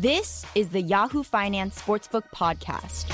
This 0.00 0.46
is 0.54 0.70
the 0.70 0.80
Yahoo 0.80 1.22
Finance 1.22 1.78
Sportsbook 1.78 2.22
Podcast. 2.34 3.04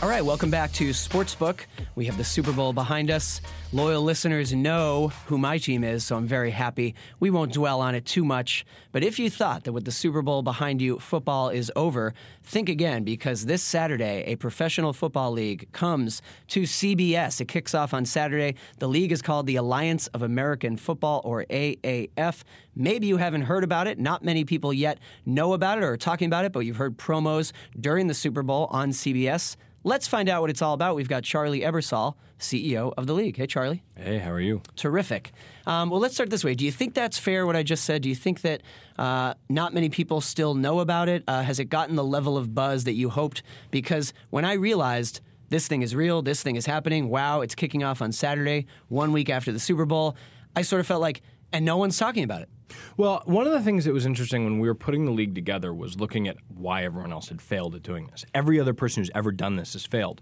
All 0.00 0.08
right, 0.08 0.24
welcome 0.24 0.48
back 0.48 0.70
to 0.74 0.90
Sportsbook. 0.90 1.62
We 1.96 2.06
have 2.06 2.16
the 2.16 2.24
Super 2.24 2.52
Bowl 2.52 2.72
behind 2.72 3.08
us. 3.08 3.40
Loyal 3.72 4.02
listeners 4.02 4.52
know 4.52 5.12
who 5.26 5.38
my 5.38 5.58
team 5.58 5.84
is, 5.84 6.04
so 6.04 6.16
I'm 6.16 6.26
very 6.26 6.50
happy. 6.50 6.96
We 7.20 7.30
won't 7.30 7.52
dwell 7.52 7.80
on 7.80 7.94
it 7.94 8.04
too 8.04 8.24
much, 8.24 8.66
but 8.90 9.04
if 9.04 9.20
you 9.20 9.30
thought 9.30 9.62
that 9.62 9.72
with 9.72 9.84
the 9.84 9.92
Super 9.92 10.20
Bowl 10.20 10.42
behind 10.42 10.82
you, 10.82 10.98
football 10.98 11.50
is 11.50 11.70
over, 11.76 12.12
think 12.42 12.68
again 12.68 13.04
because 13.04 13.46
this 13.46 13.62
Saturday, 13.62 14.24
a 14.26 14.34
professional 14.34 14.92
football 14.92 15.30
league 15.30 15.70
comes 15.70 16.20
to 16.48 16.62
CBS. 16.62 17.40
It 17.40 17.46
kicks 17.46 17.74
off 17.74 17.94
on 17.94 18.04
Saturday. 18.04 18.56
The 18.80 18.88
league 18.88 19.12
is 19.12 19.22
called 19.22 19.46
the 19.46 19.56
Alliance 19.56 20.08
of 20.08 20.22
American 20.22 20.76
Football, 20.76 21.20
or 21.24 21.44
AAF. 21.44 22.42
Maybe 22.74 23.06
you 23.06 23.18
haven't 23.18 23.42
heard 23.42 23.62
about 23.62 23.86
it. 23.86 24.00
Not 24.00 24.24
many 24.24 24.44
people 24.44 24.72
yet 24.72 24.98
know 25.24 25.52
about 25.52 25.78
it 25.78 25.84
or 25.84 25.92
are 25.92 25.96
talking 25.96 26.26
about 26.26 26.44
it, 26.44 26.50
but 26.50 26.60
you've 26.60 26.76
heard 26.76 26.98
promos 26.98 27.52
during 27.78 28.08
the 28.08 28.14
Super 28.14 28.42
Bowl 28.42 28.66
on 28.72 28.90
CBS. 28.90 29.56
Let's 29.86 30.08
find 30.08 30.30
out 30.30 30.40
what 30.40 30.48
it's 30.48 30.62
all 30.62 30.72
about. 30.72 30.96
We've 30.96 31.10
got 31.10 31.24
Charlie 31.24 31.60
Ebersol, 31.60 32.14
CEO 32.38 32.94
of 32.96 33.06
the 33.06 33.12
league. 33.12 33.36
Hey, 33.36 33.46
Charlie. 33.46 33.82
Hey, 33.94 34.16
how 34.16 34.30
are 34.30 34.40
you? 34.40 34.62
Terrific. 34.76 35.30
Um, 35.66 35.90
well, 35.90 36.00
let's 36.00 36.14
start 36.14 36.30
this 36.30 36.42
way. 36.42 36.54
Do 36.54 36.64
you 36.64 36.72
think 36.72 36.94
that's 36.94 37.18
fair, 37.18 37.44
what 37.44 37.54
I 37.54 37.62
just 37.62 37.84
said? 37.84 38.00
Do 38.00 38.08
you 38.08 38.14
think 38.14 38.40
that 38.40 38.62
uh, 38.98 39.34
not 39.50 39.74
many 39.74 39.90
people 39.90 40.22
still 40.22 40.54
know 40.54 40.80
about 40.80 41.10
it? 41.10 41.22
Uh, 41.28 41.42
has 41.42 41.60
it 41.60 41.66
gotten 41.66 41.96
the 41.96 42.04
level 42.04 42.38
of 42.38 42.54
buzz 42.54 42.84
that 42.84 42.94
you 42.94 43.10
hoped? 43.10 43.42
Because 43.70 44.14
when 44.30 44.46
I 44.46 44.54
realized 44.54 45.20
this 45.50 45.68
thing 45.68 45.82
is 45.82 45.94
real, 45.94 46.22
this 46.22 46.42
thing 46.42 46.56
is 46.56 46.64
happening, 46.64 47.10
wow, 47.10 47.42
it's 47.42 47.54
kicking 47.54 47.84
off 47.84 48.00
on 48.00 48.10
Saturday, 48.10 48.64
one 48.88 49.12
week 49.12 49.28
after 49.28 49.52
the 49.52 49.60
Super 49.60 49.84
Bowl, 49.84 50.16
I 50.56 50.62
sort 50.62 50.80
of 50.80 50.86
felt 50.86 51.02
like, 51.02 51.20
and 51.52 51.62
no 51.62 51.76
one's 51.76 51.98
talking 51.98 52.24
about 52.24 52.40
it. 52.40 52.48
Well, 52.96 53.22
one 53.26 53.46
of 53.46 53.52
the 53.52 53.60
things 53.60 53.84
that 53.84 53.92
was 53.92 54.06
interesting 54.06 54.44
when 54.44 54.58
we 54.58 54.68
were 54.68 54.74
putting 54.74 55.04
the 55.04 55.12
league 55.12 55.34
together 55.34 55.74
was 55.74 55.98
looking 55.98 56.28
at 56.28 56.36
why 56.48 56.84
everyone 56.84 57.12
else 57.12 57.28
had 57.28 57.42
failed 57.42 57.74
at 57.74 57.82
doing 57.82 58.06
this. 58.08 58.24
Every 58.34 58.60
other 58.60 58.74
person 58.74 59.02
who's 59.02 59.10
ever 59.14 59.32
done 59.32 59.56
this 59.56 59.74
has 59.74 59.86
failed. 59.86 60.20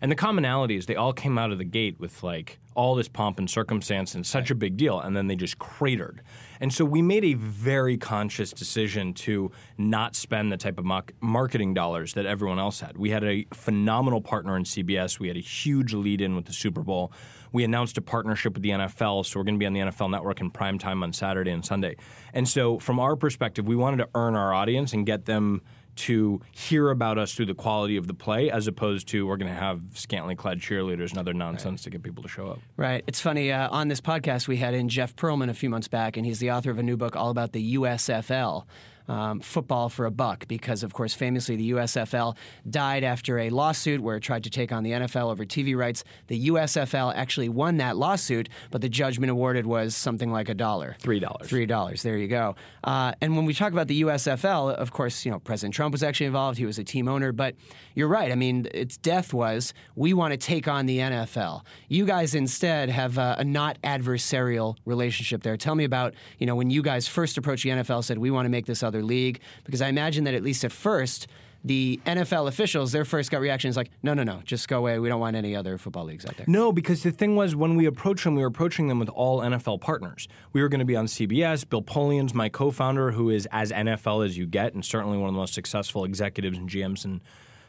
And 0.00 0.10
the 0.10 0.16
commonality 0.16 0.76
is 0.76 0.86
they 0.86 0.96
all 0.96 1.12
came 1.12 1.38
out 1.38 1.52
of 1.52 1.58
the 1.58 1.64
gate 1.64 2.00
with 2.00 2.24
like 2.24 2.58
all 2.74 2.96
this 2.96 3.06
pomp 3.06 3.38
and 3.38 3.48
circumstance 3.48 4.16
and 4.16 4.26
such 4.26 4.50
a 4.50 4.54
big 4.54 4.76
deal, 4.76 4.98
and 4.98 5.16
then 5.16 5.28
they 5.28 5.36
just 5.36 5.60
cratered. 5.60 6.22
And 6.60 6.72
so 6.72 6.84
we 6.84 7.02
made 7.02 7.24
a 7.24 7.34
very 7.34 7.96
conscious 7.96 8.52
decision 8.52 9.14
to 9.14 9.52
not 9.78 10.16
spend 10.16 10.50
the 10.50 10.56
type 10.56 10.80
of 10.80 10.86
marketing 11.20 11.74
dollars 11.74 12.14
that 12.14 12.26
everyone 12.26 12.58
else 12.58 12.80
had. 12.80 12.96
We 12.96 13.10
had 13.10 13.22
a 13.22 13.46
phenomenal 13.52 14.20
partner 14.20 14.56
in 14.56 14.64
CBS. 14.64 15.20
We 15.20 15.28
had 15.28 15.36
a 15.36 15.40
huge 15.40 15.94
lead 15.94 16.20
in 16.20 16.34
with 16.34 16.46
the 16.46 16.52
Super 16.52 16.82
Bowl. 16.82 17.12
We 17.52 17.64
announced 17.64 17.98
a 17.98 18.02
partnership 18.02 18.54
with 18.54 18.62
the 18.62 18.70
NFL, 18.70 19.26
so 19.26 19.38
we're 19.38 19.44
going 19.44 19.54
to 19.54 19.58
be 19.58 19.66
on 19.66 19.72
the 19.72 19.80
NFL 19.80 20.10
Network 20.10 20.40
in 20.40 20.50
prime 20.50 20.78
time 20.78 21.02
on 21.02 21.12
Saturday 21.12 21.50
and 21.50 21.64
Sunday. 21.64 21.96
And 22.32 22.48
so, 22.48 22.78
from 22.78 22.98
our 22.98 23.14
perspective, 23.16 23.66
we 23.66 23.76
wanted 23.76 23.98
to 23.98 24.08
earn 24.14 24.34
our 24.34 24.52
audience 24.52 24.92
and 24.92 25.06
get 25.06 25.26
them 25.26 25.62
to 25.94 26.40
hear 26.52 26.90
about 26.90 27.18
us 27.18 27.34
through 27.34 27.46
the 27.46 27.54
quality 27.54 27.96
of 27.96 28.06
the 28.06 28.14
play 28.14 28.50
as 28.50 28.66
opposed 28.66 29.08
to 29.08 29.26
we're 29.26 29.36
going 29.36 29.52
to 29.52 29.58
have 29.58 29.80
scantily 29.94 30.34
clad 30.34 30.58
cheerleaders 30.58 31.10
and 31.10 31.18
other 31.18 31.34
nonsense 31.34 31.80
right. 31.80 31.84
to 31.84 31.90
get 31.90 32.02
people 32.02 32.22
to 32.22 32.28
show 32.28 32.48
up. 32.48 32.60
Right. 32.76 33.04
It's 33.06 33.20
funny. 33.20 33.52
Uh, 33.52 33.68
on 33.68 33.88
this 33.88 34.00
podcast, 34.00 34.48
we 34.48 34.56
had 34.56 34.74
in 34.74 34.88
Jeff 34.88 35.14
Pearlman 35.14 35.50
a 35.50 35.54
few 35.54 35.68
months 35.68 35.88
back, 35.88 36.16
and 36.16 36.24
he's 36.24 36.38
the 36.38 36.50
author 36.50 36.70
of 36.70 36.78
a 36.78 36.82
new 36.82 36.96
book 36.96 37.14
all 37.14 37.30
about 37.30 37.52
the 37.52 37.74
USFL 37.76 38.64
um, 39.08 39.40
football 39.40 39.88
for 39.88 40.06
a 40.06 40.10
buck 40.10 40.46
because, 40.48 40.82
of 40.82 40.92
course, 40.92 41.14
famously 41.14 41.56
the 41.56 41.72
USFL 41.72 42.36
died 42.68 43.04
after 43.04 43.38
a 43.38 43.50
lawsuit 43.50 44.00
where 44.00 44.16
it 44.16 44.20
tried 44.20 44.44
to 44.44 44.50
take 44.50 44.72
on 44.72 44.82
the 44.82 44.92
NFL 44.92 45.30
over 45.30 45.44
TV 45.44 45.76
rights. 45.76 46.04
The 46.28 46.48
USFL 46.48 47.14
actually 47.14 47.48
won 47.48 47.78
that 47.78 47.96
lawsuit, 47.96 48.48
but 48.70 48.80
the 48.80 48.88
judgment 48.88 49.30
awarded 49.30 49.66
was 49.66 49.96
something 49.96 50.30
like 50.30 50.48
a 50.48 50.54
dollar. 50.54 50.96
Three 50.98 51.20
dollars. 51.20 51.48
Three 51.48 51.66
dollars. 51.66 52.02
There 52.02 52.16
you 52.16 52.28
go. 52.28 52.56
Uh, 52.84 53.12
and 53.20 53.36
when 53.36 53.44
we 53.44 53.54
talk 53.54 53.72
about 53.72 53.88
the 53.88 54.02
USFL, 54.02 54.74
of 54.74 54.92
course, 54.92 55.24
you 55.24 55.30
know 55.30 55.38
President 55.38 55.74
Trump 55.74 55.92
was 55.92 56.02
actually 56.02 56.26
involved. 56.26 56.58
He 56.58 56.66
was 56.66 56.78
a 56.78 56.84
team 56.84 57.08
owner, 57.08 57.32
but 57.32 57.54
you're 57.94 58.08
right. 58.08 58.30
I 58.30 58.34
mean, 58.34 58.68
its 58.72 58.96
death 58.96 59.32
was 59.32 59.74
we 59.94 60.14
want 60.14 60.32
to 60.32 60.36
take 60.36 60.68
on 60.68 60.86
the 60.86 60.98
NFL. 60.98 61.62
You 61.88 62.06
guys 62.06 62.34
instead 62.34 62.88
have 62.88 63.18
a, 63.18 63.36
a 63.38 63.44
not 63.44 63.80
adversarial 63.82 64.76
relationship 64.84 65.42
there. 65.42 65.56
Tell 65.56 65.74
me 65.74 65.84
about 65.84 66.14
you 66.38 66.46
know 66.46 66.56
when 66.56 66.70
you 66.70 66.82
guys 66.82 67.06
first 67.06 67.36
approached 67.38 67.64
the 67.64 67.70
NFL, 67.70 68.04
said 68.04 68.18
we 68.18 68.30
want 68.30 68.46
to 68.46 68.50
make 68.50 68.66
this 68.66 68.82
other 68.82 69.01
league? 69.02 69.40
Because 69.64 69.82
I 69.82 69.88
imagine 69.88 70.24
that 70.24 70.34
at 70.34 70.42
least 70.42 70.64
at 70.64 70.72
first, 70.72 71.26
the 71.64 72.00
NFL 72.06 72.48
officials, 72.48 72.90
their 72.92 73.04
first 73.04 73.30
gut 73.30 73.40
reaction 73.40 73.68
is 73.68 73.76
like, 73.76 73.90
no, 74.02 74.14
no, 74.14 74.24
no, 74.24 74.40
just 74.44 74.66
go 74.68 74.78
away. 74.78 74.98
We 74.98 75.08
don't 75.08 75.20
want 75.20 75.36
any 75.36 75.54
other 75.54 75.78
football 75.78 76.04
leagues 76.04 76.26
out 76.26 76.36
there. 76.36 76.46
No, 76.48 76.72
because 76.72 77.02
the 77.02 77.12
thing 77.12 77.36
was, 77.36 77.54
when 77.54 77.76
we 77.76 77.86
approached 77.86 78.24
them, 78.24 78.34
we 78.34 78.42
were 78.42 78.48
approaching 78.48 78.88
them 78.88 78.98
with 78.98 79.08
all 79.10 79.40
NFL 79.40 79.80
partners. 79.80 80.26
We 80.52 80.60
were 80.60 80.68
going 80.68 80.80
to 80.80 80.84
be 80.84 80.96
on 80.96 81.06
CBS. 81.06 81.68
Bill 81.68 81.82
Polian's 81.82 82.34
my 82.34 82.48
co 82.48 82.70
founder, 82.70 83.12
who 83.12 83.30
is 83.30 83.46
as 83.52 83.70
NFL 83.70 84.24
as 84.24 84.36
you 84.36 84.46
get, 84.46 84.74
and 84.74 84.84
certainly 84.84 85.18
one 85.18 85.28
of 85.28 85.34
the 85.34 85.38
most 85.38 85.54
successful 85.54 86.04
executives 86.04 86.58
and 86.58 86.68
GMs 86.68 87.04
in 87.04 87.20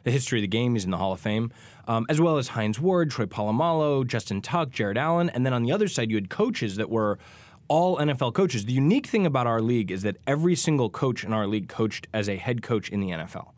the 0.04 0.12
history 0.12 0.40
of 0.40 0.44
the 0.44 0.48
game. 0.48 0.74
He's 0.74 0.86
in 0.86 0.92
the 0.92 0.98
Hall 0.98 1.14
of 1.14 1.20
Fame, 1.20 1.52
um, 1.88 2.06
as 2.10 2.20
well 2.20 2.38
as 2.38 2.50
Hines 2.50 2.80
Ward, 2.80 3.12
Troy 3.12 3.26
Polamalu, 3.26 4.08
Justin 4.08 4.42
Tuck, 4.42 4.72
Jared 4.72 4.98
Allen. 4.98 5.30
And 5.30 5.46
then 5.46 5.54
on 5.54 5.64
the 5.64 5.72
other 5.72 5.88
side, 5.88 6.10
you 6.10 6.18
had 6.18 6.30
coaches 6.30 6.78
that 6.78 6.90
were 6.90 7.20
all 7.68 7.97
NFL 7.97 8.34
coaches. 8.34 8.66
The 8.66 8.74
unique 8.74 9.07
thing 9.07 9.25
about 9.25 9.47
our 9.47 9.62
league 9.62 9.91
is 9.91 10.01
that 10.03 10.18
every 10.28 10.56
single 10.56 10.90
coach 10.90 11.24
in 11.24 11.34
our 11.34 11.47
league 11.47 11.68
coached 11.68 12.07
as 12.13 12.29
a 12.29 12.38
head 12.38 12.62
coach 12.62 12.90
in 12.90 13.00
the 13.00 13.09
NFL 13.09 13.53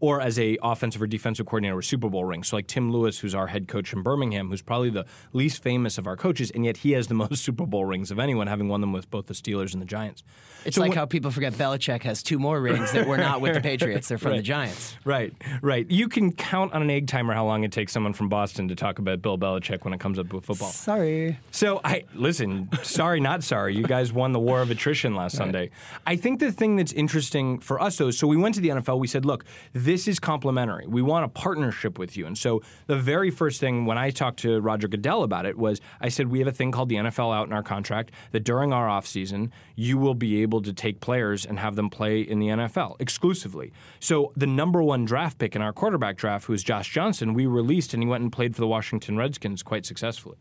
or 0.00 0.20
as 0.20 0.38
a 0.38 0.58
offensive 0.62 1.02
or 1.02 1.06
defensive 1.06 1.46
coordinator 1.46 1.76
with 1.76 1.84
Super 1.84 2.08
Bowl 2.08 2.24
rings. 2.24 2.48
So 2.48 2.56
like 2.56 2.66
Tim 2.66 2.92
Lewis, 2.92 3.18
who's 3.18 3.34
our 3.34 3.48
head 3.48 3.68
coach 3.68 3.92
in 3.92 4.02
Birmingham, 4.02 4.48
who's 4.48 4.62
probably 4.62 4.90
the 4.90 5.06
least 5.32 5.62
famous 5.62 5.98
of 5.98 6.06
our 6.06 6.16
coaches, 6.16 6.50
and 6.50 6.64
yet 6.64 6.78
he 6.78 6.92
has 6.92 7.08
the 7.08 7.14
most 7.28 7.42
Super 7.44 7.66
Bowl 7.66 7.84
rings 7.84 8.10
of 8.10 8.18
anyone, 8.18 8.46
having 8.46 8.68
won 8.68 8.80
them 8.80 8.92
with 8.92 9.10
both 9.10 9.26
the 9.26 9.34
Steelers 9.34 9.72
and 9.72 9.82
the 9.82 9.86
Giants. 9.86 10.22
It's 10.64 10.74
so 10.74 10.80
like 10.80 10.90
when, 10.90 10.98
how 10.98 11.06
people 11.06 11.30
forget 11.30 11.52
Belichick 11.52 12.02
has 12.02 12.22
two 12.22 12.38
more 12.38 12.60
rings 12.60 12.92
that 12.92 13.06
were 13.06 13.16
not 13.16 13.40
with 13.40 13.54
the 13.54 13.60
Patriots; 13.60 14.08
they're 14.08 14.18
from 14.18 14.30
right. 14.32 14.36
the 14.38 14.42
Giants. 14.42 14.96
Right, 15.04 15.32
right. 15.62 15.88
You 15.90 16.08
can 16.08 16.32
count 16.32 16.72
on 16.72 16.82
an 16.82 16.90
egg 16.90 17.06
timer 17.06 17.32
how 17.32 17.46
long 17.46 17.64
it 17.64 17.72
takes 17.72 17.92
someone 17.92 18.12
from 18.12 18.28
Boston 18.28 18.68
to 18.68 18.74
talk 18.74 18.98
about 18.98 19.22
Bill 19.22 19.38
Belichick 19.38 19.84
when 19.84 19.94
it 19.94 20.00
comes 20.00 20.18
up 20.18 20.32
with 20.32 20.44
football. 20.44 20.70
Sorry. 20.70 21.38
So 21.52 21.80
I 21.84 22.04
listen. 22.14 22.68
sorry, 22.82 23.20
not 23.20 23.44
sorry. 23.44 23.76
You 23.76 23.84
guys 23.84 24.12
won 24.12 24.32
the 24.32 24.40
war 24.40 24.60
of 24.60 24.70
attrition 24.70 25.14
last 25.14 25.34
right. 25.34 25.44
Sunday. 25.44 25.70
I 26.06 26.16
think 26.16 26.40
the 26.40 26.52
thing 26.52 26.76
that's 26.76 26.92
interesting 26.92 27.60
for 27.60 27.80
us 27.80 27.96
though, 27.96 28.10
so 28.10 28.26
we 28.26 28.36
went 28.36 28.54
to 28.56 28.60
the 28.60 28.68
NFL. 28.68 28.98
We 28.98 29.06
said, 29.06 29.24
look, 29.24 29.44
this 29.88 30.06
is 30.06 30.20
complementary. 30.20 30.86
We 30.86 31.00
want 31.00 31.24
a 31.24 31.28
partnership 31.28 31.98
with 31.98 32.14
you. 32.14 32.26
And 32.26 32.36
so 32.36 32.60
the 32.88 32.98
very 32.98 33.30
first 33.30 33.58
thing 33.58 33.86
when 33.86 33.96
I 33.96 34.10
talked 34.10 34.38
to 34.40 34.60
Roger 34.60 34.86
Goodell 34.86 35.22
about 35.22 35.46
it 35.46 35.56
was 35.56 35.80
I 35.98 36.10
said, 36.10 36.28
we 36.28 36.40
have 36.40 36.46
a 36.46 36.52
thing 36.52 36.70
called 36.70 36.90
the 36.90 36.96
NFL 36.96 37.34
out 37.34 37.46
in 37.46 37.54
our 37.54 37.62
contract 37.62 38.10
that 38.32 38.44
during 38.44 38.70
our 38.70 38.86
offseason, 38.86 39.50
you 39.76 39.96
will 39.96 40.12
be 40.12 40.42
able 40.42 40.60
to 40.60 40.74
take 40.74 41.00
players 41.00 41.46
and 41.46 41.58
have 41.58 41.74
them 41.74 41.88
play 41.88 42.20
in 42.20 42.38
the 42.38 42.48
NFL 42.48 42.96
exclusively. 43.00 43.72
So 43.98 44.30
the 44.36 44.46
number 44.46 44.82
one 44.82 45.06
draft 45.06 45.38
pick 45.38 45.56
in 45.56 45.62
our 45.62 45.72
quarterback 45.72 46.18
draft, 46.18 46.44
who 46.44 46.52
is 46.52 46.62
Josh 46.62 46.92
Johnson, 46.92 47.32
we 47.32 47.46
released 47.46 47.94
and 47.94 48.02
he 48.02 48.08
went 48.08 48.22
and 48.22 48.30
played 48.30 48.54
for 48.54 48.60
the 48.60 48.68
Washington 48.68 49.16
Redskins 49.16 49.62
quite 49.62 49.86
successfully. 49.86 50.36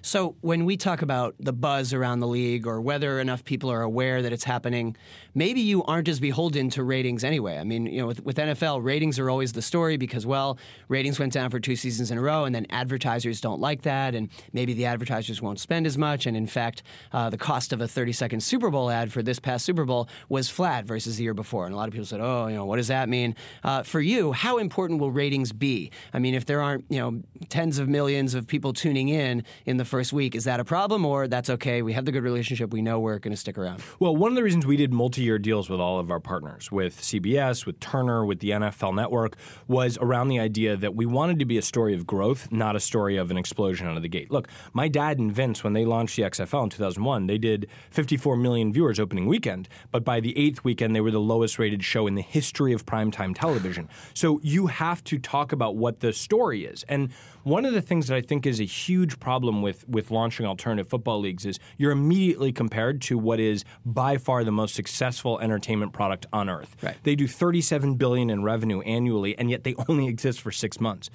So 0.00 0.36
when 0.40 0.64
we 0.64 0.76
talk 0.76 1.02
about 1.02 1.34
the 1.38 1.52
buzz 1.52 1.92
around 1.92 2.20
the 2.20 2.26
league 2.26 2.66
or 2.66 2.80
whether 2.80 3.20
enough 3.20 3.44
people 3.44 3.70
are 3.70 3.82
aware 3.82 4.22
that 4.22 4.32
it's 4.32 4.44
happening, 4.44 4.96
maybe 5.34 5.60
you 5.60 5.82
aren't 5.84 6.08
as 6.08 6.20
beholden 6.20 6.70
to 6.70 6.82
ratings 6.82 7.24
anyway. 7.24 7.58
I 7.58 7.64
mean, 7.64 7.86
you 7.86 8.00
know, 8.00 8.06
with, 8.06 8.24
with 8.24 8.36
NFL, 8.36 8.82
ratings 8.82 9.18
are 9.18 9.30
always 9.30 9.52
the 9.52 9.62
story 9.62 9.96
because, 9.96 10.26
well, 10.26 10.58
ratings 10.88 11.18
went 11.18 11.32
down 11.32 11.50
for 11.50 11.58
two 11.60 11.76
seasons 11.76 12.10
in 12.10 12.18
a 12.18 12.20
row, 12.20 12.44
and 12.44 12.54
then 12.54 12.66
advertisers 12.70 13.40
don't 13.40 13.60
like 13.60 13.82
that, 13.82 14.14
and 14.14 14.28
maybe 14.52 14.72
the 14.72 14.86
advertisers 14.86 15.40
won't 15.40 15.58
spend 15.60 15.86
as 15.86 15.98
much. 15.98 16.26
And 16.26 16.36
in 16.36 16.46
fact, 16.46 16.82
uh, 17.12 17.30
the 17.30 17.38
cost 17.38 17.72
of 17.72 17.80
a 17.80 17.84
30-second 17.84 18.40
Super 18.40 18.70
Bowl 18.70 18.90
ad 18.90 19.12
for 19.12 19.22
this 19.22 19.38
past 19.38 19.64
Super 19.64 19.84
Bowl 19.84 20.08
was 20.28 20.48
flat 20.48 20.84
versus 20.84 21.16
the 21.16 21.24
year 21.24 21.34
before. 21.34 21.66
And 21.66 21.74
a 21.74 21.76
lot 21.76 21.88
of 21.88 21.92
people 21.92 22.06
said, 22.06 22.20
"Oh, 22.20 22.46
you 22.46 22.56
know, 22.56 22.64
what 22.64 22.76
does 22.76 22.88
that 22.88 23.08
mean?" 23.08 23.34
Uh, 23.64 23.82
for 23.82 24.00
you, 24.00 24.32
how 24.32 24.58
important 24.58 25.00
will 25.00 25.10
ratings 25.10 25.52
be? 25.52 25.90
I 26.12 26.18
mean, 26.18 26.34
if 26.34 26.46
there 26.46 26.60
aren't, 26.60 26.84
you 26.88 26.98
know, 26.98 27.22
tens 27.48 27.78
of 27.78 27.88
millions 27.88 28.34
of 28.34 28.46
people 28.46 28.72
tuning 28.72 29.08
in 29.08 29.44
in 29.66 29.71
the 29.76 29.84
first 29.84 30.12
week. 30.12 30.34
Is 30.34 30.44
that 30.44 30.60
a 30.60 30.64
problem 30.64 31.04
or 31.04 31.28
that's 31.28 31.50
okay? 31.50 31.82
We 31.82 31.92
have 31.92 32.04
the 32.04 32.12
good 32.12 32.22
relationship. 32.22 32.72
We 32.72 32.82
know 32.82 33.00
we're 33.00 33.18
going 33.18 33.32
to 33.32 33.36
stick 33.40 33.58
around. 33.58 33.82
Well, 33.98 34.16
one 34.16 34.30
of 34.30 34.36
the 34.36 34.42
reasons 34.42 34.66
we 34.66 34.76
did 34.76 34.92
multi 34.92 35.22
year 35.22 35.38
deals 35.38 35.68
with 35.68 35.80
all 35.80 35.98
of 35.98 36.10
our 36.10 36.20
partners, 36.20 36.70
with 36.70 37.00
CBS, 37.00 37.66
with 37.66 37.80
Turner, 37.80 38.24
with 38.24 38.40
the 38.40 38.50
NFL 38.50 38.94
network, 38.94 39.36
was 39.68 39.98
around 40.00 40.28
the 40.28 40.38
idea 40.40 40.76
that 40.76 40.94
we 40.94 41.06
wanted 41.06 41.38
to 41.38 41.44
be 41.44 41.58
a 41.58 41.62
story 41.62 41.94
of 41.94 42.06
growth, 42.06 42.50
not 42.50 42.76
a 42.76 42.80
story 42.80 43.16
of 43.16 43.30
an 43.30 43.36
explosion 43.36 43.86
out 43.86 43.96
of 43.96 44.02
the 44.02 44.08
gate. 44.08 44.30
Look, 44.30 44.48
my 44.72 44.88
dad 44.88 45.18
and 45.18 45.32
Vince, 45.32 45.62
when 45.64 45.72
they 45.72 45.84
launched 45.84 46.16
the 46.16 46.22
XFL 46.22 46.64
in 46.64 46.70
2001, 46.70 47.26
they 47.26 47.38
did 47.38 47.68
54 47.90 48.36
million 48.36 48.72
viewers 48.72 48.98
opening 48.98 49.26
weekend, 49.26 49.68
but 49.90 50.04
by 50.04 50.20
the 50.20 50.36
eighth 50.38 50.64
weekend, 50.64 50.94
they 50.94 51.00
were 51.00 51.10
the 51.10 51.20
lowest 51.20 51.58
rated 51.58 51.84
show 51.84 52.06
in 52.06 52.14
the 52.14 52.22
history 52.22 52.72
of 52.72 52.86
primetime 52.86 53.34
television. 53.34 53.88
So 54.14 54.40
you 54.42 54.66
have 54.68 55.02
to 55.04 55.18
talk 55.18 55.52
about 55.52 55.76
what 55.76 56.00
the 56.00 56.12
story 56.12 56.64
is. 56.64 56.84
And 56.88 57.10
one 57.44 57.64
of 57.64 57.72
the 57.72 57.82
things 57.82 58.08
that 58.08 58.16
I 58.16 58.20
think 58.20 58.46
is 58.46 58.60
a 58.60 58.64
huge 58.64 59.18
problem 59.18 59.62
with 59.62 59.88
with 59.88 60.10
launching 60.10 60.46
alternative 60.46 60.88
football 60.88 61.20
leagues 61.20 61.44
is 61.44 61.58
you're 61.76 61.92
immediately 61.92 62.52
compared 62.52 63.00
to 63.02 63.18
what 63.18 63.40
is 63.40 63.64
by 63.84 64.16
far 64.18 64.44
the 64.44 64.52
most 64.52 64.74
successful 64.74 65.38
entertainment 65.40 65.92
product 65.92 66.26
on 66.32 66.48
earth. 66.48 66.76
Right. 66.82 66.96
They 67.02 67.14
do 67.14 67.26
37 67.26 67.94
billion 67.94 68.30
in 68.30 68.42
revenue 68.42 68.80
annually 68.80 69.36
and 69.38 69.50
yet 69.50 69.64
they 69.64 69.74
only 69.88 70.06
exist 70.06 70.40
for 70.40 70.52
6 70.52 70.80
months 70.80 71.10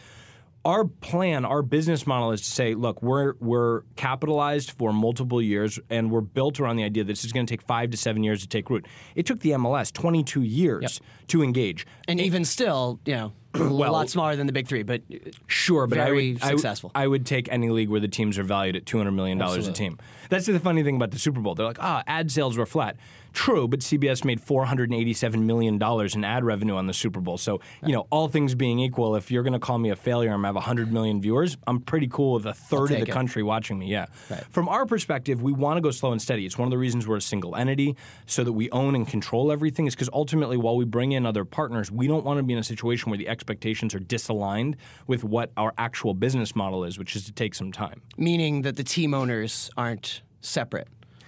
our 0.67 0.83
plan, 0.83 1.45
our 1.45 1.61
business 1.61 2.05
model 2.05 2.31
is 2.31 2.41
to 2.41 2.51
say, 2.51 2.75
look, 2.75 3.01
we're 3.01 3.35
we're 3.39 3.83
capitalized 3.95 4.71
for 4.71 4.91
multiple 4.91 5.41
years, 5.41 5.79
and 5.89 6.11
we're 6.11 6.19
built 6.19 6.59
around 6.59 6.75
the 6.75 6.83
idea 6.83 7.05
that 7.05 7.07
this 7.13 7.23
is 7.23 7.31
going 7.31 7.45
to 7.45 7.49
take 7.51 7.61
five 7.61 7.89
to 7.91 7.97
seven 7.97 8.21
years 8.21 8.41
to 8.41 8.47
take 8.47 8.69
root. 8.69 8.85
It 9.15 9.25
took 9.25 9.39
the 9.39 9.51
MLS 9.51 9.93
22 9.93 10.41
years 10.41 10.99
to 11.27 11.41
engage. 11.41 11.87
And 12.09 12.19
even 12.19 12.43
still, 12.43 12.99
you 13.05 13.13
know, 13.13 13.33
a 13.87 13.91
lot 13.91 14.09
smaller 14.09 14.35
than 14.35 14.47
the 14.47 14.53
big 14.53 14.67
three, 14.67 14.83
but 14.83 15.01
Sure, 15.47 15.87
but 15.87 15.97
I 15.99 16.05
Very 16.05 16.33
would, 16.33 16.43
I 16.43 16.47
would- 16.51 16.59
successful. 16.59 16.91
I 16.95 17.07
would 17.07 17.25
take 17.25 17.51
any 17.51 17.69
league 17.69 17.89
where 17.89 17.99
the 17.99 18.07
teams 18.07 18.37
are 18.37 18.43
valued 18.43 18.75
at 18.75 18.85
two 18.85 18.97
hundred 18.97 19.11
million 19.11 19.37
dollars 19.37 19.67
a 19.67 19.73
team. 19.73 19.97
That's 20.29 20.45
the 20.45 20.59
funny 20.59 20.83
thing 20.83 20.95
about 20.97 21.11
the 21.11 21.19
Super 21.19 21.39
Bowl. 21.39 21.55
They're 21.55 21.65
like, 21.65 21.81
ah, 21.81 22.03
ad 22.05 22.31
sales 22.31 22.57
were 22.57 22.65
flat. 22.65 22.97
True, 23.33 23.67
but 23.67 23.81
CBS 23.81 24.25
made 24.25 24.41
four 24.41 24.65
hundred 24.65 24.89
and 24.89 24.99
eighty-seven 24.99 25.45
million 25.45 25.77
dollars 25.77 26.15
in 26.15 26.23
ad 26.23 26.43
revenue 26.43 26.75
on 26.75 26.87
the 26.87 26.93
Super 26.93 27.19
Bowl. 27.19 27.37
So 27.37 27.61
you 27.85 27.93
know, 27.93 28.07
all 28.09 28.27
things 28.27 28.55
being 28.55 28.79
equal, 28.79 29.15
if 29.15 29.29
you're 29.29 29.43
going 29.43 29.53
to 29.53 29.59
call 29.59 29.77
me 29.77 29.89
a 29.91 29.95
failure 29.95 30.33
and 30.33 30.43
I 30.43 30.49
have 30.49 30.55
hundred 30.55 30.91
million 30.91 31.21
viewers, 31.21 31.55
I'm 31.67 31.79
pretty 31.79 32.07
cool 32.07 32.33
with 32.33 32.45
a 32.47 32.53
third 32.53 32.91
of 32.91 32.97
the 32.97 33.01
it. 33.03 33.09
country 33.09 33.43
watching 33.43 33.77
me. 33.77 33.87
Yeah. 33.87 34.07
Right. 34.29 34.43
From 34.49 34.67
our 34.67 34.85
perspective, 34.87 35.41
we 35.43 35.51
want 35.51 35.77
to 35.77 35.81
go 35.81 35.91
slow 35.91 36.11
and 36.13 36.21
steady. 36.21 36.45
It's 36.47 36.57
one 36.57 36.65
of 36.67 36.71
the 36.71 36.77
reasons 36.79 37.07
we're 37.07 37.17
a 37.17 37.21
single 37.21 37.55
entity, 37.55 37.95
so 38.25 38.43
that 38.43 38.53
we 38.53 38.71
own 38.71 38.95
and 38.95 39.07
control 39.07 39.51
everything. 39.51 39.85
Is 39.85 39.93
because 39.93 40.09
ultimately, 40.11 40.57
while 40.57 40.75
we 40.75 40.85
bring 40.85 41.11
in 41.11 41.25
other 41.25 41.45
partners, 41.45 41.91
we 41.91 42.07
don't 42.07 42.25
want 42.25 42.37
to 42.39 42.43
be 42.43 42.53
in 42.53 42.59
a 42.59 42.63
situation 42.63 43.11
where 43.11 43.17
the 43.19 43.27
expectations 43.47 43.95
are 43.95 43.99
disaligned 43.99 44.75
with 45.07 45.23
what 45.23 45.51
our 45.55 45.73
actual 45.77 46.13
business 46.13 46.53
model 46.55 46.83
is, 46.83 46.99
which 46.99 47.15
is 47.15 47.23
to 47.25 47.31
take 47.31 47.55
some 47.55 47.71
time. 47.71 48.01
meaning 48.17 48.63
that 48.63 48.75
the 48.75 48.83
team 48.83 49.13
owners 49.13 49.69
aren't 49.77 50.21
separate. 50.41 50.87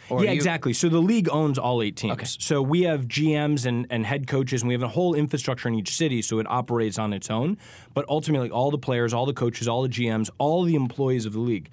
Or 0.10 0.24
yeah, 0.24 0.32
you- 0.32 0.36
exactly. 0.36 0.74
So 0.74 0.90
the 0.90 1.00
league 1.00 1.30
owns 1.32 1.58
all 1.58 1.82
eight 1.82 1.96
teams. 1.96 2.36
So 2.44 2.62
we 2.62 2.82
have 2.84 3.08
GMs 3.08 3.66
and, 3.66 3.86
and 3.90 4.06
head 4.06 4.28
coaches, 4.28 4.62
and 4.64 4.68
we 4.68 4.74
have 4.74 4.84
a 4.84 4.88
whole 4.90 5.14
infrastructure 5.14 5.70
in 5.70 5.76
each 5.76 5.96
city, 5.96 6.22
so 6.22 6.40
it 6.40 6.48
operates 6.50 6.98
on 7.00 7.14
its 7.14 7.30
own. 7.30 7.58
But 7.94 8.06
ultimately, 8.10 8.50
all 8.50 8.70
the 8.72 8.78
players, 8.80 9.14
all 9.14 9.26
the 9.28 9.34
coaches, 9.34 9.68
all 9.68 9.84
the 9.84 9.90
GMs, 9.90 10.30
all 10.40 10.64
the 10.64 10.76
employees 10.76 11.26
of 11.26 11.34
the 11.34 11.40
league 11.40 11.70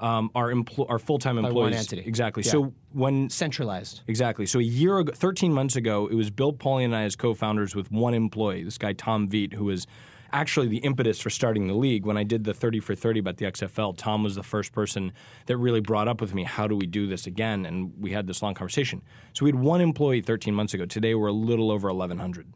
um, 0.00 0.30
are 0.34 0.50
empl- 0.50 0.88
are 0.88 0.98
full 0.98 1.18
time 1.18 1.38
employees. 1.38 1.54
one 1.54 1.74
entity. 1.74 2.02
Exactly. 2.06 2.42
Yeah. 2.42 2.52
So 2.52 2.72
when 2.92 3.28
Centralized. 3.30 4.02
Exactly. 4.06 4.46
So 4.46 4.58
a 4.58 4.62
year 4.62 4.98
ago, 4.98 5.12
13 5.14 5.52
months 5.52 5.76
ago, 5.76 6.06
it 6.06 6.14
was 6.14 6.30
Bill 6.30 6.52
Polian 6.52 6.86
and 6.86 6.96
I 6.96 7.02
as 7.02 7.16
co-founders 7.16 7.74
with 7.74 7.90
one 7.90 8.14
employee, 8.14 8.62
this 8.62 8.78
guy 8.78 8.92
Tom 8.92 9.28
Veet, 9.28 9.52
who 9.54 9.64
was 9.64 9.86
actually 10.32 10.68
the 10.68 10.78
impetus 10.78 11.20
for 11.20 11.30
starting 11.30 11.66
the 11.66 11.74
league. 11.74 12.04
When 12.04 12.16
I 12.16 12.22
did 12.24 12.44
the 12.44 12.54
30 12.54 12.80
for 12.80 12.94
30 12.94 13.20
about 13.20 13.36
the 13.38 13.46
XFL, 13.46 13.96
Tom 13.96 14.22
was 14.22 14.34
the 14.34 14.42
first 14.42 14.72
person 14.72 15.12
that 15.46 15.56
really 15.56 15.80
brought 15.80 16.08
up 16.08 16.20
with 16.20 16.34
me, 16.34 16.44
how 16.44 16.66
do 16.66 16.76
we 16.76 16.86
do 16.86 17.06
this 17.06 17.26
again? 17.26 17.64
And 17.66 17.92
we 17.98 18.12
had 18.12 18.26
this 18.26 18.42
long 18.42 18.54
conversation. 18.54 19.02
So 19.32 19.44
we 19.44 19.50
had 19.50 19.60
one 19.60 19.80
employee 19.80 20.20
13 20.20 20.54
months 20.54 20.74
ago. 20.74 20.84
Today 20.84 21.14
we're 21.14 21.28
a 21.28 21.32
little 21.32 21.70
over 21.70 21.88
1,100. 21.92 22.46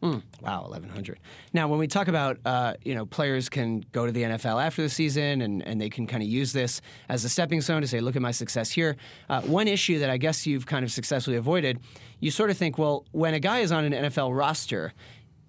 Wow, 0.41 0.65
eleven 0.65 0.89
hundred. 0.89 1.19
Now, 1.53 1.67
when 1.67 1.79
we 1.79 1.87
talk 1.87 2.07
about 2.07 2.37
uh, 2.45 2.73
you 2.83 2.93
know 2.93 3.05
players 3.05 3.49
can 3.49 3.85
go 3.91 4.05
to 4.05 4.11
the 4.11 4.23
NFL 4.23 4.63
after 4.63 4.81
the 4.81 4.89
season 4.89 5.41
and, 5.41 5.61
and 5.65 5.79
they 5.79 5.89
can 5.89 6.07
kind 6.07 6.21
of 6.21 6.29
use 6.29 6.51
this 6.53 6.81
as 7.09 7.23
a 7.23 7.29
stepping 7.29 7.61
stone 7.61 7.81
to 7.81 7.87
say, 7.87 7.99
look 7.99 8.15
at 8.15 8.21
my 8.21 8.31
success 8.31 8.69
here. 8.71 8.97
Uh, 9.29 9.41
one 9.41 9.67
issue 9.67 9.99
that 9.99 10.09
I 10.09 10.17
guess 10.17 10.45
you've 10.45 10.65
kind 10.65 10.83
of 10.83 10.91
successfully 10.91 11.37
avoided, 11.37 11.79
you 12.19 12.31
sort 12.31 12.49
of 12.49 12.57
think, 12.57 12.77
well, 12.77 13.05
when 13.11 13.33
a 13.33 13.39
guy 13.39 13.59
is 13.59 13.71
on 13.71 13.85
an 13.85 13.93
NFL 13.93 14.35
roster. 14.37 14.93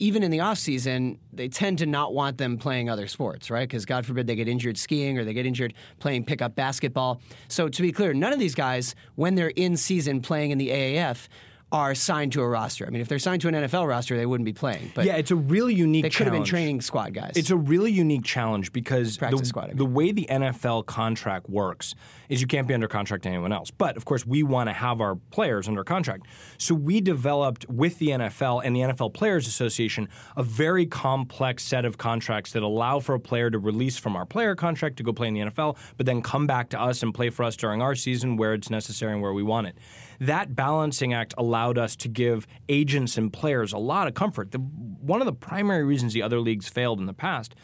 Even 0.05 0.23
in 0.23 0.31
the 0.31 0.41
off 0.41 0.59
season, 0.59 1.19
they 1.33 1.49
tend 1.49 1.79
to 1.79 1.87
not 1.87 2.13
want 2.13 2.37
them 2.37 2.59
playing 2.59 2.91
other 2.91 3.07
sports, 3.07 3.49
right? 3.49 3.67
Because 3.67 3.87
God 3.87 4.05
forbid 4.05 4.27
they 4.27 4.35
get 4.35 4.49
injured 4.49 4.77
skiing 4.77 5.17
or 5.17 5.25
they 5.25 5.33
get 5.33 5.47
injured 5.47 5.73
playing 5.99 6.27
pickup 6.27 6.55
basketball. 6.55 7.23
So 7.49 7.71
to 7.71 7.81
be 7.81 7.91
clear, 7.91 8.13
none 8.13 8.31
of 8.31 8.39
these 8.39 8.55
guys, 8.55 8.95
when 9.15 9.35
they're 9.35 9.49
in 9.49 9.79
season 9.79 10.21
playing 10.21 10.51
in 10.51 10.59
the 10.59 10.69
AAF, 10.69 11.29
are 11.75 11.93
signed 11.93 12.31
to 12.31 12.41
a 12.41 12.47
roster. 12.47 12.87
I 12.87 12.91
mean, 12.91 13.03
if 13.03 13.09
they're 13.09 13.19
signed 13.19 13.43
to 13.43 13.49
an 13.49 13.55
NFL 13.55 13.89
roster, 13.89 14.17
they 14.17 14.27
wouldn't 14.27 14.45
be 14.45 14.53
playing. 14.53 14.93
But 14.95 15.07
Yeah, 15.07 15.17
it's 15.17 15.33
a 15.33 15.37
really 15.37 15.75
unique 15.75 16.05
they 16.05 16.09
could 16.09 16.27
have 16.27 16.33
been 16.33 16.45
challenge. 16.45 16.51
training 16.51 16.81
squad 16.83 17.15
guys. 17.15 17.33
It's 17.35 17.51
a 17.51 17.57
really 17.57 17.91
unique 17.91 18.23
challenge 18.23 18.73
because 18.73 19.17
Practice 19.17 19.41
the, 19.41 19.47
squad, 19.47 19.65
I 19.65 19.67
mean. 19.69 19.79
the 19.79 19.85
way 19.85 20.13
the 20.13 20.29
NFL 20.31 20.87
contract 20.87 21.51
works 21.51 21.97
is 22.29 22.41
you 22.41 22.47
can't 22.47 22.69
be 22.69 22.75
under 22.75 22.87
contract 22.87 23.25
to 23.25 23.29
anyone 23.29 23.53
else. 23.53 23.73
But 23.73 23.97
of 23.97 24.05
course, 24.05 24.25
we 24.25 24.45
want 24.45 24.69
to 24.69 24.73
have 24.73 25.01
our 25.01 25.17
players 25.17 25.67
under 25.67 25.83
contract. 25.83 26.27
So 26.59 26.77
we 26.77 27.01
developed 27.01 27.69
with 27.69 27.99
the 27.99 28.11
NFL 28.11 28.63
and 28.65 28.77
the 28.77 28.81
NFL 28.81 29.13
Players 29.13 29.49
Association 29.49 30.09
a 30.37 30.45
very 30.45 30.87
complex 30.87 31.65
set 31.65 31.85
of 31.85 31.99
contracts 31.99 32.53
that 32.53 32.63
allow 32.63 33.01
for 33.01 33.17
a 33.17 33.21
player 33.21 33.51
to 33.51 33.59
release 33.59 33.97
from 33.97 34.15
our 34.15 34.25
player 34.25 34.55
contract 34.55 34.97
to 34.99 35.03
go 35.03 35.13
play 35.13 35.27
in 35.27 35.35
the 35.35 35.41
NFL, 35.41 35.77
but 35.97 36.07
then 36.07 36.23
come 36.23 36.47
back 36.47 36.69
to 36.69 36.81
us 36.81 37.03
and 37.03 37.13
play 37.13 37.31
for 37.31 37.43
us 37.43 37.57
during 37.57 37.83
our 37.83 37.97
season 37.97 38.37
where 38.37 38.55
it's 38.55 38.71
necessary 38.71 39.13
and 39.13 39.21
where 39.21 39.33
we 39.33 39.43
want 39.43 39.67
it. 39.67 39.77
That 40.21 40.55
balancing 40.55 41.13
act 41.13 41.35
allowed 41.37 41.79
us 41.79 41.97
to 41.97 42.09
give 42.09 42.47
agents 42.69 43.17
and 43.19 43.33
players 43.33 43.73
a 43.73 43.79
lot 43.79 44.07
of 44.09 44.15
comfort. 44.15 44.53
The, 44.53 44.59
one 44.59 45.21
of 45.21 45.27
the 45.27 45.33
primary 45.33 45.85
reasons 45.85 46.13
the 46.13 46.23
other 46.23 46.41
leagues 46.41 46.69
failed 46.69 47.01
in 47.01 47.07
the 47.07 47.13
past 47.15 47.55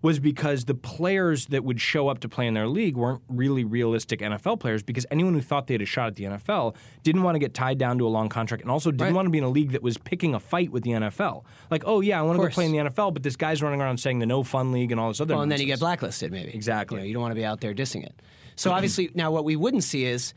was 0.00 0.20
because 0.20 0.66
the 0.66 0.74
players 0.76 1.46
that 1.46 1.64
would 1.64 1.80
show 1.80 2.06
up 2.08 2.20
to 2.20 2.28
play 2.28 2.46
in 2.46 2.54
their 2.54 2.68
league 2.68 2.96
weren't 2.96 3.20
really 3.28 3.64
realistic 3.64 4.20
NFL 4.20 4.60
players 4.60 4.80
because 4.80 5.04
anyone 5.10 5.34
who 5.34 5.40
thought 5.40 5.66
they 5.66 5.74
had 5.74 5.82
a 5.82 5.86
shot 5.86 6.06
at 6.06 6.14
the 6.14 6.22
NFL 6.22 6.76
didn't 7.02 7.24
want 7.24 7.34
to 7.34 7.40
get 7.40 7.52
tied 7.52 7.78
down 7.78 7.98
to 7.98 8.06
a 8.06 8.08
long 8.08 8.28
contract 8.28 8.62
and 8.62 8.70
also 8.70 8.92
didn't 8.92 9.06
Right. 9.08 9.12
want 9.14 9.26
to 9.26 9.30
be 9.30 9.38
in 9.38 9.44
a 9.44 9.48
league 9.48 9.72
that 9.72 9.82
was 9.82 9.98
picking 9.98 10.36
a 10.36 10.40
fight 10.40 10.70
with 10.70 10.84
the 10.84 10.90
NFL. 10.90 11.42
Like, 11.68 11.82
oh 11.84 12.00
yeah, 12.00 12.16
I 12.16 12.22
want 12.22 12.38
to 12.40 12.46
go 12.46 12.52
play 12.52 12.66
in 12.66 12.70
the 12.72 12.78
NFL, 12.78 13.12
but 13.12 13.24
this 13.24 13.34
guy's 13.34 13.60
running 13.60 13.80
around 13.80 13.98
saying 13.98 14.20
the 14.20 14.26
no 14.26 14.44
fun 14.44 14.70
league 14.70 14.92
and 14.92 15.00
all 15.00 15.08
this 15.08 15.20
other 15.20 15.34
well, 15.34 15.42
and 15.42 15.50
then 15.50 15.58
you 15.60 15.66
get 15.66 15.80
blacklisted, 15.80 16.30
maybe. 16.30 16.54
Exactly. 16.54 16.98
You, 16.98 17.00
know, 17.00 17.06
you 17.08 17.12
don't 17.14 17.22
want 17.22 17.32
to 17.32 17.36
be 17.40 17.44
out 17.44 17.60
there 17.60 17.74
dissing 17.74 18.04
it. 18.04 18.22
So 18.54 18.70
obviously, 18.70 19.10
now 19.14 19.32
what 19.32 19.44
we 19.44 19.56
wouldn't 19.56 19.82
see 19.82 20.04
is 20.04 20.32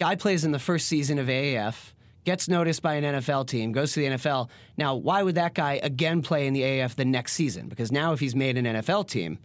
guy 0.00 0.16
plays 0.16 0.44
in 0.44 0.50
the 0.50 0.58
first 0.58 0.88
season 0.88 1.18
of 1.18 1.26
AAF, 1.28 1.92
gets 2.24 2.48
noticed 2.48 2.82
by 2.82 2.94
an 2.94 3.04
NFL 3.04 3.46
team, 3.46 3.70
goes 3.70 3.92
to 3.92 4.00
the 4.00 4.06
NFL. 4.06 4.48
Now, 4.76 4.94
why 4.94 5.22
would 5.22 5.34
that 5.34 5.54
guy 5.54 5.78
again 5.82 6.22
play 6.22 6.46
in 6.46 6.54
the 6.54 6.62
AAF 6.62 6.94
the 6.94 7.04
next 7.04 7.34
season? 7.34 7.68
Because 7.68 7.92
now, 7.92 8.12
if 8.12 8.20
he's 8.20 8.34
made 8.34 8.56
an 8.56 8.64
NFL 8.64 9.08
team, 9.08 9.38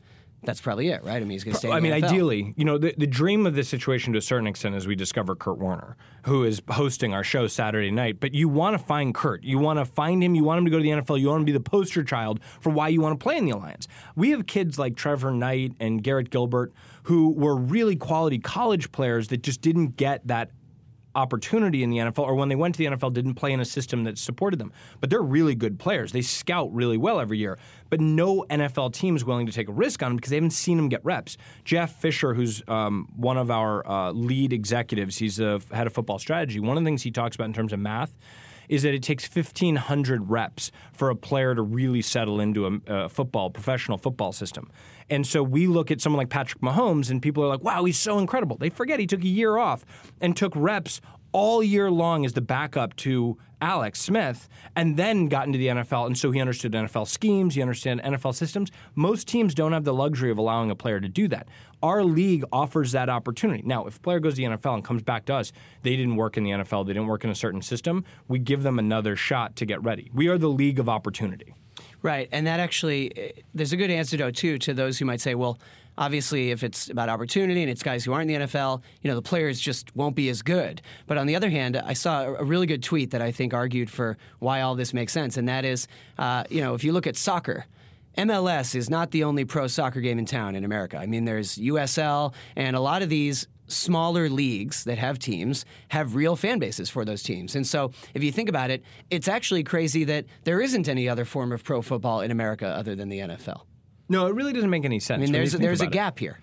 that's 0.46 0.62
probably 0.62 0.90
it, 0.90 1.04
right? 1.04 1.18
I 1.18 1.20
mean, 1.20 1.32
he's 1.32 1.44
going 1.44 1.54
to 1.54 1.60
stay. 1.60 1.70
in 1.70 1.74
I 1.74 1.80
mean, 1.80 1.92
NFL. 1.92 2.04
ideally, 2.04 2.54
you 2.56 2.66
know, 2.66 2.78
the, 2.78 2.94
the 2.98 3.08
dream 3.08 3.46
of 3.46 3.56
this 3.56 3.68
situation 3.70 4.14
to 4.14 4.20
a 4.20 4.22
certain 4.22 4.48
extent 4.48 4.76
is 4.76 4.88
we 4.88 4.96
discover 4.96 5.36
Kurt 5.36 5.58
Warner, 5.58 5.98
who 6.26 6.44
is 6.44 6.62
hosting 6.70 7.14
our 7.14 7.24
show 7.24 7.48
Saturday 7.48 7.92
night. 7.92 8.20
But 8.20 8.34
you 8.34 8.48
want 8.50 8.78
to 8.78 8.84
find 8.84 9.14
Kurt. 9.14 9.44
You 9.44 9.60
want 9.60 9.80
to 9.80 9.86
find 9.86 10.24
him. 10.24 10.36
You 10.36 10.44
want 10.44 10.60
him 10.60 10.66
to 10.66 10.72
go 10.72 10.78
to 10.78 10.84
the 10.84 10.90
NFL. 10.90 11.20
You 11.20 11.28
want 11.28 11.42
him 11.42 11.46
to 11.48 11.52
be 11.52 11.58
the 11.58 11.64
poster 11.64 12.04
child 12.04 12.40
for 12.60 12.70
why 12.70 12.88
you 12.88 13.02
want 13.02 13.20
to 13.20 13.24
play 13.24 13.38
in 13.38 13.46
the 13.46 13.52
Alliance. 13.52 13.88
We 14.16 14.32
have 14.32 14.48
kids 14.48 14.80
like 14.80 14.96
Trevor 14.96 15.32
Knight 15.32 15.74
and 15.80 16.04
Garrett 16.04 16.30
Gilbert 16.30 16.74
who 17.04 17.34
were 17.34 17.56
really 17.56 17.96
quality 17.96 18.40
college 18.40 18.92
players 18.92 19.28
that 19.28 19.44
just 19.44 19.62
didn't 19.62 19.96
get 19.96 20.26
that 20.28 20.50
opportunity 21.16 21.84
in 21.84 21.90
the 21.90 21.98
NFL, 21.98 22.20
or 22.20 22.36
when 22.36 22.50
they 22.50 22.56
went 22.56 22.76
to 22.76 22.80
the 22.80 22.86
NFL, 22.86 23.14
didn't 23.14 23.36
play 23.36 23.54
in 23.54 23.60
a 23.60 23.66
system 23.66 24.04
that 24.04 24.18
supported 24.18 24.60
them. 24.60 24.72
But 25.00 25.10
they're 25.10 25.22
really 25.22 25.56
good 25.56 25.80
players. 25.80 26.12
They 26.12 26.22
scout 26.22 26.74
really 26.74 26.98
well 26.98 27.20
every 27.20 27.38
year. 27.38 27.58
But 27.90 28.02
no 28.02 28.46
NFL 28.50 28.94
team 28.94 29.16
is 29.16 29.24
willing 29.24 29.46
to 29.46 29.52
take 29.52 29.70
a 29.70 29.72
risk 29.72 30.04
on 30.04 30.12
them 30.12 30.16
because 30.18 30.30
they 30.30 30.38
haven't 30.38 30.52
seen 30.52 30.78
them 30.78 30.90
get 30.90 31.04
reps. 31.06 31.38
Jeff 31.64 31.96
Fisher, 31.96 32.34
who's 32.34 32.62
um, 32.68 33.08
one 33.16 33.38
of 33.38 33.50
our 33.50 33.88
uh, 33.88 34.12
lead 34.12 34.54
executives, 34.54 35.18
he's 35.18 35.40
a 35.40 35.62
head 35.72 35.88
of 35.88 35.94
football 35.94 36.20
strategy. 36.20 36.60
One 36.60 36.78
of 36.78 36.84
the 36.84 36.88
things 36.88 37.04
he 37.04 37.12
talks 37.12 37.36
about 37.36 37.46
in 37.46 37.54
terms 37.54 37.74
of 37.74 37.80
math 37.80 38.16
is 38.70 38.84
that 38.84 38.94
it 38.94 39.04
takes 39.04 39.28
1,500 39.34 40.30
reps 40.30 40.72
for 40.94 41.10
a 41.10 41.16
player 41.16 41.56
to 41.56 41.62
really 41.62 42.02
settle 42.02 42.40
into 42.40 42.66
a, 42.66 42.94
a 42.94 43.10
football, 43.10 43.50
professional 43.50 43.98
football 43.98 44.32
system. 44.32 44.70
And 45.10 45.26
so 45.26 45.44
we 45.44 45.68
look 45.68 45.92
at 45.92 46.02
someone 46.02 46.18
like 46.18 46.30
Patrick 46.30 46.62
Mahomes, 46.62 47.10
and 47.10 47.22
people 47.22 47.44
are 47.44 47.48
like, 47.48 47.64
wow, 47.64 47.84
he's 47.86 47.98
so 47.98 48.18
incredible. 48.20 48.58
They 48.58 48.70
forget 48.70 49.00
he 49.00 49.08
took 49.08 49.22
a 49.22 49.28
year 49.28 49.58
off 49.58 49.86
and 50.20 50.36
took 50.36 50.54
reps 50.56 51.02
all 51.32 51.62
year 51.62 51.92
long 51.92 52.26
as 52.26 52.34
the 52.34 52.42
backup 52.42 52.96
to 52.96 53.38
Alex 53.62 54.00
Smith, 54.02 54.48
and 54.76 54.96
then 54.96 55.28
got 55.28 55.48
into 55.48 55.58
the 55.58 55.68
NFL. 55.68 56.06
And 56.06 56.18
so 56.18 56.32
he 56.32 56.40
understood 56.40 56.72
NFL 56.74 57.08
schemes, 57.08 57.56
he 57.56 57.62
understood 57.62 58.00
NFL 58.00 58.36
systems. 58.36 58.72
Most 58.96 59.28
teams 59.28 59.54
don't 59.54 59.72
have 59.72 59.84
the 59.84 59.94
luxury 59.94 60.32
of 60.32 60.38
allowing 60.38 60.72
a 60.72 60.76
player 60.76 61.00
to 61.00 61.10
do 61.10 61.28
that. 61.30 61.48
Our 61.82 62.04
league 62.04 62.44
offers 62.54 62.92
that 62.94 63.10
opportunity. 63.10 63.64
Now, 63.66 63.86
if 63.86 63.98
a 63.98 64.00
player 64.00 64.20
goes 64.20 64.36
to 64.36 64.38
the 64.38 64.44
NFL 64.44 64.76
and 64.76 64.84
comes 64.86 65.04
back 65.04 65.26
to 65.26 65.36
us, 65.36 65.52
they 65.84 65.96
didn't 65.96 66.16
work 66.16 66.38
in 66.38 66.44
the 66.44 66.52
NFL, 66.52 66.86
they 66.86 66.94
didn't 66.94 67.08
work 67.08 67.24
in 67.24 67.30
a 67.30 67.36
certain 67.36 67.62
system, 67.62 68.06
we 68.28 68.40
give 68.40 68.64
them 68.64 68.80
another 68.80 69.16
shot 69.16 69.56
to 69.58 69.66
get 69.66 69.84
ready. 69.84 70.10
We 70.14 70.28
are 70.28 70.38
the 70.38 70.50
league 70.50 70.80
of 70.80 70.88
opportunity. 70.88 71.54
Right, 72.06 72.30
and 72.32 72.46
that 72.46 72.60
actually, 72.60 73.12
eh, 73.18 73.32
there's 73.56 73.74
a 73.74 73.78
good 73.78 73.90
antidote 73.90 74.36
too 74.36 74.60
to 74.60 74.76
those 74.76 75.00
who 75.00 75.06
might 75.06 75.22
say, 75.22 75.34
well, 75.34 75.58
obviously, 75.98 76.52
if 76.52 76.64
it's 76.64 76.88
about 76.92 77.10
opportunity 77.10 77.64
and 77.64 77.72
it's 77.72 77.82
guys 77.82 78.06
who 78.06 78.14
aren't 78.14 78.30
in 78.30 78.42
the 78.42 78.46
NFL, 78.46 78.84
you 79.02 79.10
know, 79.10 79.16
the 79.16 79.24
players 79.24 79.60
just 79.60 79.96
won't 79.96 80.16
be 80.16 80.30
as 80.30 80.44
good. 80.44 80.84
But 81.08 81.18
on 81.18 81.26
the 81.26 81.36
other 81.36 81.50
hand, 81.50 81.78
I 81.78 81.94
saw 81.94 82.26
a 82.26 82.34
a 82.36 82.44
really 82.44 82.68
good 82.68 82.84
tweet 82.84 83.10
that 83.10 83.24
I 83.24 83.32
think 83.32 83.56
argued 83.56 83.90
for 83.90 84.18
why 84.38 84.62
all 84.62 84.76
this 84.76 84.94
makes 84.94 85.14
sense, 85.14 85.36
and 85.36 85.50
that 85.50 85.66
is, 85.66 85.88
uh, 86.20 86.44
you 86.48 86.62
know, 86.62 86.76
if 86.76 86.84
you 86.84 86.94
look 86.94 87.08
at 87.08 87.18
soccer. 87.18 87.66
MLS 88.20 88.76
is 88.76 88.88
not 88.90 89.12
the 89.12 89.24
only 89.24 89.44
pro 89.44 89.68
soccer 89.68 90.00
game 90.00 90.20
in 90.20 90.26
town 90.26 90.56
in 90.56 90.64
America. 90.64 90.98
I 90.98 91.08
mean, 91.08 91.26
there's 91.26 91.58
USL, 91.58 92.34
and 92.56 92.76
a 92.76 92.80
lot 92.80 93.02
of 93.02 93.10
these 93.10 93.48
smaller 93.68 94.30
leagues 94.30 94.84
that 94.84 94.98
have 94.98 95.20
teams 95.20 95.66
have 95.90 96.16
real 96.16 96.36
fan 96.36 96.60
bases 96.60 96.90
for 96.90 97.04
those 97.06 97.24
teams. 97.24 97.56
And 97.56 97.66
so, 97.66 97.92
if 98.14 98.24
you 98.24 98.32
think 98.32 98.50
about 98.50 98.70
it, 98.72 98.84
it's 99.10 99.28
actually 99.28 99.64
crazy 99.64 100.04
that 100.06 100.26
there 100.44 100.62
isn't 100.62 100.88
any 100.88 101.10
other 101.10 101.26
form 101.26 101.52
of 101.52 101.64
pro 101.64 101.82
football 101.82 102.22
in 102.22 102.32
America 102.32 102.68
other 102.68 102.96
than 102.96 103.10
the 103.10 103.20
NFL. 103.20 103.62
No, 104.08 104.28
it 104.28 104.36
really 104.36 104.54
doesn't 104.54 104.70
make 104.70 104.86
any 104.86 105.00
sense. 105.00 105.20
I 105.20 105.22
mean, 105.24 105.32
there's 105.32 105.54
there's 105.54 105.82
a 105.82 105.86
about 105.86 105.94
it. 105.94 105.98
gap 105.98 106.20
here. 106.20 106.40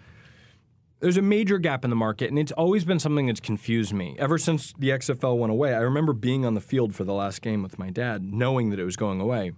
There's 1.00 1.17
a 1.17 1.23
major 1.23 1.59
gap 1.59 1.83
in 1.83 1.91
the 1.91 1.97
market, 1.97 2.31
and 2.31 2.38
it's 2.38 2.52
always 2.52 2.85
been 2.85 3.00
something 3.00 3.26
that's 3.26 3.41
confused 3.41 3.93
me. 3.93 4.14
Ever 4.21 4.38
since 4.38 4.73
the 4.79 4.91
XFL 4.91 5.37
went 5.37 5.50
away, 5.50 5.75
I 5.75 5.79
remember 5.79 6.12
being 6.12 6.47
on 6.47 6.55
the 6.55 6.61
field 6.61 6.95
for 6.95 7.02
the 7.02 7.12
last 7.12 7.43
game 7.43 7.61
with 7.61 7.76
my 7.76 7.91
dad, 7.91 8.33
knowing 8.33 8.71
that 8.71 8.79
it 8.79 8.85
was 8.85 8.97
going 8.97 9.21
away. 9.21 9.52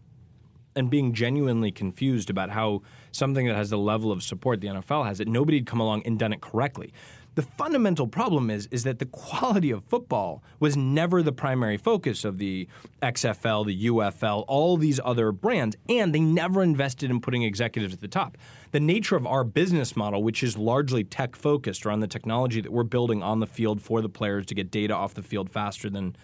and 0.76 0.90
being 0.90 1.12
genuinely 1.12 1.70
confused 1.70 2.28
about 2.30 2.50
how 2.50 2.82
something 3.12 3.46
that 3.46 3.54
has 3.54 3.70
the 3.70 3.78
level 3.78 4.10
of 4.10 4.24
support 4.24 4.60
the 4.60 4.66
NFL 4.66 5.06
has, 5.06 5.18
that 5.18 5.28
nobody 5.28 5.58
had 5.58 5.66
come 5.66 5.78
along 5.78 6.02
and 6.04 6.18
done 6.18 6.32
it 6.32 6.40
correctly. 6.40 6.92
The 7.34 7.42
fundamental 7.42 8.06
problem 8.06 8.48
is 8.48 8.68
is 8.70 8.84
that 8.84 9.00
the 9.00 9.06
quality 9.06 9.72
of 9.72 9.82
football 9.84 10.42
was 10.60 10.76
never 10.76 11.22
the 11.22 11.32
primary 11.32 11.76
focus 11.76 12.24
of 12.24 12.38
the 12.38 12.68
XFL, 13.02 13.66
the 13.66 13.86
UFL, 13.86 14.44
all 14.46 14.76
these 14.76 15.00
other 15.04 15.32
brands, 15.32 15.76
and 15.88 16.14
they 16.14 16.20
never 16.20 16.62
invested 16.62 17.10
in 17.10 17.20
putting 17.20 17.42
executives 17.42 17.92
at 17.92 18.00
the 18.00 18.08
top. 18.08 18.38
The 18.70 18.80
nature 18.80 19.16
of 19.16 19.26
our 19.26 19.42
business 19.42 19.96
model, 19.96 20.22
which 20.22 20.42
is 20.44 20.56
largely 20.56 21.02
tech 21.02 21.34
focused 21.34 21.84
around 21.84 22.00
the 22.00 22.06
technology 22.06 22.60
that 22.60 22.72
we're 22.72 22.84
building 22.84 23.22
on 23.22 23.40
the 23.40 23.46
field 23.46 23.82
for 23.82 24.00
the 24.00 24.08
players 24.08 24.46
to 24.46 24.54
get 24.54 24.70
data 24.70 24.94
off 24.94 25.14
the 25.14 25.22
field 25.22 25.50
faster 25.50 25.90
than 25.90 26.14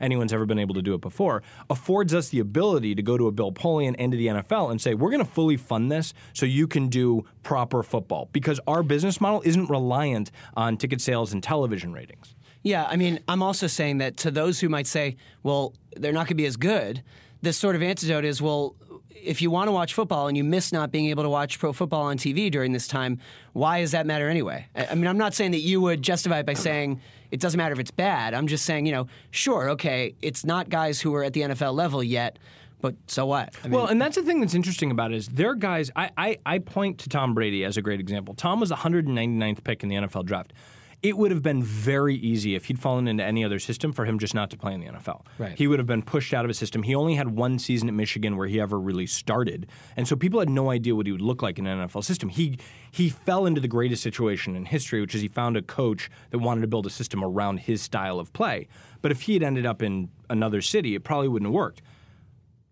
anyone's 0.00 0.32
ever 0.32 0.46
been 0.46 0.58
able 0.58 0.74
to 0.74 0.82
do 0.82 0.94
it 0.94 1.00
before, 1.00 1.42
affords 1.68 2.14
us 2.14 2.28
the 2.28 2.38
ability 2.40 2.94
to 2.94 3.02
go 3.02 3.18
to 3.18 3.26
a 3.26 3.32
Bill 3.32 3.52
Polian 3.52 3.94
and 3.98 4.12
to 4.12 4.18
the 4.18 4.28
NFL 4.28 4.70
and 4.70 4.80
say, 4.80 4.94
we're 4.94 5.10
going 5.10 5.24
to 5.24 5.30
fully 5.30 5.56
fund 5.56 5.90
this 5.90 6.14
so 6.32 6.46
you 6.46 6.66
can 6.66 6.88
do 6.88 7.24
proper 7.42 7.82
football 7.82 8.28
because 8.32 8.60
our 8.66 8.82
business 8.82 9.20
model 9.20 9.42
isn't 9.44 9.68
reliant 9.68 10.30
on 10.56 10.76
ticket 10.76 11.00
sales 11.00 11.32
and 11.32 11.42
television 11.42 11.92
ratings. 11.92 12.34
Yeah, 12.62 12.86
I 12.88 12.96
mean, 12.96 13.20
I'm 13.26 13.42
also 13.42 13.66
saying 13.66 13.98
that 13.98 14.18
to 14.18 14.30
those 14.30 14.60
who 14.60 14.68
might 14.68 14.86
say, 14.86 15.16
well, 15.42 15.74
they're 15.96 16.12
not 16.12 16.20
going 16.20 16.28
to 16.28 16.34
be 16.34 16.46
as 16.46 16.56
good, 16.56 17.02
this 17.42 17.56
sort 17.56 17.74
of 17.74 17.82
antidote 17.82 18.24
is, 18.24 18.42
well, 18.42 18.76
if 19.08 19.42
you 19.42 19.50
want 19.50 19.68
to 19.68 19.72
watch 19.72 19.94
football 19.94 20.28
and 20.28 20.36
you 20.36 20.44
miss 20.44 20.72
not 20.72 20.90
being 20.90 21.06
able 21.06 21.22
to 21.22 21.28
watch 21.28 21.58
pro 21.58 21.72
football 21.72 22.02
on 22.02 22.18
TV 22.18 22.50
during 22.50 22.72
this 22.72 22.86
time, 22.86 23.18
why 23.52 23.80
does 23.80 23.92
that 23.92 24.06
matter 24.06 24.28
anyway? 24.28 24.66
I 24.74 24.94
mean, 24.94 25.06
I'm 25.06 25.18
not 25.18 25.34
saying 25.34 25.52
that 25.52 25.60
you 25.60 25.80
would 25.80 26.02
justify 26.02 26.40
it 26.40 26.46
by 26.46 26.54
saying 26.54 27.00
it 27.30 27.40
doesn't 27.40 27.58
matter 27.58 27.72
if 27.72 27.78
it's 27.78 27.90
bad. 27.90 28.34
I'm 28.34 28.46
just 28.46 28.64
saying, 28.64 28.86
you 28.86 28.92
know, 28.92 29.06
sure, 29.30 29.70
okay, 29.70 30.14
it's 30.22 30.44
not 30.44 30.68
guys 30.68 31.00
who 31.00 31.14
are 31.14 31.24
at 31.24 31.32
the 31.32 31.42
NFL 31.42 31.74
level 31.74 32.02
yet. 32.02 32.38
But 32.80 32.94
so 33.06 33.26
what? 33.26 33.54
I 33.62 33.68
mean, 33.68 33.72
well, 33.72 33.86
and 33.86 34.00
that's 34.00 34.16
the 34.16 34.22
thing 34.22 34.40
that's 34.40 34.54
interesting 34.54 34.90
about 34.90 35.12
it 35.12 35.16
is 35.16 35.28
there 35.28 35.50
are 35.50 35.54
guys. 35.54 35.90
I, 35.94 36.10
I, 36.16 36.38
I 36.46 36.58
point 36.60 36.98
to 37.00 37.10
Tom 37.10 37.34
Brady 37.34 37.62
as 37.64 37.76
a 37.76 37.82
great 37.82 38.00
example. 38.00 38.34
Tom 38.34 38.58
was 38.58 38.70
the 38.70 38.76
199th 38.76 39.62
pick 39.64 39.82
in 39.82 39.90
the 39.90 39.96
NFL 39.96 40.24
draft 40.24 40.54
it 41.02 41.16
would 41.16 41.30
have 41.30 41.42
been 41.42 41.62
very 41.62 42.14
easy 42.14 42.54
if 42.54 42.66
he'd 42.66 42.78
fallen 42.78 43.08
into 43.08 43.24
any 43.24 43.44
other 43.44 43.58
system 43.58 43.92
for 43.92 44.04
him 44.04 44.18
just 44.18 44.34
not 44.34 44.50
to 44.50 44.56
play 44.56 44.74
in 44.74 44.80
the 44.80 44.86
NFL. 44.86 45.24
Right. 45.38 45.56
He 45.56 45.66
would 45.66 45.78
have 45.78 45.86
been 45.86 46.02
pushed 46.02 46.34
out 46.34 46.44
of 46.44 46.50
a 46.50 46.54
system. 46.54 46.82
He 46.82 46.94
only 46.94 47.14
had 47.14 47.30
one 47.30 47.58
season 47.58 47.88
at 47.88 47.94
Michigan 47.94 48.36
where 48.36 48.46
he 48.46 48.60
ever 48.60 48.78
really 48.78 49.06
started, 49.06 49.66
and 49.96 50.06
so 50.06 50.16
people 50.16 50.40
had 50.40 50.50
no 50.50 50.70
idea 50.70 50.94
what 50.94 51.06
he 51.06 51.12
would 51.12 51.22
look 51.22 51.42
like 51.42 51.58
in 51.58 51.66
an 51.66 51.88
NFL 51.88 52.04
system. 52.04 52.28
He 52.28 52.58
he 52.90 53.08
fell 53.08 53.46
into 53.46 53.60
the 53.60 53.68
greatest 53.68 54.02
situation 54.02 54.56
in 54.56 54.66
history, 54.66 55.00
which 55.00 55.14
is 55.14 55.22
he 55.22 55.28
found 55.28 55.56
a 55.56 55.62
coach 55.62 56.10
that 56.30 56.38
wanted 56.38 56.60
to 56.62 56.66
build 56.66 56.86
a 56.86 56.90
system 56.90 57.24
around 57.24 57.60
his 57.60 57.80
style 57.80 58.18
of 58.18 58.32
play. 58.32 58.68
But 59.00 59.10
if 59.10 59.22
he 59.22 59.34
had 59.34 59.42
ended 59.42 59.64
up 59.64 59.82
in 59.82 60.10
another 60.28 60.60
city, 60.60 60.94
it 60.94 61.04
probably 61.04 61.28
wouldn't 61.28 61.48
have 61.48 61.54
worked. 61.54 61.82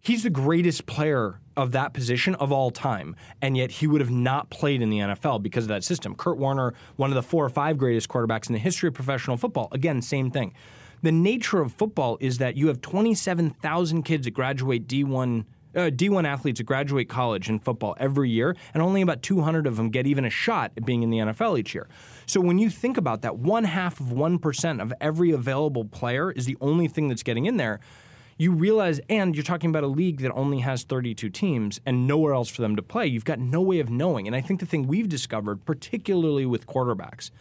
He's 0.01 0.23
the 0.23 0.31
greatest 0.31 0.87
player 0.87 1.41
of 1.57 1.73
that 1.73 1.93
position 1.93 2.35
of 2.37 2.53
all 2.53 2.71
time, 2.71 3.17
and 3.43 3.57
yet 3.57 3.71
he 3.71 3.87
would 3.87 4.01
have 4.01 4.11
not 4.11 4.49
played 4.49 4.81
in 4.81 4.91
the 4.91 4.99
NFL 4.99 5.43
because 5.43 5.65
of 5.65 5.69
that 5.69 5.83
system. 5.83 6.15
Kurt 6.15 6.39
Warner, 6.39 6.73
one 6.97 7.11
of 7.11 7.17
the 7.17 7.23
four 7.23 7.45
or 7.45 7.49
five 7.49 7.79
greatest 7.79 8.09
quarterbacks 8.09 8.49
in 8.49 8.53
the 8.53 8.61
history 8.61 8.89
of 8.89 8.95
professional 8.95 9.37
football, 9.37 9.69
again, 9.73 10.01
same 10.01 10.31
thing. 10.31 10.55
The 11.03 11.13
nature 11.13 11.61
of 11.61 11.73
football 11.73 12.17
is 12.21 12.39
that 12.39 12.57
you 12.57 12.69
have 12.69 12.81
27,000 12.81 14.03
kids 14.03 14.25
that 14.25 14.33
graduate 14.33 14.87
D1 14.87 15.45
uh, 15.75 15.91
D1 15.91 16.27
athletes 16.27 16.59
that 16.59 16.65
graduate 16.65 17.09
college 17.09 17.49
in 17.49 17.59
football 17.59 17.95
every 18.01 18.31
year, 18.31 18.57
and 18.73 18.83
only 18.83 19.03
about 19.03 19.23
200 19.23 19.67
of 19.67 19.77
them 19.77 19.91
get 19.91 20.07
even 20.07 20.25
a 20.25 20.31
shot 20.31 20.73
at 20.77 20.85
being 20.85 21.03
in 21.03 21.11
the 21.11 21.19
NFL 21.19 21.59
each 21.59 21.75
year. 21.75 21.89
So 22.27 22.41
when 22.41 22.59
you 22.59 22.71
think 22.71 22.97
about 22.97 23.23
that, 23.23 23.37
one 23.37 23.65
half 23.65 24.01
of 24.01 24.07
1% 24.07 24.83
of 24.83 24.93
every 25.01 25.31
available 25.31 25.85
player 25.85 26.33
is 26.33 26.47
the 26.47 26.57
only 26.61 26.89
thing 26.89 27.09
that's 27.09 27.23
getting 27.23 27.47
in 27.47 27.59
there 27.59 27.81
you 28.39 28.53
realize, 28.53 29.01
and 29.11 29.35
you're 29.35 29.43
talking 29.43 29.69
about 29.69 29.83
a 29.83 29.89
league 29.89 30.21
that 30.21 30.31
only 30.33 30.61
has 30.61 30.85
32 30.85 31.29
teams 31.29 31.81
and 31.85 32.07
nowhere 32.07 32.33
else 32.33 32.49
for 32.49 32.63
them 32.63 32.77
to 32.77 32.83
play. 32.83 33.07
You've 33.07 33.25
got 33.25 33.41
no 33.41 33.61
way 33.61 33.81
of 33.81 33.91
knowing. 33.91 34.27
And 34.29 34.35
I 34.35 34.41
think 34.41 34.61
the 34.61 34.67
thing 34.67 34.87
we've 34.87 35.09
discovered, 35.09 35.65
particularly 35.65 36.47
with 36.47 36.67
quarterbacks, 36.67 37.33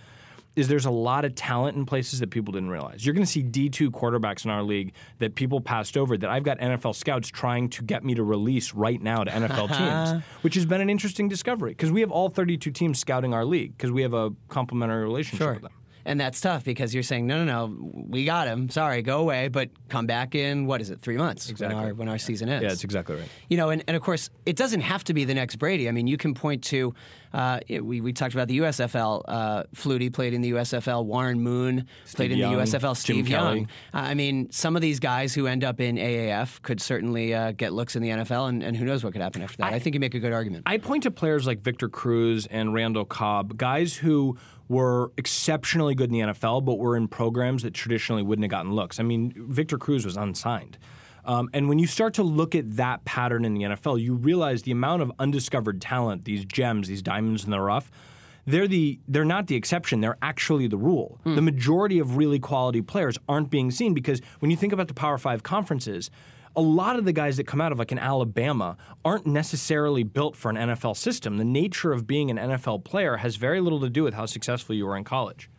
is 0.56 0.68
there's 0.68 0.88
a 0.88 0.92
lot 0.92 1.24
of 1.24 1.36
talent 1.36 1.78
in 1.78 1.86
places 1.86 2.20
that 2.20 2.32
people 2.32 2.52
didn't 2.52 2.72
realize. 2.72 3.06
You're 3.06 3.14
going 3.14 3.26
to 3.26 3.32
see 3.32 3.44
D2 3.44 3.90
quarterbacks 3.90 4.44
in 4.44 4.50
our 4.50 4.64
league 4.64 4.92
that 5.20 5.36
people 5.36 5.62
passed 5.62 5.96
over 5.96 6.18
that 6.18 6.32
I've 6.32 6.42
got 6.42 6.58
NFL 6.58 6.96
scouts 6.96 7.30
trying 7.30 7.70
to 7.70 7.84
get 7.84 8.04
me 8.04 8.16
to 8.16 8.24
release 8.24 8.74
right 8.74 9.00
now 9.00 9.24
to 9.24 9.30
NFL 9.30 9.78
teams, 9.78 10.24
which 10.42 10.56
has 10.56 10.66
been 10.66 10.82
an 10.82 10.90
interesting 10.90 11.30
discovery 11.30 11.72
because 11.72 11.92
we 11.92 12.02
have 12.02 12.10
all 12.10 12.30
32 12.30 12.72
teams 12.72 12.98
scouting 12.98 13.36
our 13.36 13.46
league 13.46 13.78
because 13.78 13.92
we 13.92 14.02
have 14.02 14.16
a 14.16 14.34
complementary 14.50 15.04
relationship 15.04 15.46
sure. 15.46 15.54
with 15.54 15.62
them 15.62 15.72
and 16.08 16.20
that's 16.20 16.40
tough 16.40 16.64
because 16.64 16.94
you're 16.94 17.04
saying 17.04 17.28
no, 17.28 17.44
no, 17.44 17.68
no, 17.68 17.92
we 18.08 18.24
got 18.24 18.48
him. 18.48 18.70
Sorry, 18.70 19.02
go 19.02 19.20
away, 19.20 19.50
but 19.50 19.70
come 19.90 20.08
back 20.08 20.36
in 20.36 20.66
what 20.66 20.80
is 20.80 20.90
it, 20.90 21.02
three 21.02 21.18
months 21.18 21.50
exactly. 21.50 21.76
when 21.76 21.86
our 21.86 21.94
when 21.94 22.08
our 22.08 22.18
season 22.18 22.48
ends. 22.48 22.64
Yeah, 22.64 22.70
that's 22.70 22.86
exactly 22.86 23.18
right. 23.18 23.30
You 23.50 23.58
know, 23.58 23.70
and, 23.70 23.84
and 23.88 23.98
of 23.98 24.02
course, 24.02 24.30
it 24.46 24.56
doesn't 24.56 24.82
have 24.82 25.04
to 25.04 25.14
be 25.14 25.26
the 25.26 25.34
next 25.34 25.58
Brady. 25.58 25.90
I 25.90 25.92
mean, 25.92 26.08
you 26.08 26.18
can 26.18 26.34
point 26.34 26.64
to 26.66 26.96
uh, 27.34 27.60
we 27.70 28.00
we 28.00 28.14
talked 28.14 28.34
about 28.34 28.48
the 28.48 28.60
USFL. 28.60 29.24
Uh, 29.28 29.64
Flutie 29.76 30.12
played 30.12 30.34
in 30.34 30.42
the 30.42 30.52
USFL. 30.52 31.06
Warren 31.06 31.42
Moon 31.42 31.86
Steve 32.06 32.16
played 32.16 32.32
in 32.32 32.38
Young, 32.38 32.56
the 32.56 32.64
USFL. 32.64 32.96
Steve 32.96 33.26
Jim 33.26 33.32
Young. 33.32 33.54
Kelly. 33.54 33.68
Uh, 33.94 33.98
I 33.98 34.14
mean, 34.14 34.50
some 34.52 34.78
of 34.78 34.82
these 34.82 35.00
guys 35.00 35.34
who 35.34 35.46
end 35.46 35.66
up 35.66 35.82
in 35.82 35.98
AAF 35.98 36.62
could 36.62 36.82
certainly 36.82 37.34
uh, 37.34 37.52
get 37.52 37.74
looks 37.74 37.98
in 37.98 38.02
the 38.02 38.10
NFL, 38.10 38.48
and, 38.48 38.64
and 38.64 38.78
who 38.78 38.86
knows 38.86 39.04
what 39.04 39.12
could 39.12 39.22
happen 39.22 39.42
after 39.42 39.58
that. 39.58 39.74
I, 39.74 39.76
I 39.76 39.80
think 39.80 39.94
you 39.94 40.00
make 40.00 40.16
a 40.16 40.20
good 40.20 40.34
argument. 40.34 40.64
I 40.66 40.78
point 40.78 41.04
to 41.04 41.12
players 41.12 41.46
like 41.46 41.60
Victor 41.60 41.90
Cruz 41.90 42.46
and 42.48 42.74
Randall 42.74 43.06
Cobb, 43.06 43.58
guys 43.58 43.96
who 43.96 44.38
were 44.70 45.12
exceptionally 45.18 45.96
good 45.96 46.12
in 46.12 46.14
the 46.14 46.34
NFL, 46.34 46.66
but 46.66 46.78
were 46.78 46.96
in 46.96 47.08
programs 47.08 47.64
that 47.64 47.74
traditionally 47.74 48.24
wouldn't 48.24 48.44
have 48.44 48.52
gotten 48.52 48.74
looks. 48.74 49.00
I 49.00 49.04
mean, 49.04 49.34
Victor 49.36 49.78
Cruz 49.78 50.06
was 50.06 50.18
unsigned. 50.18 50.78
Um, 51.26 51.50
and 51.54 51.68
when 51.68 51.78
you 51.78 51.88
start 51.88 52.14
to 52.16 52.24
look 52.24 52.56
at 52.56 52.78
that 52.78 53.04
pattern 53.04 53.44
in 53.44 53.54
the 53.54 53.64
NFL, 53.64 54.02
you 54.02 54.14
realize 54.16 54.64
the 54.64 54.72
amount 54.72 55.02
of 55.02 55.12
undiscovered 55.20 55.82
talent, 55.82 56.24
these 56.24 56.46
gems, 56.46 56.88
these 56.88 57.02
diamonds 57.02 57.44
in 57.44 57.52
the 57.52 57.60
rough, 57.60 57.92
they're 58.46 58.68
the 58.68 58.98
they're 59.10 59.26
not 59.26 59.48
the 59.48 59.56
exception. 59.56 60.00
They're 60.00 60.18
actually 60.22 60.68
the 60.68 60.78
rule. 60.78 61.20
The 61.36 61.42
majority 61.42 62.00
of 62.00 62.16
really 62.16 62.40
quality 62.40 62.82
players 62.82 63.18
aren't 63.28 63.50
being 63.50 63.72
seen 63.72 63.94
because 63.94 64.22
when 64.40 64.50
you 64.50 64.56
think 64.56 64.72
about 64.72 64.88
the 64.88 64.94
Power 64.94 65.18
Five 65.18 65.44
conferences, 65.44 66.10
a 66.58 66.62
lot 66.62 66.98
of 66.98 67.06
the 67.06 67.14
guys 67.14 67.38
that 67.38 67.46
come 67.46 67.62
out 67.62 67.72
of 67.72 67.78
like 67.78 67.92
an 67.92 68.00
Alabama 68.00 68.78
aren't 69.06 69.28
necessarily 69.28 70.02
built 70.02 70.36
for 70.36 70.50
an 70.50 70.58
NFL 70.58 70.98
system. 70.98 71.38
The 71.38 71.46
nature 71.46 71.94
of 71.94 72.08
being 72.08 72.32
an 72.32 72.38
NFL 72.38 72.84
player 72.84 73.18
has 73.18 73.36
very 73.36 73.62
little 73.62 73.80
to 73.82 73.90
do 73.90 74.04
with 74.04 74.16
how 74.16 74.26
successful 74.26 74.76
you 74.76 74.88
are 74.88 74.98
in 74.98 75.04
college. 75.04 75.50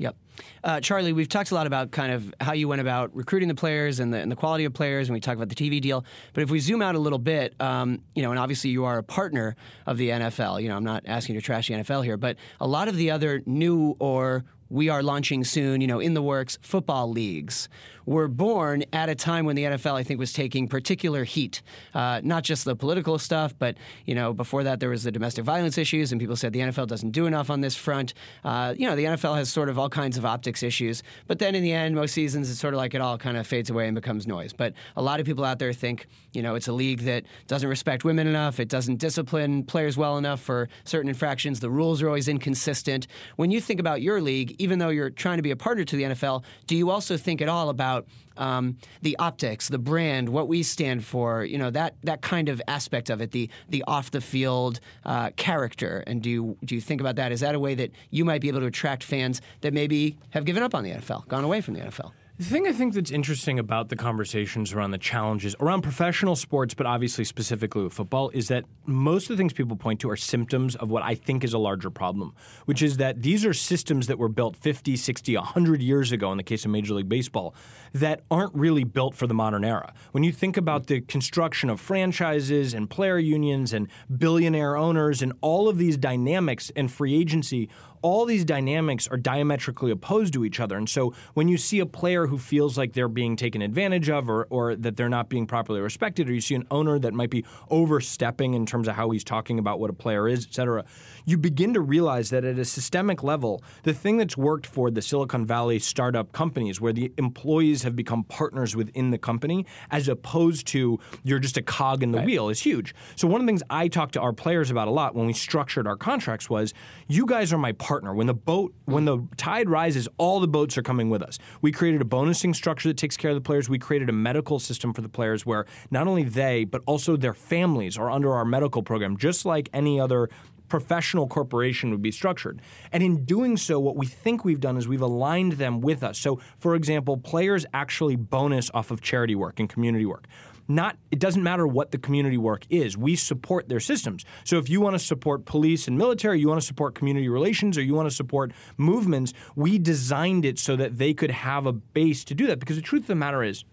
Yep. 0.00 0.16
Uh, 0.64 0.80
Charlie, 0.80 1.12
we've 1.12 1.28
talked 1.28 1.50
a 1.50 1.54
lot 1.54 1.66
about 1.66 1.90
kind 1.90 2.12
of 2.12 2.34
how 2.40 2.52
you 2.52 2.68
went 2.68 2.80
about 2.80 3.14
recruiting 3.14 3.48
the 3.48 3.54
players 3.54 4.00
and 4.00 4.12
the, 4.12 4.18
and 4.18 4.30
the 4.30 4.36
quality 4.36 4.64
of 4.64 4.72
players, 4.72 5.08
and 5.08 5.14
we 5.14 5.20
talked 5.20 5.36
about 5.36 5.48
the 5.48 5.54
TV 5.54 5.80
deal. 5.80 6.04
But 6.32 6.42
if 6.42 6.50
we 6.50 6.60
zoom 6.60 6.82
out 6.82 6.94
a 6.94 6.98
little 6.98 7.18
bit, 7.18 7.54
um, 7.60 8.02
you 8.14 8.22
know, 8.22 8.30
and 8.30 8.38
obviously 8.38 8.70
you 8.70 8.84
are 8.84 8.98
a 8.98 9.02
partner 9.02 9.56
of 9.86 9.98
the 9.98 10.10
NFL. 10.10 10.62
You 10.62 10.68
know, 10.68 10.76
I'm 10.76 10.84
not 10.84 11.04
asking 11.06 11.34
you 11.34 11.40
to 11.40 11.44
trash 11.44 11.68
the 11.68 11.74
NFL 11.74 12.04
here, 12.04 12.16
but 12.16 12.36
a 12.60 12.66
lot 12.66 12.88
of 12.88 12.96
the 12.96 13.10
other 13.10 13.42
new 13.46 13.96
or 13.98 14.44
we 14.70 14.88
are 14.88 15.02
launching 15.02 15.44
soon, 15.44 15.80
you 15.80 15.86
know, 15.86 16.00
in 16.00 16.14
the 16.14 16.22
works 16.22 16.58
football 16.62 17.10
leagues 17.10 17.68
were 18.04 18.28
born 18.28 18.84
at 18.92 19.08
a 19.08 19.14
time 19.14 19.44
when 19.44 19.54
the 19.54 19.64
NFL, 19.64 19.94
I 19.94 20.02
think, 20.02 20.18
was 20.18 20.32
taking 20.32 20.66
particular 20.66 21.24
heat. 21.24 21.62
Uh, 21.94 22.20
not 22.24 22.42
just 22.42 22.64
the 22.64 22.74
political 22.74 23.18
stuff, 23.18 23.54
but 23.58 23.76
you 24.06 24.14
know, 24.14 24.32
before 24.32 24.64
that 24.64 24.80
there 24.80 24.88
was 24.88 25.02
the 25.02 25.12
domestic 25.12 25.44
violence 25.44 25.76
issues, 25.76 26.10
and 26.10 26.20
people 26.20 26.36
said 26.36 26.52
the 26.52 26.60
NFL 26.60 26.86
doesn't 26.86 27.10
do 27.10 27.26
enough 27.26 27.50
on 27.50 27.60
this 27.60 27.76
front. 27.76 28.14
Uh, 28.44 28.74
you 28.76 28.86
know, 28.86 28.96
the 28.96 29.04
NFL 29.04 29.36
has 29.36 29.50
sort 29.50 29.68
of 29.68 29.78
all 29.78 29.90
kinds 29.90 30.16
of 30.16 30.24
optics 30.28 30.62
issues, 30.62 31.02
but 31.26 31.38
then 31.38 31.54
in 31.54 31.62
the 31.62 31.72
end, 31.72 31.94
most 31.94 32.14
seasons 32.14 32.50
it's 32.50 32.60
sort 32.60 32.74
of 32.74 32.78
like 32.78 32.94
it 32.94 33.00
all 33.00 33.18
kind 33.18 33.36
of 33.36 33.46
fades 33.46 33.70
away 33.70 33.86
and 33.86 33.94
becomes 33.94 34.26
noise. 34.26 34.52
But 34.52 34.74
a 34.96 35.02
lot 35.02 35.20
of 35.20 35.26
people 35.26 35.44
out 35.44 35.58
there 35.58 35.72
think, 35.72 36.06
you 36.32 36.42
know, 36.42 36.54
it's 36.54 36.68
a 36.68 36.72
league 36.72 37.00
that 37.00 37.24
doesn't 37.46 37.68
respect 37.68 38.04
women 38.04 38.26
enough, 38.26 38.60
it 38.60 38.68
doesn't 38.68 38.96
discipline 38.96 39.64
players 39.64 39.96
well 39.96 40.18
enough 40.18 40.40
for 40.40 40.68
certain 40.84 41.08
infractions. 41.08 41.60
The 41.60 41.70
rules 41.70 42.02
are 42.02 42.06
always 42.06 42.28
inconsistent. 42.28 43.06
When 43.36 43.50
you 43.50 43.60
think 43.60 43.80
about 43.80 44.02
your 44.02 44.20
league, 44.20 44.54
even 44.58 44.78
though 44.78 44.90
you're 44.90 45.10
trying 45.10 45.38
to 45.38 45.42
be 45.42 45.50
a 45.50 45.56
partner 45.56 45.84
to 45.84 45.96
the 45.96 46.04
NFL, 46.04 46.44
do 46.66 46.76
you 46.76 46.90
also 46.90 47.16
think 47.16 47.42
at 47.42 47.48
all 47.48 47.68
about 47.70 48.06
um, 48.38 48.76
the 49.02 49.16
optics, 49.18 49.68
the 49.68 49.78
brand, 49.78 50.28
what 50.28 50.48
we 50.48 50.62
stand 50.62 51.04
for, 51.04 51.44
you 51.44 51.58
know, 51.58 51.70
that 51.70 51.96
that 52.04 52.22
kind 52.22 52.48
of 52.48 52.62
aspect 52.68 53.10
of 53.10 53.20
it, 53.20 53.32
the 53.32 53.50
the 53.68 53.84
off 53.86 54.10
the 54.10 54.20
field 54.20 54.80
uh, 55.04 55.30
character. 55.36 56.04
And 56.06 56.22
do 56.22 56.30
you 56.30 56.56
do 56.64 56.74
you 56.74 56.80
think 56.80 57.00
about 57.00 57.16
that? 57.16 57.32
Is 57.32 57.40
that 57.40 57.54
a 57.54 57.60
way 57.60 57.74
that 57.74 57.90
you 58.10 58.24
might 58.24 58.40
be 58.40 58.48
able 58.48 58.60
to 58.60 58.66
attract 58.66 59.02
fans 59.02 59.42
that 59.60 59.74
maybe 59.74 60.16
have 60.30 60.44
given 60.44 60.62
up 60.62 60.74
on 60.74 60.84
the 60.84 60.90
NFL, 60.90 61.26
gone 61.28 61.44
away 61.44 61.60
from 61.60 61.74
the 61.74 61.80
NFL? 61.80 62.12
The 62.38 62.44
thing 62.44 62.68
I 62.68 62.72
think 62.72 62.94
that's 62.94 63.10
interesting 63.10 63.58
about 63.58 63.88
the 63.88 63.96
conversations 63.96 64.72
around 64.72 64.92
the 64.92 64.98
challenges 64.98 65.56
around 65.58 65.82
professional 65.82 66.36
sports, 66.36 66.72
but 66.72 66.86
obviously 66.86 67.24
specifically 67.24 67.82
with 67.82 67.92
football, 67.92 68.30
is 68.30 68.46
that 68.46 68.64
most 68.86 69.24
of 69.24 69.36
the 69.36 69.40
things 69.40 69.52
people 69.52 69.76
point 69.76 69.98
to 70.02 70.10
are 70.10 70.16
symptoms 70.16 70.76
of 70.76 70.88
what 70.88 71.02
I 71.02 71.16
think 71.16 71.42
is 71.42 71.52
a 71.52 71.58
larger 71.58 71.90
problem, 71.90 72.36
which 72.64 72.80
is 72.80 72.98
that 72.98 73.22
these 73.22 73.44
are 73.44 73.52
systems 73.52 74.06
that 74.06 74.20
were 74.20 74.28
built 74.28 74.54
50, 74.54 74.94
60, 74.94 75.34
100 75.36 75.82
years 75.82 76.12
ago 76.12 76.30
in 76.30 76.36
the 76.36 76.44
case 76.44 76.64
of 76.64 76.70
Major 76.70 76.94
League 76.94 77.08
Baseball 77.08 77.56
that 77.92 78.20
aren't 78.30 78.54
really 78.54 78.84
built 78.84 79.16
for 79.16 79.26
the 79.26 79.34
modern 79.34 79.64
era. 79.64 79.92
When 80.12 80.22
you 80.22 80.30
think 80.30 80.56
about 80.56 80.86
the 80.86 81.00
construction 81.00 81.68
of 81.68 81.80
franchises 81.80 82.72
and 82.72 82.88
player 82.88 83.18
unions 83.18 83.72
and 83.72 83.88
billionaire 84.16 84.76
owners 84.76 85.22
and 85.22 85.32
all 85.40 85.68
of 85.68 85.76
these 85.76 85.96
dynamics 85.96 86.70
and 86.76 86.88
free 86.88 87.18
agency, 87.18 87.68
all 88.02 88.24
these 88.24 88.44
dynamics 88.44 89.08
are 89.08 89.16
diametrically 89.16 89.90
opposed 89.90 90.32
to 90.34 90.44
each 90.44 90.60
other. 90.60 90.76
And 90.76 90.88
so 90.88 91.14
when 91.34 91.48
you 91.48 91.56
see 91.56 91.80
a 91.80 91.86
player 91.86 92.26
who 92.26 92.38
feels 92.38 92.78
like 92.78 92.92
they're 92.92 93.08
being 93.08 93.36
taken 93.36 93.62
advantage 93.62 94.08
of 94.08 94.28
or, 94.28 94.46
or 94.50 94.76
that 94.76 94.96
they're 94.96 95.08
not 95.08 95.28
being 95.28 95.46
properly 95.46 95.80
respected, 95.80 96.28
or 96.28 96.32
you 96.32 96.40
see 96.40 96.54
an 96.54 96.66
owner 96.70 96.98
that 96.98 97.14
might 97.14 97.30
be 97.30 97.44
overstepping 97.70 98.54
in 98.54 98.66
terms 98.66 98.88
of 98.88 98.94
how 98.94 99.10
he's 99.10 99.24
talking 99.24 99.58
about 99.58 99.80
what 99.80 99.90
a 99.90 99.92
player 99.92 100.28
is, 100.28 100.46
et 100.46 100.54
cetera, 100.54 100.84
you 101.24 101.36
begin 101.36 101.74
to 101.74 101.80
realize 101.80 102.30
that 102.30 102.44
at 102.44 102.58
a 102.58 102.64
systemic 102.64 103.22
level, 103.22 103.62
the 103.82 103.92
thing 103.92 104.16
that's 104.16 104.36
worked 104.36 104.66
for 104.66 104.90
the 104.90 105.02
Silicon 105.02 105.44
Valley 105.44 105.78
startup 105.78 106.32
companies, 106.32 106.80
where 106.80 106.92
the 106.92 107.12
employees 107.18 107.82
have 107.82 107.94
become 107.94 108.24
partners 108.24 108.74
within 108.74 109.10
the 109.10 109.18
company, 109.18 109.66
as 109.90 110.08
opposed 110.08 110.66
to 110.68 110.98
you're 111.22 111.38
just 111.38 111.56
a 111.56 111.62
cog 111.62 112.02
in 112.02 112.12
the 112.12 112.18
right. 112.18 112.26
wheel, 112.26 112.48
is 112.48 112.60
huge. 112.60 112.94
So 113.16 113.28
one 113.28 113.40
of 113.40 113.46
the 113.46 113.50
things 113.50 113.62
I 113.70 113.88
talked 113.88 114.14
to 114.14 114.20
our 114.20 114.32
players 114.32 114.70
about 114.70 114.88
a 114.88 114.90
lot 114.90 115.14
when 115.14 115.26
we 115.26 115.32
structured 115.32 115.86
our 115.86 115.96
contracts 115.96 116.48
was, 116.48 116.72
you 117.08 117.26
guys 117.26 117.52
are 117.52 117.58
my 117.58 117.72
partner. 117.88 118.12
When 118.12 118.26
the 118.26 118.34
boat, 118.34 118.74
when 118.84 119.06
the 119.06 119.26
tide 119.38 119.70
rises, 119.70 120.06
all 120.18 120.40
the 120.40 120.46
boats 120.46 120.76
are 120.76 120.82
coming 120.82 121.08
with 121.08 121.22
us. 121.22 121.38
We 121.62 121.72
created 121.72 122.02
a 122.02 122.04
bonusing 122.04 122.54
structure 122.54 122.90
that 122.90 122.98
takes 122.98 123.16
care 123.16 123.30
of 123.30 123.34
the 123.34 123.40
players. 123.40 123.66
We 123.70 123.78
created 123.78 124.10
a 124.10 124.12
medical 124.12 124.58
system 124.58 124.92
for 124.92 125.00
the 125.00 125.08
players 125.08 125.46
where 125.46 125.64
not 125.90 126.06
only 126.06 126.22
they, 126.22 126.64
but 126.64 126.82
also 126.84 127.16
their 127.16 127.32
families 127.32 127.96
are 127.96 128.10
under 128.10 128.34
our 128.34 128.44
medical 128.44 128.82
program, 128.82 129.16
just 129.16 129.46
like 129.46 129.70
any 129.72 129.98
other 129.98 130.28
professional 130.68 131.26
corporation 131.26 131.90
would 131.90 132.02
be 132.02 132.10
structured. 132.10 132.60
And 132.92 133.02
in 133.02 133.24
doing 133.24 133.56
so, 133.56 133.80
what 133.80 133.96
we 133.96 134.04
think 134.04 134.44
we've 134.44 134.60
done 134.60 134.76
is 134.76 134.86
we've 134.86 135.00
aligned 135.00 135.52
them 135.52 135.80
with 135.80 136.02
us. 136.02 136.18
So, 136.18 136.40
for 136.58 136.74
example, 136.74 137.16
players 137.16 137.64
actually 137.72 138.16
bonus 138.16 138.70
off 138.74 138.90
of 138.90 139.00
charity 139.00 139.34
work 139.34 139.58
and 139.60 139.66
community 139.66 140.04
work. 140.04 140.26
Not 140.68 140.96
it 141.10 141.18
doesn't 141.18 141.42
matter 141.42 141.66
what 141.66 141.90
the 141.90 141.98
community 141.98 142.36
work 142.36 142.66
is. 142.68 142.96
We 142.96 143.16
support 143.16 143.68
their 143.68 143.80
systems. 143.80 144.24
So 144.44 144.58
if 144.58 144.68
you 144.68 144.80
want 144.80 144.94
to 144.94 144.98
support 144.98 145.46
police 145.46 145.88
and 145.88 145.96
military, 145.96 146.38
you 146.38 146.48
want 146.48 146.60
to 146.60 146.66
support 146.66 146.94
community 146.94 147.28
relations 147.28 147.78
or 147.78 147.82
you 147.82 147.94
want 147.94 148.08
to 148.08 148.14
support 148.14 148.52
movements, 148.76 149.32
we 149.56 149.78
designed 149.78 150.44
it 150.44 150.58
so 150.58 150.76
that 150.76 150.98
they 150.98 151.14
could 151.14 151.30
have 151.30 151.66
a 151.66 151.72
base 151.72 152.22
to 152.24 152.34
do 152.34 152.46
that 152.48 152.60
because 152.60 152.76
the 152.76 152.82
truth 152.82 153.02
of 153.02 153.08
the 153.08 153.14
matter 153.14 153.42
is 153.42 153.64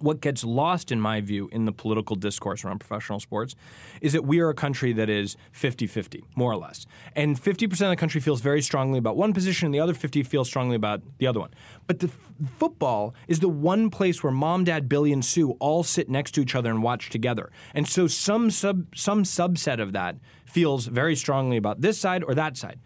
what 0.00 0.20
gets 0.20 0.44
lost, 0.44 0.90
in 0.92 1.00
my 1.00 1.20
view, 1.20 1.48
in 1.52 1.64
the 1.64 1.72
political 1.72 2.16
discourse 2.16 2.64
around 2.64 2.78
professional 2.78 3.20
sports 3.20 3.54
is 4.00 4.12
that 4.12 4.24
we 4.24 4.40
are 4.40 4.48
a 4.48 4.54
country 4.54 4.92
that 4.92 5.08
is 5.08 5.36
50 5.52 5.86
50, 5.86 6.24
more 6.36 6.52
or 6.52 6.56
less. 6.56 6.86
And 7.14 7.40
50% 7.40 7.72
of 7.72 7.90
the 7.90 7.96
country 7.96 8.20
feels 8.20 8.40
very 8.40 8.62
strongly 8.62 8.98
about 8.98 9.16
one 9.16 9.32
position, 9.32 9.66
and 9.66 9.74
the 9.74 9.80
other 9.80 9.94
50 9.94 10.22
feels 10.22 10.48
strongly 10.48 10.76
about 10.76 11.02
the 11.18 11.26
other 11.26 11.40
one. 11.40 11.50
But 11.86 12.00
the 12.00 12.08
f- 12.08 12.18
football 12.58 13.14
is 13.26 13.40
the 13.40 13.48
one 13.48 13.90
place 13.90 14.22
where 14.22 14.32
mom, 14.32 14.64
dad, 14.64 14.88
Billy, 14.88 15.12
and 15.12 15.24
Sue 15.24 15.52
all 15.60 15.82
sit 15.82 16.08
next 16.08 16.32
to 16.32 16.40
each 16.40 16.54
other 16.54 16.70
and 16.70 16.82
watch 16.82 17.10
together. 17.10 17.50
And 17.74 17.88
so 17.88 18.06
some, 18.06 18.50
sub- 18.50 18.94
some 18.94 19.24
subset 19.24 19.80
of 19.80 19.92
that 19.92 20.16
feels 20.44 20.86
very 20.86 21.16
strongly 21.16 21.56
about 21.56 21.80
this 21.80 21.98
side 21.98 22.24
or 22.24 22.34
that 22.34 22.56
side. 22.56 22.78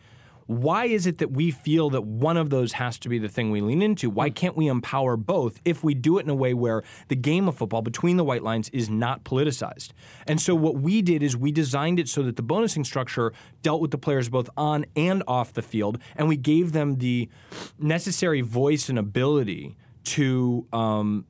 Why 0.57 0.87
is 0.87 1.07
it 1.07 1.19
that 1.19 1.33
we 1.33 1.51
feel 1.51 1.91
that 1.91 2.03
one 2.03 2.37
of 2.37 2.51
those 2.51 2.73
has 2.73 2.99
to 3.01 3.09
be 3.09 3.19
the 3.19 3.29
thing 3.29 3.51
we 3.51 3.61
lean 3.61 3.83
into? 3.83 4.11
Why 4.11 4.29
hmm. 4.29 4.35
can't 4.35 4.57
we 4.57 4.69
empower 4.69 5.17
both 5.17 5.61
if 5.65 5.83
we 5.83 5.95
do 5.95 6.19
it 6.19 6.23
in 6.23 6.31
a 6.31 6.35
way 6.35 6.55
where 6.55 6.83
the 7.09 7.17
game 7.17 7.49
of 7.49 7.57
football 7.57 7.83
between 7.83 8.17
the 8.17 8.25
white 8.25 8.43
lines 8.43 8.69
is 8.71 8.89
not 8.89 9.25
politicized? 9.25 9.91
And 10.27 10.41
so 10.41 10.55
what 10.55 10.77
we 10.77 11.03
did 11.03 11.23
is 11.23 11.37
we 11.37 11.53
designed 11.53 11.99
it 11.99 12.09
so 12.09 12.23
that 12.23 12.37
the 12.37 12.43
bonusing 12.43 12.85
structure 12.85 13.33
dealt 13.63 13.81
with 13.81 13.91
the 13.91 13.99
players 13.99 14.29
both 14.29 14.51
on 14.57 14.85
and 14.97 15.23
off 15.27 15.53
the 15.53 15.63
field, 15.63 15.99
and 16.17 16.29
we 16.29 16.37
gave 16.37 16.73
them 16.73 16.97
the 16.97 17.29
necessary 17.79 18.41
voice 18.41 18.89
and 18.89 18.99
ability 18.99 19.77
to 20.05 20.67
um, 20.73 21.25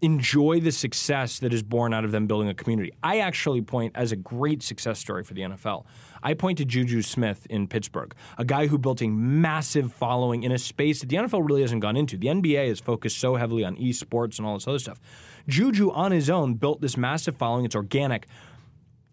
enjoy 0.00 0.60
the 0.60 0.72
success 0.72 1.38
that 1.38 1.52
is 1.52 1.62
born 1.62 1.94
out 1.94 2.04
of 2.04 2.12
them 2.12 2.26
building 2.26 2.48
a 2.48 2.54
community. 2.54 2.92
I 3.02 3.20
actually 3.20 3.62
point 3.62 3.92
as 3.94 4.12
a 4.12 4.16
great 4.16 4.62
success 4.62 4.98
story 4.98 5.24
for 5.24 5.34
the 5.34 5.42
NFL. 5.42 5.84
I 6.26 6.34
point 6.34 6.58
to 6.58 6.64
Juju 6.64 7.02
Smith 7.02 7.46
in 7.48 7.68
Pittsburgh, 7.68 8.12
a 8.36 8.44
guy 8.44 8.66
who 8.66 8.78
built 8.78 9.00
a 9.00 9.06
massive 9.06 9.92
following 9.92 10.42
in 10.42 10.50
a 10.50 10.58
space 10.58 10.98
that 10.98 11.08
the 11.08 11.14
NFL 11.14 11.48
really 11.48 11.60
hasn't 11.60 11.82
gone 11.82 11.96
into. 11.96 12.16
The 12.16 12.26
NBA 12.26 12.66
is 12.66 12.80
focused 12.80 13.18
so 13.18 13.36
heavily 13.36 13.64
on 13.64 13.76
esports 13.76 14.38
and 14.38 14.44
all 14.44 14.54
this 14.54 14.66
other 14.66 14.80
stuff. 14.80 15.00
Juju 15.46 15.92
on 15.92 16.10
his 16.10 16.28
own 16.28 16.54
built 16.54 16.80
this 16.80 16.96
massive 16.96 17.36
following. 17.36 17.64
It's 17.64 17.76
organic 17.76 18.26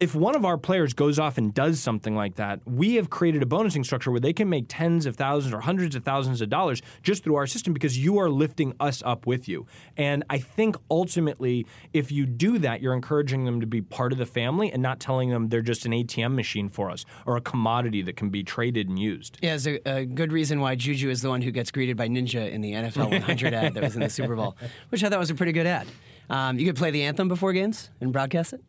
if 0.04 0.14
one 0.14 0.36
of 0.36 0.44
our 0.44 0.58
players 0.58 0.94
goes 0.94 1.18
off 1.18 1.38
and 1.38 1.54
does 1.54 1.80
something 1.80 2.14
like 2.14 2.36
that, 2.36 2.60
we 2.66 2.96
have 2.96 3.10
created 3.10 3.42
a 3.42 3.46
bonusing 3.46 3.86
structure 3.86 4.12
where 4.12 4.20
they 4.20 4.34
can 4.34 4.50
make 4.50 4.66
tens 4.68 5.06
of 5.06 5.16
thousands 5.16 5.54
or 5.54 5.62
hundreds 5.62 5.96
of 5.96 6.04
thousands 6.04 6.42
of 6.42 6.50
dollars 6.50 6.82
just 7.04 7.24
through 7.24 7.36
our 7.36 7.48
system 7.48 7.72
because 7.72 7.98
you 7.98 8.20
are 8.20 8.30
lifting 8.30 8.74
us 8.82 9.02
up 9.06 9.26
with 9.26 9.48
you. 9.48 9.66
And 9.96 10.26
I 10.30 10.40
think 10.40 10.76
ultimately, 10.92 11.66
if 11.94 12.12
you 12.12 12.26
do 12.26 12.58
that, 12.60 12.82
you're 12.82 12.94
encouraging 12.94 13.46
them 13.46 13.62
to 13.62 13.66
be 13.66 13.82
part 13.82 14.12
of 14.12 14.18
the 14.18 14.26
family 14.26 14.70
and 14.74 14.82
not 14.82 15.00
telling 15.00 15.30
them 15.30 15.48
they're 15.48 15.62
just 15.62 15.86
an 15.86 15.94
ATM 15.94 16.36
machine 16.36 16.68
for 16.68 16.92
us 16.92 17.06
or 17.26 17.38
a 17.38 17.42
commodity 17.42 18.02
that 18.02 18.18
can 18.18 18.30
be 18.30 18.44
traded 18.44 18.90
and 18.90 19.00
used. 19.00 19.38
Yeah, 19.42 19.56
it's 19.56 19.66
a, 19.66 19.80
a 19.90 20.04
good 20.04 20.34
reason 20.34 20.60
why 20.60 20.76
Juju 20.76 21.10
is 21.10 21.22
the 21.22 21.30
one 21.30 21.42
who 21.42 21.52
gets 21.52 21.72
greeted 21.72 21.96
by 21.96 22.10
Ninja 22.10 22.52
in 22.52 22.60
the 22.60 22.74
NFL 22.74 23.10
100 23.10 23.54
ad 23.54 23.74
that 23.76 23.84
was 23.84 23.96
in 23.96 24.02
the 24.02 24.10
Super 24.10 24.36
Bowl, 24.36 24.58
which 24.90 25.02
I 25.02 25.10
thought 25.10 25.20
was 25.20 25.30
a 25.30 25.36
pretty 25.36 25.54
good 25.54 25.66
ad. 25.66 25.88
Um, 26.30 26.60
you 26.60 26.66
could 26.66 26.76
play 26.76 26.92
the 26.92 27.04
anthem 27.04 27.30
before 27.30 27.54
games 27.54 27.90
and 28.02 28.12
broadcast 28.12 28.52
it? 28.52 28.62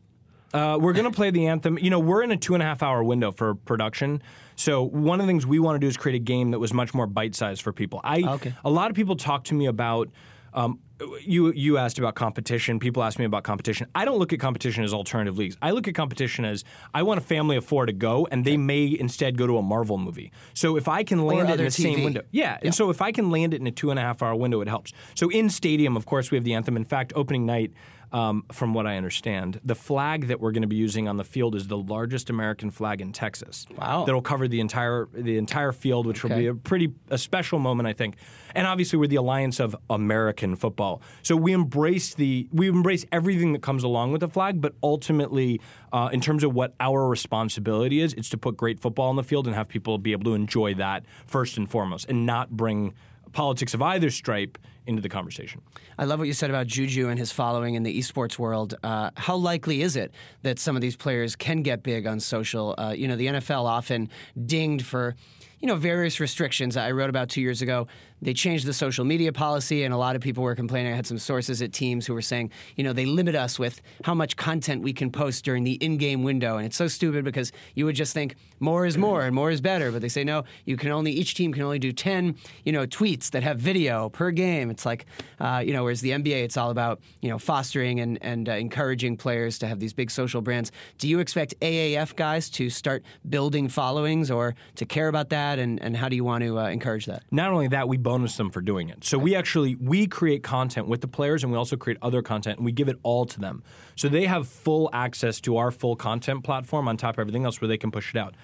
Uh, 0.54 0.78
we're 0.80 0.92
going 0.92 1.04
to 1.04 1.10
play 1.10 1.30
the 1.30 1.48
anthem. 1.48 1.78
You 1.78 1.90
know, 1.90 1.98
we're 1.98 2.22
in 2.22 2.30
a 2.30 2.36
two 2.36 2.54
and 2.54 2.62
a 2.62 2.66
half 2.66 2.82
hour 2.82 3.02
window 3.02 3.32
for 3.32 3.56
production. 3.56 4.22
So 4.54 4.84
one 4.84 5.20
of 5.20 5.26
the 5.26 5.30
things 5.30 5.44
we 5.44 5.58
want 5.58 5.74
to 5.74 5.80
do 5.80 5.88
is 5.88 5.96
create 5.96 6.14
a 6.14 6.24
game 6.24 6.52
that 6.52 6.60
was 6.60 6.72
much 6.72 6.94
more 6.94 7.08
bite 7.08 7.34
sized 7.34 7.60
for 7.60 7.72
people. 7.72 8.00
I 8.04 8.22
okay. 8.22 8.54
a 8.64 8.70
lot 8.70 8.88
of 8.88 8.96
people 8.96 9.16
talk 9.16 9.44
to 9.44 9.54
me 9.54 9.66
about. 9.66 10.08
Um, 10.54 10.78
you 11.24 11.52
you 11.52 11.76
asked 11.78 11.98
about 11.98 12.14
competition. 12.14 12.78
People 12.78 13.02
ask 13.02 13.18
me 13.18 13.24
about 13.24 13.42
competition. 13.42 13.86
I 13.94 14.04
don't 14.04 14.18
look 14.18 14.32
at 14.32 14.40
competition 14.40 14.84
as 14.84 14.94
alternative 14.94 15.36
leagues. 15.36 15.56
I 15.60 15.72
look 15.72 15.88
at 15.88 15.94
competition 15.94 16.44
as 16.44 16.64
I 16.92 17.02
want 17.02 17.18
a 17.18 17.22
family 17.22 17.56
of 17.56 17.64
four 17.64 17.86
to 17.86 17.92
go, 17.92 18.28
and 18.30 18.44
they 18.44 18.56
may 18.56 18.96
instead 18.98 19.36
go 19.36 19.46
to 19.46 19.58
a 19.58 19.62
Marvel 19.62 19.98
movie. 19.98 20.32
So 20.54 20.76
if 20.76 20.88
I 20.88 21.02
can 21.02 21.24
land 21.24 21.50
it 21.50 21.58
in 21.58 21.58
the 21.58 21.64
TV. 21.64 21.82
same 21.82 22.04
window, 22.04 22.22
yeah, 22.30 22.44
yeah, 22.44 22.58
and 22.62 22.74
so 22.74 22.90
if 22.90 23.02
I 23.02 23.12
can 23.12 23.30
land 23.30 23.54
it 23.54 23.60
in 23.60 23.66
a 23.66 23.72
two 23.72 23.90
and 23.90 23.98
a 23.98 24.02
half 24.02 24.22
hour 24.22 24.34
window, 24.34 24.60
it 24.60 24.68
helps. 24.68 24.92
So 25.14 25.30
in 25.30 25.50
stadium, 25.50 25.96
of 25.96 26.06
course, 26.06 26.30
we 26.30 26.36
have 26.36 26.44
the 26.44 26.54
anthem. 26.54 26.76
In 26.76 26.84
fact, 26.84 27.12
opening 27.16 27.46
night 27.46 27.72
um, 28.14 28.44
from 28.52 28.74
what 28.74 28.86
I 28.86 28.96
understand. 28.96 29.60
The 29.64 29.74
flag 29.74 30.28
that 30.28 30.40
we're 30.40 30.52
going 30.52 30.62
to 30.62 30.68
be 30.68 30.76
using 30.76 31.08
on 31.08 31.16
the 31.16 31.24
field 31.24 31.56
is 31.56 31.66
the 31.66 31.76
largest 31.76 32.30
American 32.30 32.70
flag 32.70 33.00
in 33.00 33.12
Texas. 33.12 33.66
Wow! 33.76 34.04
That'll 34.04 34.22
cover 34.22 34.46
the 34.46 34.60
entire 34.60 35.08
the 35.12 35.36
entire 35.36 35.72
field, 35.72 36.06
which 36.06 36.24
okay. 36.24 36.32
will 36.32 36.40
be 36.40 36.46
a 36.46 36.54
pretty 36.54 36.94
a 37.10 37.18
special 37.18 37.58
moment, 37.58 37.88
I 37.88 37.92
think. 37.92 38.16
And 38.54 38.68
obviously, 38.68 39.00
we're 39.00 39.08
the 39.08 39.16
alliance 39.16 39.58
of 39.58 39.74
American 39.90 40.54
football, 40.54 40.83
so 41.22 41.36
we 41.36 41.52
embrace 41.52 42.14
the 42.14 42.48
we 42.52 42.68
embrace 42.68 43.04
everything 43.12 43.52
that 43.52 43.62
comes 43.62 43.84
along 43.84 44.12
with 44.12 44.20
the 44.20 44.28
flag. 44.28 44.60
But 44.60 44.74
ultimately, 44.82 45.60
uh, 45.92 46.10
in 46.12 46.20
terms 46.20 46.44
of 46.44 46.54
what 46.54 46.74
our 46.80 47.08
responsibility 47.08 48.00
is, 48.00 48.14
it's 48.14 48.28
to 48.30 48.38
put 48.38 48.56
great 48.56 48.80
football 48.80 49.08
on 49.08 49.16
the 49.16 49.22
field 49.22 49.46
and 49.46 49.54
have 49.54 49.68
people 49.68 49.98
be 49.98 50.12
able 50.12 50.24
to 50.24 50.34
enjoy 50.34 50.74
that 50.74 51.04
first 51.26 51.56
and 51.56 51.70
foremost, 51.70 52.08
and 52.08 52.26
not 52.26 52.50
bring 52.50 52.94
politics 53.32 53.74
of 53.74 53.82
either 53.82 54.10
stripe 54.10 54.58
into 54.86 55.00
the 55.00 55.08
conversation. 55.08 55.60
I 55.98 56.04
love 56.04 56.18
what 56.18 56.26
you 56.28 56.34
said 56.34 56.50
about 56.50 56.66
Juju 56.66 57.08
and 57.08 57.18
his 57.18 57.32
following 57.32 57.74
in 57.74 57.82
the 57.82 57.98
esports 57.98 58.38
world. 58.38 58.74
Uh, 58.82 59.10
how 59.16 59.36
likely 59.36 59.82
is 59.82 59.96
it 59.96 60.12
that 60.42 60.58
some 60.58 60.76
of 60.76 60.82
these 60.82 60.96
players 60.96 61.36
can 61.36 61.62
get 61.62 61.82
big 61.82 62.06
on 62.06 62.20
social? 62.20 62.74
Uh, 62.76 62.94
you 62.96 63.08
know, 63.08 63.16
the 63.16 63.26
NFL 63.26 63.64
often 63.64 64.08
dinged 64.46 64.84
for 64.84 65.14
you 65.60 65.68
know 65.68 65.76
various 65.76 66.20
restrictions 66.20 66.76
I 66.76 66.90
wrote 66.90 67.08
about 67.08 67.30
two 67.30 67.40
years 67.40 67.62
ago 67.62 67.86
they 68.24 68.32
changed 68.32 68.66
the 68.66 68.72
social 68.72 69.04
media 69.04 69.32
policy, 69.32 69.84
and 69.84 69.92
a 69.92 69.96
lot 69.96 70.16
of 70.16 70.22
people 70.22 70.42
were 70.42 70.54
complaining. 70.54 70.92
I 70.92 70.96
had 70.96 71.06
some 71.06 71.18
sources 71.18 71.60
at 71.60 71.72
teams 71.72 72.06
who 72.06 72.14
were 72.14 72.22
saying, 72.22 72.50
you 72.74 72.82
know, 72.82 72.92
they 72.92 73.04
limit 73.04 73.34
us 73.34 73.58
with 73.58 73.80
how 74.02 74.14
much 74.14 74.36
content 74.36 74.82
we 74.82 74.92
can 74.92 75.10
post 75.10 75.44
during 75.44 75.62
the 75.62 75.74
in-game 75.74 76.22
window, 76.22 76.56
and 76.56 76.64
it's 76.66 76.76
so 76.76 76.88
stupid 76.88 77.24
because 77.24 77.52
you 77.74 77.84
would 77.84 77.94
just 77.94 78.14
think 78.14 78.36
more 78.60 78.86
is 78.86 78.96
more 78.96 79.22
and 79.22 79.34
more 79.34 79.50
is 79.50 79.60
better, 79.60 79.92
but 79.92 80.00
they 80.00 80.08
say 80.08 80.24
no, 80.24 80.44
you 80.64 80.76
can 80.76 80.90
only 80.90 81.12
each 81.12 81.34
team 81.34 81.52
can 81.52 81.62
only 81.62 81.78
do 81.78 81.92
ten, 81.92 82.36
you 82.64 82.72
know, 82.72 82.86
tweets 82.86 83.30
that 83.30 83.42
have 83.42 83.58
video 83.58 84.08
per 84.08 84.30
game. 84.30 84.70
It's 84.70 84.86
like, 84.86 85.04
uh, 85.38 85.62
you 85.64 85.72
know, 85.72 85.84
whereas 85.84 86.00
the 86.00 86.10
NBA, 86.10 86.44
it's 86.44 86.56
all 86.56 86.70
about 86.70 87.00
you 87.20 87.28
know 87.28 87.38
fostering 87.38 88.00
and 88.00 88.18
and 88.22 88.48
uh, 88.48 88.52
encouraging 88.52 89.16
players 89.18 89.58
to 89.58 89.66
have 89.66 89.80
these 89.80 89.92
big 89.92 90.10
social 90.10 90.40
brands. 90.40 90.72
Do 90.98 91.08
you 91.08 91.18
expect 91.18 91.54
AAF 91.60 92.16
guys 92.16 92.48
to 92.50 92.70
start 92.70 93.04
building 93.28 93.68
followings 93.68 94.30
or 94.30 94.54
to 94.76 94.86
care 94.86 95.08
about 95.08 95.28
that, 95.28 95.58
and 95.58 95.80
and 95.82 95.94
how 95.94 96.08
do 96.08 96.16
you 96.16 96.24
want 96.24 96.42
to 96.44 96.58
uh, 96.58 96.68
encourage 96.68 97.04
that? 97.06 97.22
Not 97.30 97.52
only 97.52 97.68
that, 97.68 97.86
we 97.86 97.98
bonus 98.14 98.36
them 98.36 98.48
for 98.48 98.60
doing 98.60 98.90
it. 98.90 99.02
So 99.02 99.18
we 99.18 99.34
actually 99.34 99.74
we 99.74 100.06
create 100.06 100.44
content 100.44 100.86
with 100.86 101.00
the 101.00 101.08
players 101.08 101.42
and 101.42 101.50
we 101.50 101.58
also 101.58 101.76
create 101.76 101.98
other 102.00 102.22
content 102.22 102.58
and 102.58 102.64
we 102.64 102.70
give 102.70 102.88
it 102.88 102.96
all 103.02 103.26
to 103.26 103.40
them. 103.40 103.64
So 103.96 104.08
they 104.08 104.26
have 104.26 104.46
full 104.46 104.88
access 104.92 105.40
to 105.40 105.56
our 105.56 105.72
full 105.72 105.96
content 105.96 106.44
platform 106.44 106.86
on 106.86 106.96
top 106.96 107.16
of 107.16 107.18
everything 107.18 107.44
else 107.44 107.60
where 107.60 107.66
they 107.66 107.76
can 107.76 107.90
push 107.90 108.14
it 108.14 108.18
out. 108.18 108.36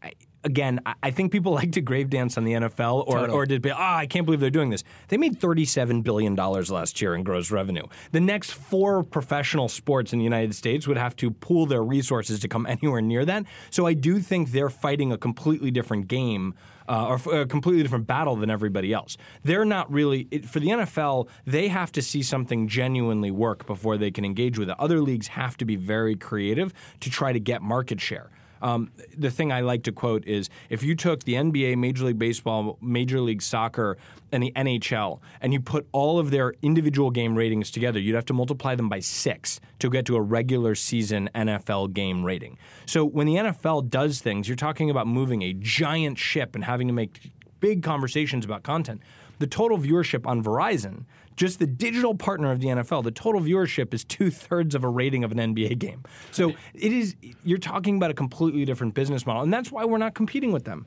I, 0.00 0.12
again, 0.44 0.78
I 1.02 1.10
think 1.10 1.32
people 1.32 1.50
like 1.60 1.72
to 1.72 1.80
grave 1.80 2.10
dance 2.10 2.38
on 2.38 2.44
the 2.44 2.52
NFL 2.52 3.08
or, 3.08 3.18
totally. 3.18 3.36
or 3.36 3.44
did 3.44 3.60
be, 3.60 3.72
oh, 3.72 3.76
I 3.76 4.06
can't 4.06 4.24
believe 4.24 4.38
they're 4.38 4.50
doing 4.50 4.70
this. 4.70 4.84
They 5.08 5.16
made 5.16 5.40
$37 5.40 6.04
billion 6.04 6.36
last 6.36 7.02
year 7.02 7.16
in 7.16 7.24
gross 7.24 7.50
revenue. 7.50 7.88
The 8.12 8.20
next 8.20 8.52
four 8.52 9.02
professional 9.02 9.68
sports 9.68 10.12
in 10.12 10.20
the 10.20 10.24
United 10.24 10.54
States 10.54 10.86
would 10.86 10.96
have 10.96 11.16
to 11.16 11.32
pool 11.32 11.66
their 11.66 11.82
resources 11.82 12.38
to 12.38 12.46
come 12.46 12.66
anywhere 12.76 13.00
near 13.00 13.24
that. 13.24 13.46
So 13.70 13.84
I 13.84 13.94
do 13.94 14.20
think 14.20 14.52
they're 14.52 14.70
fighting 14.70 15.10
a 15.10 15.18
completely 15.18 15.72
different 15.72 16.06
game 16.06 16.54
uh, 16.88 17.18
or 17.26 17.40
a 17.40 17.46
completely 17.46 17.82
different 17.82 18.06
battle 18.06 18.36
than 18.36 18.50
everybody 18.50 18.92
else. 18.92 19.16
They're 19.44 19.64
not 19.64 19.90
really 19.92 20.26
it, 20.30 20.46
for 20.46 20.60
the 20.60 20.68
NFL. 20.68 21.28
They 21.44 21.68
have 21.68 21.92
to 21.92 22.02
see 22.02 22.22
something 22.22 22.68
genuinely 22.68 23.30
work 23.30 23.66
before 23.66 23.96
they 23.98 24.10
can 24.10 24.24
engage 24.24 24.58
with 24.58 24.70
it. 24.70 24.76
Other 24.78 25.00
leagues 25.00 25.28
have 25.28 25.56
to 25.58 25.64
be 25.64 25.76
very 25.76 26.16
creative 26.16 26.72
to 27.00 27.10
try 27.10 27.32
to 27.32 27.40
get 27.40 27.62
market 27.62 28.00
share. 28.00 28.30
Um, 28.62 28.90
the 29.16 29.30
thing 29.30 29.52
I 29.52 29.60
like 29.60 29.82
to 29.84 29.92
quote 29.92 30.26
is 30.26 30.50
if 30.70 30.82
you 30.82 30.94
took 30.94 31.24
the 31.24 31.34
NBA, 31.34 31.76
Major 31.76 32.04
League 32.04 32.18
Baseball, 32.18 32.78
Major 32.80 33.20
League 33.20 33.42
Soccer, 33.42 33.96
and 34.32 34.42
the 34.42 34.52
NHL, 34.52 35.20
and 35.40 35.52
you 35.52 35.60
put 35.60 35.86
all 35.92 36.18
of 36.18 36.30
their 36.30 36.54
individual 36.62 37.10
game 37.10 37.34
ratings 37.34 37.70
together, 37.70 37.98
you'd 37.98 38.14
have 38.14 38.26
to 38.26 38.34
multiply 38.34 38.74
them 38.74 38.88
by 38.88 39.00
six 39.00 39.60
to 39.78 39.88
get 39.88 40.04
to 40.06 40.16
a 40.16 40.20
regular 40.20 40.74
season 40.74 41.30
NFL 41.34 41.92
game 41.92 42.24
rating. 42.24 42.58
So 42.86 43.04
when 43.04 43.26
the 43.26 43.36
NFL 43.36 43.88
does 43.88 44.20
things, 44.20 44.48
you're 44.48 44.56
talking 44.56 44.90
about 44.90 45.06
moving 45.06 45.42
a 45.42 45.52
giant 45.54 46.18
ship 46.18 46.54
and 46.54 46.64
having 46.64 46.88
to 46.88 46.92
make 46.92 47.30
big 47.60 47.82
conversations 47.82 48.44
about 48.44 48.62
content. 48.62 49.00
The 49.38 49.46
total 49.46 49.78
viewership 49.78 50.26
on 50.26 50.42
Verizon, 50.42 51.04
just 51.38 51.60
the 51.60 51.66
digital 51.66 52.16
partner 52.16 52.50
of 52.50 52.60
the 52.60 52.66
NFL, 52.66 53.04
the 53.04 53.12
total 53.12 53.40
viewership 53.40 53.94
is 53.94 54.04
two 54.04 54.30
thirds 54.30 54.74
of 54.74 54.82
a 54.82 54.88
rating 54.88 55.22
of 55.22 55.30
an 55.30 55.38
NBA 55.38 55.78
game. 55.78 56.02
So 56.32 56.52
it 56.74 56.92
is 56.92 57.14
you're 57.44 57.58
talking 57.58 57.96
about 57.96 58.10
a 58.10 58.14
completely 58.14 58.64
different 58.64 58.94
business 58.94 59.24
model, 59.24 59.42
and 59.42 59.52
that's 59.52 59.70
why 59.70 59.84
we're 59.84 59.98
not 59.98 60.14
competing 60.14 60.52
with 60.52 60.64
them. 60.64 60.86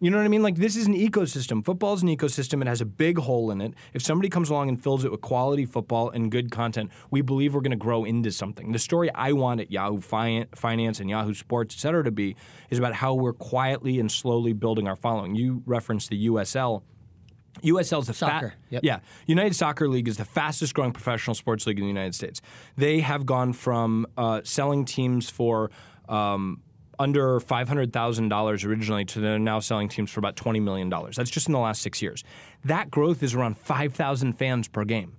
You 0.00 0.10
know 0.10 0.16
what 0.16 0.24
I 0.24 0.28
mean? 0.28 0.42
Like 0.42 0.56
this 0.56 0.74
is 0.74 0.88
an 0.88 0.94
ecosystem. 0.94 1.64
Football 1.64 1.94
is 1.94 2.02
an 2.02 2.08
ecosystem. 2.08 2.60
It 2.60 2.66
has 2.66 2.80
a 2.80 2.84
big 2.84 3.18
hole 3.18 3.52
in 3.52 3.60
it. 3.60 3.74
If 3.94 4.02
somebody 4.02 4.28
comes 4.28 4.50
along 4.50 4.68
and 4.68 4.82
fills 4.82 5.04
it 5.04 5.12
with 5.12 5.20
quality 5.20 5.64
football 5.64 6.10
and 6.10 6.28
good 6.28 6.50
content, 6.50 6.90
we 7.12 7.20
believe 7.20 7.54
we're 7.54 7.60
going 7.60 7.70
to 7.70 7.76
grow 7.76 8.04
into 8.04 8.32
something. 8.32 8.72
The 8.72 8.80
story 8.80 9.08
I 9.14 9.30
want 9.30 9.60
at 9.60 9.70
Yahoo 9.70 10.00
Finance 10.00 10.98
and 10.98 11.08
Yahoo 11.08 11.34
Sports, 11.34 11.76
et 11.76 11.78
cetera, 11.78 12.02
to 12.02 12.10
be 12.10 12.34
is 12.68 12.80
about 12.80 12.94
how 12.94 13.14
we're 13.14 13.32
quietly 13.32 14.00
and 14.00 14.10
slowly 14.10 14.52
building 14.52 14.88
our 14.88 14.96
following. 14.96 15.36
You 15.36 15.62
referenced 15.64 16.10
the 16.10 16.26
USL. 16.26 16.82
USL 17.60 18.00
is 18.00 18.06
the 18.06 18.14
soccer. 18.14 18.50
Fa- 18.50 18.56
yep. 18.70 18.84
Yeah, 18.84 19.00
United 19.26 19.54
Soccer 19.54 19.88
League 19.88 20.08
is 20.08 20.16
the 20.16 20.24
fastest 20.24 20.74
growing 20.74 20.92
professional 20.92 21.34
sports 21.34 21.66
league 21.66 21.78
in 21.78 21.84
the 21.84 21.88
United 21.88 22.14
States. 22.14 22.40
They 22.76 23.00
have 23.00 23.26
gone 23.26 23.52
from 23.52 24.06
uh, 24.16 24.40
selling 24.44 24.84
teams 24.84 25.28
for 25.28 25.70
um, 26.08 26.62
under 26.98 27.40
five 27.40 27.68
hundred 27.68 27.92
thousand 27.92 28.28
dollars 28.28 28.64
originally 28.64 29.04
to 29.04 29.20
they're 29.20 29.38
now 29.38 29.60
selling 29.60 29.88
teams 29.88 30.10
for 30.10 30.20
about 30.20 30.36
twenty 30.36 30.60
million 30.60 30.88
dollars. 30.88 31.16
That's 31.16 31.30
just 31.30 31.46
in 31.46 31.52
the 31.52 31.58
last 31.58 31.82
six 31.82 32.00
years. 32.00 32.24
That 32.64 32.90
growth 32.90 33.22
is 33.22 33.34
around 33.34 33.58
five 33.58 33.94
thousand 33.94 34.34
fans 34.34 34.68
per 34.68 34.84
game. 34.84 35.16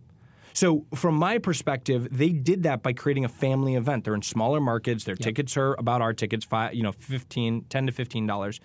So, 0.55 0.85
from 0.93 1.15
my 1.15 1.39
perspective, 1.39 2.15
they 2.15 2.29
did 2.29 2.63
that 2.63 2.83
by 2.83 2.93
creating 2.93 3.25
a 3.25 3.29
family 3.29 3.73
event. 3.73 4.03
They're 4.03 4.13
in 4.13 4.21
smaller 4.21 4.61
markets. 4.61 5.03
Their 5.03 5.15
yep. 5.15 5.23
tickets 5.23 5.57
are 5.57 5.73
about 5.79 6.01
our 6.01 6.13
tickets, 6.13 6.45
five, 6.45 6.75
you 6.75 6.83
know, 6.83 6.91
15, 6.91 7.65
10 7.69 7.85
to 7.87 7.91
fifteen 7.91 8.27
dollars, 8.27 8.59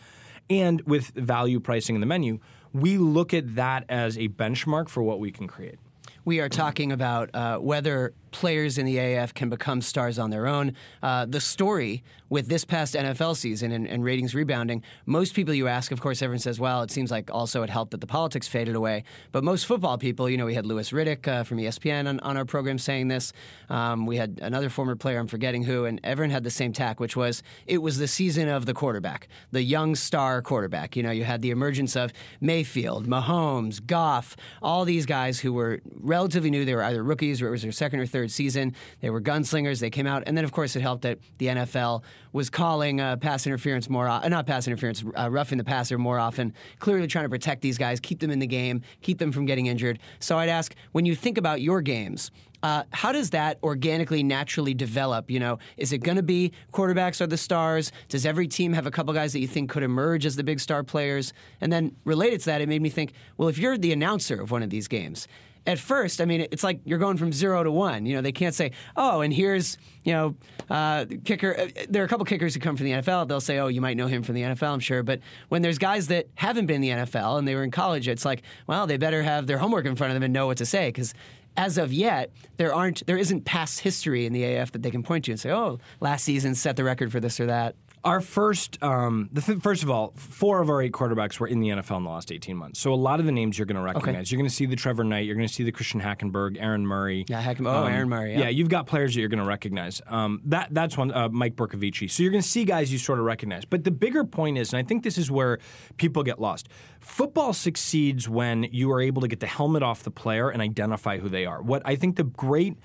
and 0.50 0.82
with 0.82 1.08
value 1.08 1.60
pricing 1.60 1.94
in 1.94 2.00
the 2.00 2.06
menu 2.06 2.40
we 2.72 2.98
look 2.98 3.34
at 3.34 3.56
that 3.56 3.84
as 3.88 4.16
a 4.16 4.28
benchmark 4.28 4.88
for 4.88 5.02
what 5.02 5.20
we 5.20 5.30
can 5.30 5.46
create. 5.46 5.78
We 6.24 6.40
are 6.40 6.48
talking 6.48 6.92
about 6.92 7.34
uh, 7.34 7.58
whether 7.58 8.12
players 8.30 8.78
in 8.78 8.86
the 8.86 8.98
AF 8.98 9.34
can 9.34 9.48
become 9.48 9.80
stars 9.80 10.18
on 10.18 10.30
their 10.30 10.46
own. 10.46 10.74
Uh, 11.02 11.26
the 11.26 11.40
story 11.40 12.02
with 12.30 12.48
this 12.48 12.64
past 12.64 12.94
NFL 12.94 13.36
season 13.36 13.72
and, 13.72 13.86
and, 13.86 14.04
ratings 14.04 14.34
rebounding, 14.34 14.82
most 15.06 15.34
people 15.34 15.54
you 15.54 15.66
ask, 15.66 15.92
of 15.92 16.00
course, 16.00 16.20
everyone 16.20 16.40
says, 16.40 16.60
well, 16.60 16.82
it 16.82 16.90
seems 16.90 17.10
like 17.10 17.30
also 17.32 17.62
it 17.62 17.70
helped 17.70 17.92
that 17.92 18.00
the 18.00 18.06
politics 18.06 18.46
faded 18.46 18.74
away. 18.74 19.04
But 19.32 19.44
most 19.44 19.66
football 19.66 19.96
people, 19.98 20.28
you 20.28 20.36
know, 20.36 20.44
we 20.44 20.54
had 20.54 20.66
Louis 20.66 20.90
Riddick 20.90 21.26
uh, 21.26 21.44
from 21.44 21.58
ESPN 21.58 22.06
on, 22.06 22.20
on, 22.20 22.36
our 22.36 22.44
program 22.44 22.78
saying 22.78 23.08
this. 23.08 23.32
Um, 23.70 24.06
we 24.06 24.16
had 24.16 24.38
another 24.42 24.68
former 24.68 24.94
player, 24.94 25.18
I'm 25.18 25.26
forgetting 25.26 25.64
who, 25.64 25.86
and 25.86 26.00
everyone 26.04 26.30
had 26.30 26.44
the 26.44 26.50
same 26.50 26.72
tack, 26.72 27.00
which 27.00 27.16
was 27.16 27.42
it 27.66 27.78
was 27.78 27.98
the 27.98 28.08
season 28.08 28.48
of 28.48 28.66
the 28.66 28.74
quarterback, 28.74 29.28
the 29.50 29.62
young 29.62 29.94
star 29.94 30.42
quarterback. 30.42 30.96
You 30.96 31.02
know, 31.02 31.10
you 31.10 31.24
had 31.24 31.42
the 31.42 31.50
emergence 31.50 31.96
of 31.96 32.12
Mayfield, 32.40 33.06
Mahomes, 33.06 33.84
Goff, 33.84 34.36
all 34.62 34.84
these 34.84 35.06
guys 35.06 35.40
who 35.40 35.52
were 35.52 35.80
relatively 35.94 36.50
new. 36.50 36.64
They 36.64 36.74
were 36.74 36.84
either 36.84 37.02
rookies 37.02 37.40
or 37.40 37.48
it 37.48 37.52
was 37.52 37.62
their 37.62 37.72
second 37.72 38.00
or 38.00 38.06
third 38.06 38.17
third 38.18 38.30
season. 38.32 38.74
They 39.00 39.10
were 39.10 39.20
gunslingers. 39.20 39.78
They 39.78 39.90
came 39.90 40.06
out, 40.06 40.24
and 40.26 40.36
then 40.36 40.44
of 40.44 40.50
course 40.50 40.74
it 40.74 40.80
helped 40.80 41.02
that 41.02 41.18
the 41.38 41.46
NFL 41.46 42.02
was 42.32 42.50
calling 42.50 43.00
uh, 43.00 43.16
pass 43.16 43.46
interference 43.46 43.88
more, 43.88 44.08
uh, 44.08 44.26
not 44.28 44.44
pass 44.44 44.66
interference, 44.66 45.04
uh, 45.16 45.30
roughing 45.30 45.56
the 45.56 45.64
passer 45.64 45.98
more 45.98 46.18
often. 46.18 46.52
Clearly 46.80 47.06
trying 47.06 47.24
to 47.24 47.28
protect 47.28 47.62
these 47.62 47.78
guys, 47.78 48.00
keep 48.00 48.18
them 48.18 48.30
in 48.30 48.40
the 48.40 48.46
game, 48.46 48.82
keep 49.02 49.18
them 49.18 49.30
from 49.30 49.46
getting 49.46 49.66
injured. 49.66 50.00
So 50.18 50.36
I'd 50.36 50.48
ask, 50.48 50.74
when 50.92 51.06
you 51.06 51.14
think 51.14 51.38
about 51.38 51.60
your 51.60 51.80
games, 51.80 52.32
uh, 52.62 52.82
how 52.90 53.12
does 53.12 53.30
that 53.30 53.58
organically, 53.62 54.22
naturally 54.24 54.74
develop? 54.74 55.30
You 55.30 55.38
know, 55.38 55.58
is 55.76 55.92
it 55.92 55.98
going 55.98 56.16
to 56.16 56.24
be 56.24 56.52
quarterbacks 56.72 57.20
are 57.20 57.26
the 57.26 57.36
stars? 57.36 57.92
Does 58.08 58.26
every 58.26 58.48
team 58.48 58.72
have 58.72 58.86
a 58.86 58.90
couple 58.90 59.14
guys 59.14 59.32
that 59.32 59.40
you 59.40 59.46
think 59.46 59.70
could 59.70 59.84
emerge 59.84 60.26
as 60.26 60.34
the 60.34 60.42
big 60.42 60.58
star 60.58 60.82
players? 60.82 61.32
And 61.60 61.72
then 61.72 61.94
related 62.04 62.40
to 62.40 62.46
that, 62.46 62.60
it 62.60 62.68
made 62.68 62.82
me 62.82 62.90
think, 62.90 63.12
well, 63.36 63.48
if 63.48 63.58
you're 63.58 63.78
the 63.78 63.92
announcer 63.92 64.40
of 64.40 64.50
one 64.50 64.64
of 64.64 64.70
these 64.70 64.88
games, 64.88 65.28
at 65.68 65.78
first, 65.78 66.22
I 66.22 66.24
mean, 66.24 66.40
it's 66.50 66.64
like 66.64 66.80
you're 66.86 66.98
going 66.98 67.18
from 67.18 67.30
zero 67.30 67.62
to 67.62 67.70
one. 67.70 68.06
You 68.06 68.16
know, 68.16 68.22
they 68.22 68.32
can't 68.32 68.54
say, 68.54 68.72
oh, 68.96 69.20
and 69.20 69.30
here's, 69.30 69.76
you 70.02 70.14
know, 70.14 70.34
uh, 70.70 71.04
kicker. 71.26 71.60
Uh, 71.60 71.68
there 71.90 72.02
are 72.02 72.06
a 72.06 72.08
couple 72.08 72.24
kickers 72.24 72.54
who 72.54 72.60
come 72.60 72.74
from 72.74 72.86
the 72.86 72.92
NFL. 72.92 73.28
They'll 73.28 73.38
say, 73.38 73.58
oh, 73.58 73.68
you 73.68 73.82
might 73.82 73.98
know 73.98 74.06
him 74.06 74.22
from 74.22 74.34
the 74.34 74.40
NFL, 74.40 74.72
I'm 74.72 74.80
sure. 74.80 75.02
But 75.02 75.20
when 75.50 75.60
there's 75.60 75.76
guys 75.76 76.06
that 76.06 76.26
haven't 76.36 76.64
been 76.64 76.82
in 76.82 76.98
the 76.98 77.04
NFL 77.04 77.38
and 77.38 77.46
they 77.46 77.54
were 77.54 77.64
in 77.64 77.70
college, 77.70 78.08
it's 78.08 78.24
like, 78.24 78.42
well, 78.66 78.86
they 78.86 78.96
better 78.96 79.22
have 79.22 79.46
their 79.46 79.58
homework 79.58 79.84
in 79.84 79.94
front 79.94 80.10
of 80.10 80.14
them 80.14 80.22
and 80.22 80.32
know 80.32 80.46
what 80.46 80.56
to 80.56 80.66
say 80.66 80.88
because 80.88 81.12
as 81.58 81.76
of 81.76 81.92
yet, 81.92 82.32
there 82.56 82.74
aren't 82.74 83.06
there 83.06 83.18
isn't 83.18 83.44
past 83.44 83.80
history 83.80 84.24
in 84.24 84.32
the 84.32 84.44
AF 84.44 84.72
that 84.72 84.82
they 84.82 84.90
can 84.90 85.02
point 85.02 85.26
to 85.26 85.32
and 85.32 85.40
say, 85.40 85.50
oh, 85.50 85.80
last 86.00 86.24
season 86.24 86.54
set 86.54 86.76
the 86.76 86.84
record 86.84 87.12
for 87.12 87.20
this 87.20 87.38
or 87.40 87.46
that. 87.46 87.74
Our 88.04 88.20
first, 88.20 88.82
um, 88.82 89.28
the 89.32 89.40
th- 89.40 89.58
first 89.60 89.82
of 89.82 89.90
all, 89.90 90.12
four 90.16 90.60
of 90.60 90.70
our 90.70 90.80
eight 90.80 90.92
quarterbacks 90.92 91.38
were 91.40 91.46
in 91.46 91.60
the 91.60 91.68
NFL 91.68 91.98
in 91.98 92.04
the 92.04 92.10
last 92.10 92.30
18 92.32 92.56
months. 92.56 92.78
So 92.80 92.92
a 92.92 92.94
lot 92.94 93.20
of 93.20 93.26
the 93.26 93.32
names 93.32 93.58
you're 93.58 93.66
going 93.66 93.76
to 93.76 93.82
recognize. 93.82 94.14
Okay. 94.14 94.30
You're 94.30 94.38
going 94.38 94.48
to 94.48 94.54
see 94.54 94.66
the 94.66 94.76
Trevor 94.76 95.04
Knight. 95.04 95.26
You're 95.26 95.34
going 95.34 95.48
to 95.48 95.52
see 95.52 95.64
the 95.64 95.72
Christian 95.72 96.00
Hackenberg, 96.00 96.56
Aaron 96.60 96.86
Murray. 96.86 97.24
Yeah, 97.28 97.42
Hackenberg. 97.42 97.74
Oh, 97.74 97.86
um, 97.86 97.92
Aaron 97.92 98.08
Murray. 98.08 98.32
Yeah. 98.32 98.40
yeah. 98.40 98.48
you've 98.48 98.68
got 98.68 98.86
players 98.86 99.14
that 99.14 99.20
you're 99.20 99.28
going 99.28 99.42
to 99.42 99.48
recognize. 99.48 100.00
Um, 100.06 100.40
that 100.46 100.68
that's 100.70 100.96
one. 100.96 101.12
Uh, 101.12 101.28
Mike 101.28 101.56
Bercovici. 101.56 102.10
So 102.10 102.22
you're 102.22 102.32
going 102.32 102.42
to 102.42 102.48
see 102.48 102.64
guys 102.64 102.92
you 102.92 102.98
sort 102.98 103.18
of 103.18 103.24
recognize. 103.24 103.64
But 103.64 103.84
the 103.84 103.90
bigger 103.90 104.24
point 104.24 104.58
is, 104.58 104.72
and 104.72 104.78
I 104.78 104.86
think 104.86 105.02
this 105.02 105.18
is 105.18 105.30
where 105.30 105.58
people 105.96 106.22
get 106.22 106.40
lost. 106.40 106.68
Football 107.00 107.52
succeeds 107.52 108.28
when 108.28 108.64
you 108.64 108.90
are 108.92 109.00
able 109.00 109.22
to 109.22 109.28
get 109.28 109.40
the 109.40 109.46
helmet 109.46 109.82
off 109.82 110.02
the 110.02 110.10
player 110.10 110.50
and 110.50 110.62
identify 110.62 111.18
who 111.18 111.28
they 111.28 111.46
are. 111.46 111.62
What 111.62 111.82
I 111.84 111.96
think 111.96 112.16
the 112.16 112.24
great 112.24 112.76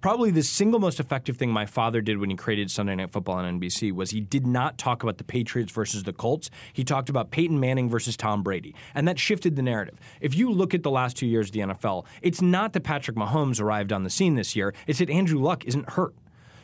probably 0.00 0.30
the 0.30 0.42
single 0.42 0.80
most 0.80 1.00
effective 1.00 1.36
thing 1.36 1.50
my 1.50 1.66
father 1.66 2.00
did 2.00 2.18
when 2.18 2.30
he 2.30 2.36
created 2.36 2.70
Sunday 2.70 2.94
Night 2.94 3.10
Football 3.10 3.36
on 3.36 3.60
NBC 3.60 3.92
was 3.92 4.10
he 4.10 4.20
did 4.20 4.46
not 4.46 4.78
talk 4.78 5.02
about 5.02 5.18
the 5.18 5.24
Patriots 5.24 5.72
versus 5.72 6.04
the 6.04 6.12
Colts. 6.12 6.50
He 6.72 6.84
talked 6.84 7.08
about 7.08 7.30
Peyton 7.30 7.58
Manning 7.58 7.88
versus 7.88 8.16
Tom 8.16 8.42
Brady. 8.42 8.74
And 8.94 9.08
that 9.08 9.18
shifted 9.18 9.56
the 9.56 9.62
narrative. 9.62 9.98
If 10.20 10.34
you 10.34 10.50
look 10.50 10.74
at 10.74 10.82
the 10.82 10.90
last 10.90 11.16
two 11.16 11.26
years 11.26 11.48
of 11.48 11.52
the 11.52 11.60
NFL, 11.60 12.04
it's 12.22 12.40
not 12.40 12.72
that 12.74 12.82
Patrick 12.82 13.16
Mahomes 13.16 13.60
arrived 13.60 13.92
on 13.92 14.04
the 14.04 14.10
scene 14.10 14.34
this 14.34 14.54
year, 14.54 14.74
it's 14.86 14.98
that 15.00 15.10
Andrew 15.10 15.40
Luck 15.40 15.64
isn't 15.64 15.90
hurt. 15.90 16.14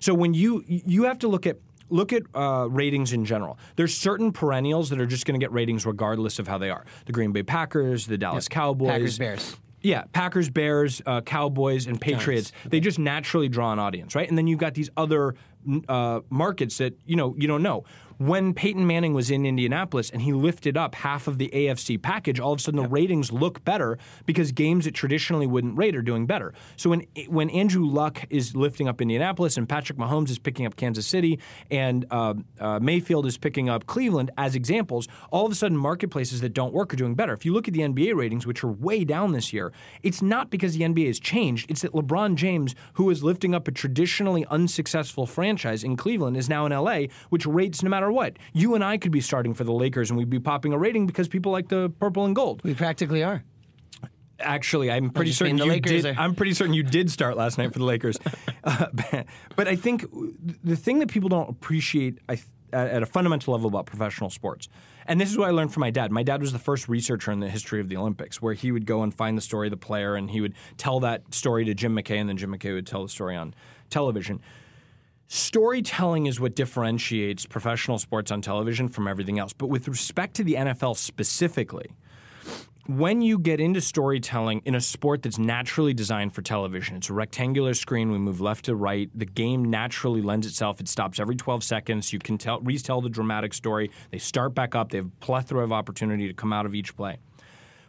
So 0.01 0.13
when 0.13 0.35
you 0.35 0.63
you 0.67 1.05
have 1.05 1.19
to 1.21 1.29
look 1.29 1.47
at 1.47 1.57
look 1.91 2.13
at 2.13 2.23
uh, 2.35 2.67
ratings 2.71 3.13
in 3.13 3.25
general. 3.25 3.59
There's 3.77 3.97
certain 3.97 4.33
perennials 4.33 4.91
that 4.91 5.01
are 5.01 5.07
just 5.07 5.27
going 5.27 5.39
to 5.39 5.45
get 5.45 5.53
ratings 5.53 5.87
regardless 5.87 6.39
of 6.39 6.49
how 6.49 6.59
they 6.59 6.71
are. 6.71 6.85
The 7.07 7.13
Green 7.13 7.33
Bay 7.33 7.43
Packers, 7.43 8.07
the 8.07 8.19
Dallas 8.19 8.47
yep. 8.47 8.51
Cowboys, 8.51 8.89
Packers, 8.89 9.19
Bears. 9.19 9.57
Yeah, 9.85 10.05
Packers, 10.15 10.49
Bears, 10.49 11.03
uh, 11.05 11.21
Cowboys, 11.21 11.87
and 11.87 12.01
Patriots. 12.01 12.51
Giants. 12.51 12.71
They 12.71 12.81
just 12.81 12.99
naturally 12.99 13.51
draw 13.51 13.71
an 13.71 13.79
audience, 13.79 14.15
right? 14.15 14.27
And 14.27 14.37
then 14.37 14.47
you've 14.47 14.59
got 14.59 14.73
these 14.73 14.89
other 14.97 15.35
uh, 15.89 16.21
markets 16.31 16.79
that 16.79 16.99
you 17.05 17.17
know 17.17 17.35
you 17.37 17.47
don't 17.47 17.63
know 17.63 17.85
when 18.19 18.55
Peyton 18.55 18.87
Manning 18.87 19.15
was 19.15 19.31
in 19.31 19.47
Indianapolis 19.47 20.11
and 20.11 20.23
he 20.23 20.33
lifted 20.33 20.77
up 20.77 20.95
half 20.95 21.27
of 21.27 21.39
the 21.39 21.51
AFC 21.53 22.01
package, 22.01 22.41
all 22.41 22.53
of 22.53 22.59
a 22.59 22.63
sudden 22.63 22.83
the 22.83 22.89
ratings 22.89 23.33
look 23.33 23.65
better 23.65 23.99
because 24.27 24.53
games 24.53 24.85
that 24.85 24.95
traditionally 24.95 25.47
wouldn't 25.47 25.77
rate 25.77 25.97
are 25.97 26.03
doing 26.03 26.27
better. 26.27 26.53
So 26.77 26.91
when 26.91 27.07
when 27.29 27.51
Andrew 27.51 27.87
Luck 27.87 28.25
is 28.31 28.55
lifting 28.55 28.89
up 28.89 29.01
Indianapolis 29.01 29.57
and 29.57 29.69
Patrick 29.69 29.99
Mahomes 29.99 30.31
is 30.31 30.39
picking 30.39 30.67
up 30.67 30.77
Kansas 30.77 31.07
City 31.07 31.39
and 31.71 32.07
uh, 32.11 32.35
uh, 32.61 32.79
Mayfield 32.81 33.27
is 33.27 33.39
picking 33.39 33.69
up 33.69 33.87
Cleveland 33.87 34.31
as 34.37 34.55
examples, 34.55 35.09
all 35.31 35.47
of 35.47 35.53
a 35.53 35.55
sudden 35.55 35.77
marketplaces 35.77 36.41
that 36.41 36.55
don't 36.55 36.73
work 36.73 36.93
are 36.93 36.97
doing 36.97 37.15
better. 37.15 37.33
If 37.33 37.45
you 37.45 37.53
look 37.53 37.69
at 37.69 37.75
the 37.75 37.81
NBA 37.81 38.15
ratings, 38.15 38.47
which 38.47 38.63
are 38.65 38.73
way 38.73 39.05
down 39.05 39.33
this 39.33 39.53
year, 39.53 39.73
it's 40.03 40.23
not 40.23 40.51
because 40.51 40.75
the 40.77 40.85
NBA 40.85 41.07
has 41.07 41.21
changed. 41.21 41.71
It's 41.71 41.83
that 41.83 41.93
LeBron 41.93 42.37
James, 42.37 42.75
who 42.95 43.11
is 43.11 43.23
lifting 43.23 43.55
up 43.55 43.69
a 43.69 43.73
traditionally 43.73 44.45
unsuccessful 44.47 45.27
franchise 45.27 45.85
in 45.85 45.97
Cleveland, 45.97 46.37
is 46.37 46.49
now 46.49 46.67
in 46.67 46.73
LA, 46.73 47.07
which 47.31 47.47
rates 47.47 47.83
no 47.83 47.91
matter 47.91 48.04
matter 48.05 48.13
what. 48.13 48.39
You 48.53 48.75
and 48.75 48.85
I 48.85 48.99
could 48.99 49.13
be 49.13 49.21
starting 49.21 49.55
for 49.55 49.65
the 49.65 49.73
Lakers 49.73 50.11
and 50.11 50.19
we'd 50.19 50.31
be 50.31 50.41
popping 50.41 50.73
a 50.73 50.79
rating 50.79 51.07
because 51.07 51.29
people 51.29 51.53
like 51.53 51.69
the 51.69 51.93
purple 51.99 52.25
and 52.25 52.35
gold. 52.35 52.63
We 52.65 52.75
practically 52.75 53.23
are. 53.23 53.43
Actually, 54.41 54.91
I'm 54.91 55.11
pretty 55.11 55.33
certain 55.33 55.59
you 55.59 55.81
did. 55.81 56.05
Are... 56.05 56.15
I'm 56.19 56.35
pretty 56.35 56.55
certain 56.55 56.75
you 56.75 56.83
did 56.83 57.11
start 57.11 57.37
last 57.37 57.57
night 57.57 57.73
for 57.73 57.79
the 57.79 57.85
Lakers. 57.85 58.19
uh, 58.65 58.87
but 59.57 59.69
I 59.69 59.77
think 59.77 60.05
the 60.63 60.77
thing 60.77 60.99
that 60.99 61.09
people 61.09 61.29
don't 61.29 61.49
appreciate 61.49 62.19
at 62.73 63.03
a 63.03 63.07
fundamental 63.07 63.55
level 63.55 63.69
about 63.69 63.87
professional 63.87 64.31
sports, 64.31 64.69
and 65.07 65.21
this 65.21 65.31
is 65.31 65.39
what 65.39 65.47
I 65.47 65.53
learned 65.53 65.73
from 65.73 65.83
my 65.83 65.91
dad. 65.91 66.11
My 66.11 66.25
dad 66.25 66.41
was 66.41 66.53
the 66.53 66.59
first 66.59 66.89
researcher 66.89 67.31
in 67.31 67.39
the 67.39 67.49
history 67.49 67.81
of 67.81 67.89
the 67.89 67.97
Olympics, 67.97 68.43
where 68.43 68.55
he 68.55 68.73
would 68.73 68.87
go 68.87 69.05
and 69.05 69.15
find 69.15 69.39
the 69.39 69.43
story 69.43 69.69
of 69.69 69.71
the 69.71 69.77
player, 69.77 70.17
and 70.17 70.29
he 70.29 70.41
would 70.41 70.55
tell 70.77 70.99
that 71.01 71.33
story 71.33 71.65
to 71.67 71.73
Jim 71.73 71.95
McKay, 71.95 72.17
and 72.17 72.29
then 72.29 72.37
Jim 72.37 72.53
McKay 72.53 72.75
would 72.75 72.89
tell 72.89 73.05
the 73.05 73.09
story 73.09 73.37
on 73.37 73.55
television 73.89 74.41
storytelling 75.35 76.27
is 76.27 76.39
what 76.39 76.55
differentiates 76.55 77.45
professional 77.45 77.99
sports 77.99 78.31
on 78.31 78.41
television 78.41 78.89
from 78.89 79.09
everything 79.09 79.39
else. 79.39 79.53
But 79.53 79.67
with 79.67 79.89
respect 79.89 80.35
to 80.37 80.45
the 80.45 80.55
NFL 80.55 80.97
specifically, 80.97 81.91
when 82.87 83.21
you 83.21 83.39
get 83.39 83.61
into 83.61 83.81
storytelling 83.81 84.63
in 84.65 84.75
a 84.75 84.81
sport 84.81 85.23
that's 85.23 85.39
naturally 85.39 85.93
designed 85.93 86.35
for 86.35 86.43
television, 86.43 86.97
it's 86.97 87.11
a 87.11 87.15
rectangular 87.15 87.75
screen. 87.75 88.13
We 88.13 88.19
move 88.19 88.41
left 88.41 88.67
to 88.67 88.77
right. 88.77 89.11
The 89.15 89.25
game 89.25 89.65
naturally 89.65 90.23
lends 90.23 90.47
itself. 90.47 90.81
It 90.81 90.87
stops 90.87 91.19
every 91.19 91.35
12 91.35 91.65
seconds. 91.65 92.13
You 92.13 92.21
can 92.21 92.39
tell, 92.39 92.61
retell 92.61 93.01
the 93.01 93.09
dramatic 93.09 93.55
story. 93.55 93.91
They 94.13 94.19
start 94.19 94.55
back 94.55 94.75
up. 94.75 94.91
They 94.91 94.99
have 94.99 95.07
a 95.07 95.25
plethora 95.25 95.65
of 95.65 95.73
opportunity 95.73 96.29
to 96.29 96.35
come 96.35 96.53
out 96.53 96.67
of 96.67 96.75
each 96.75 96.95
play. 96.95 97.17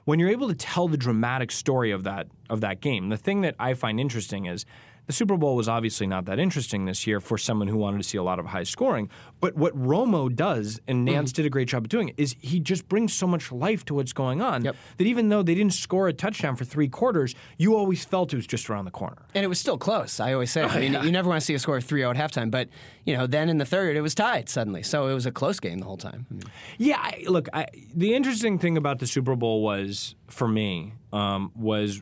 When 0.06 0.18
you're 0.18 0.30
able 0.30 0.48
to 0.48 0.56
tell 0.56 0.88
the 0.88 0.98
dramatic 0.98 1.52
story 1.52 1.92
of 1.92 2.04
that 2.04 2.28
of 2.50 2.62
that 2.62 2.80
game, 2.80 3.10
the 3.10 3.18
thing 3.18 3.42
that 3.42 3.56
I 3.60 3.74
find 3.74 4.00
interesting 4.00 4.46
is 4.46 4.66
the 5.08 5.14
Super 5.14 5.38
Bowl 5.38 5.56
was 5.56 5.68
obviously 5.68 6.08
not 6.08 6.26
that 6.26 6.40
interesting 6.40 6.86
this 6.86 7.06
year 7.06 7.20
for 7.20 7.38
someone 7.38 7.68
who 7.68 7.78
wanted 7.78 7.98
to 7.98 8.04
see 8.04 8.18
a 8.18 8.24
lot 8.24 8.40
of 8.40 8.48
high 8.48 8.64
scoring. 8.64 9.10
But 9.40 9.56
what 9.56 9.78
Romo 9.78 10.34
does, 10.34 10.80
and 10.88 11.06
Nance 11.06 11.32
mm. 11.32 11.36
did 11.36 11.46
a 11.46 11.50
great 11.50 11.68
job 11.68 11.84
of 11.84 11.90
doing 11.90 12.10
it, 12.10 12.16
is 12.18 12.36
he 12.40 12.60
just 12.60 12.88
brings 12.88 13.14
so 13.14 13.28
much 13.28 13.52
life 13.52 13.86
to 13.86 13.94
what's 13.94 14.14
going 14.14 14.42
on 14.42 14.64
yep. 14.64 14.76
that 14.98 15.08
even 15.08 15.30
though 15.30 15.44
they 15.44 15.56
didn't 15.56 15.74
score 15.74 16.08
a 16.08 16.14
touchdown 16.14 16.56
for 16.56 16.66
three 16.66 16.88
quarters, 16.88 17.36
you 17.58 17.76
always 17.76 18.04
felt 18.04 18.34
it 18.34 18.38
was 18.38 18.48
just 18.48 18.70
around 18.70 18.86
the 18.86 18.92
corner. 18.92 19.24
And 19.34 19.44
it 19.44 19.48
was 19.48 19.60
still 19.60 19.78
close. 19.78 20.20
I 20.20 20.34
always 20.34 20.52
say. 20.52 20.66
Oh, 20.66 20.70
I 20.70 20.80
mean, 20.80 20.94
yeah. 20.94 21.04
you 21.04 21.12
never 21.12 21.30
want 21.30 21.40
to 21.40 21.46
see 21.46 21.54
a 21.54 21.60
score 21.60 21.78
of 21.78 21.84
3 21.84 22.02
0 22.02 22.10
at 22.10 22.18
halftime, 22.18 22.50
but 22.50 22.70
you 23.04 23.16
know, 23.16 23.28
then 23.28 23.50
in 23.50 23.60
the 23.60 23.66
third, 23.66 23.96
it 23.96 24.02
was 24.02 24.16
tied 24.16 24.50
suddenly. 24.50 24.82
So 24.82 25.08
it 25.08 25.14
was 25.14 25.28
a 25.28 25.32
close 25.32 25.60
game 25.60 25.78
the 25.78 25.86
whole 25.86 25.96
time. 25.96 26.26
I 26.32 26.34
mean, 26.34 26.44
yeah, 26.80 26.98
I, 27.00 27.24
look, 27.28 27.50
I, 27.54 27.68
the 27.94 28.16
interesting 28.16 28.58
thing 28.58 28.78
about 28.78 28.98
the 28.98 29.06
Super 29.06 29.36
Bowl 29.36 29.62
was, 29.62 30.16
for 30.28 30.48
me, 30.48 30.94
um, 31.14 31.52
was 31.56 32.02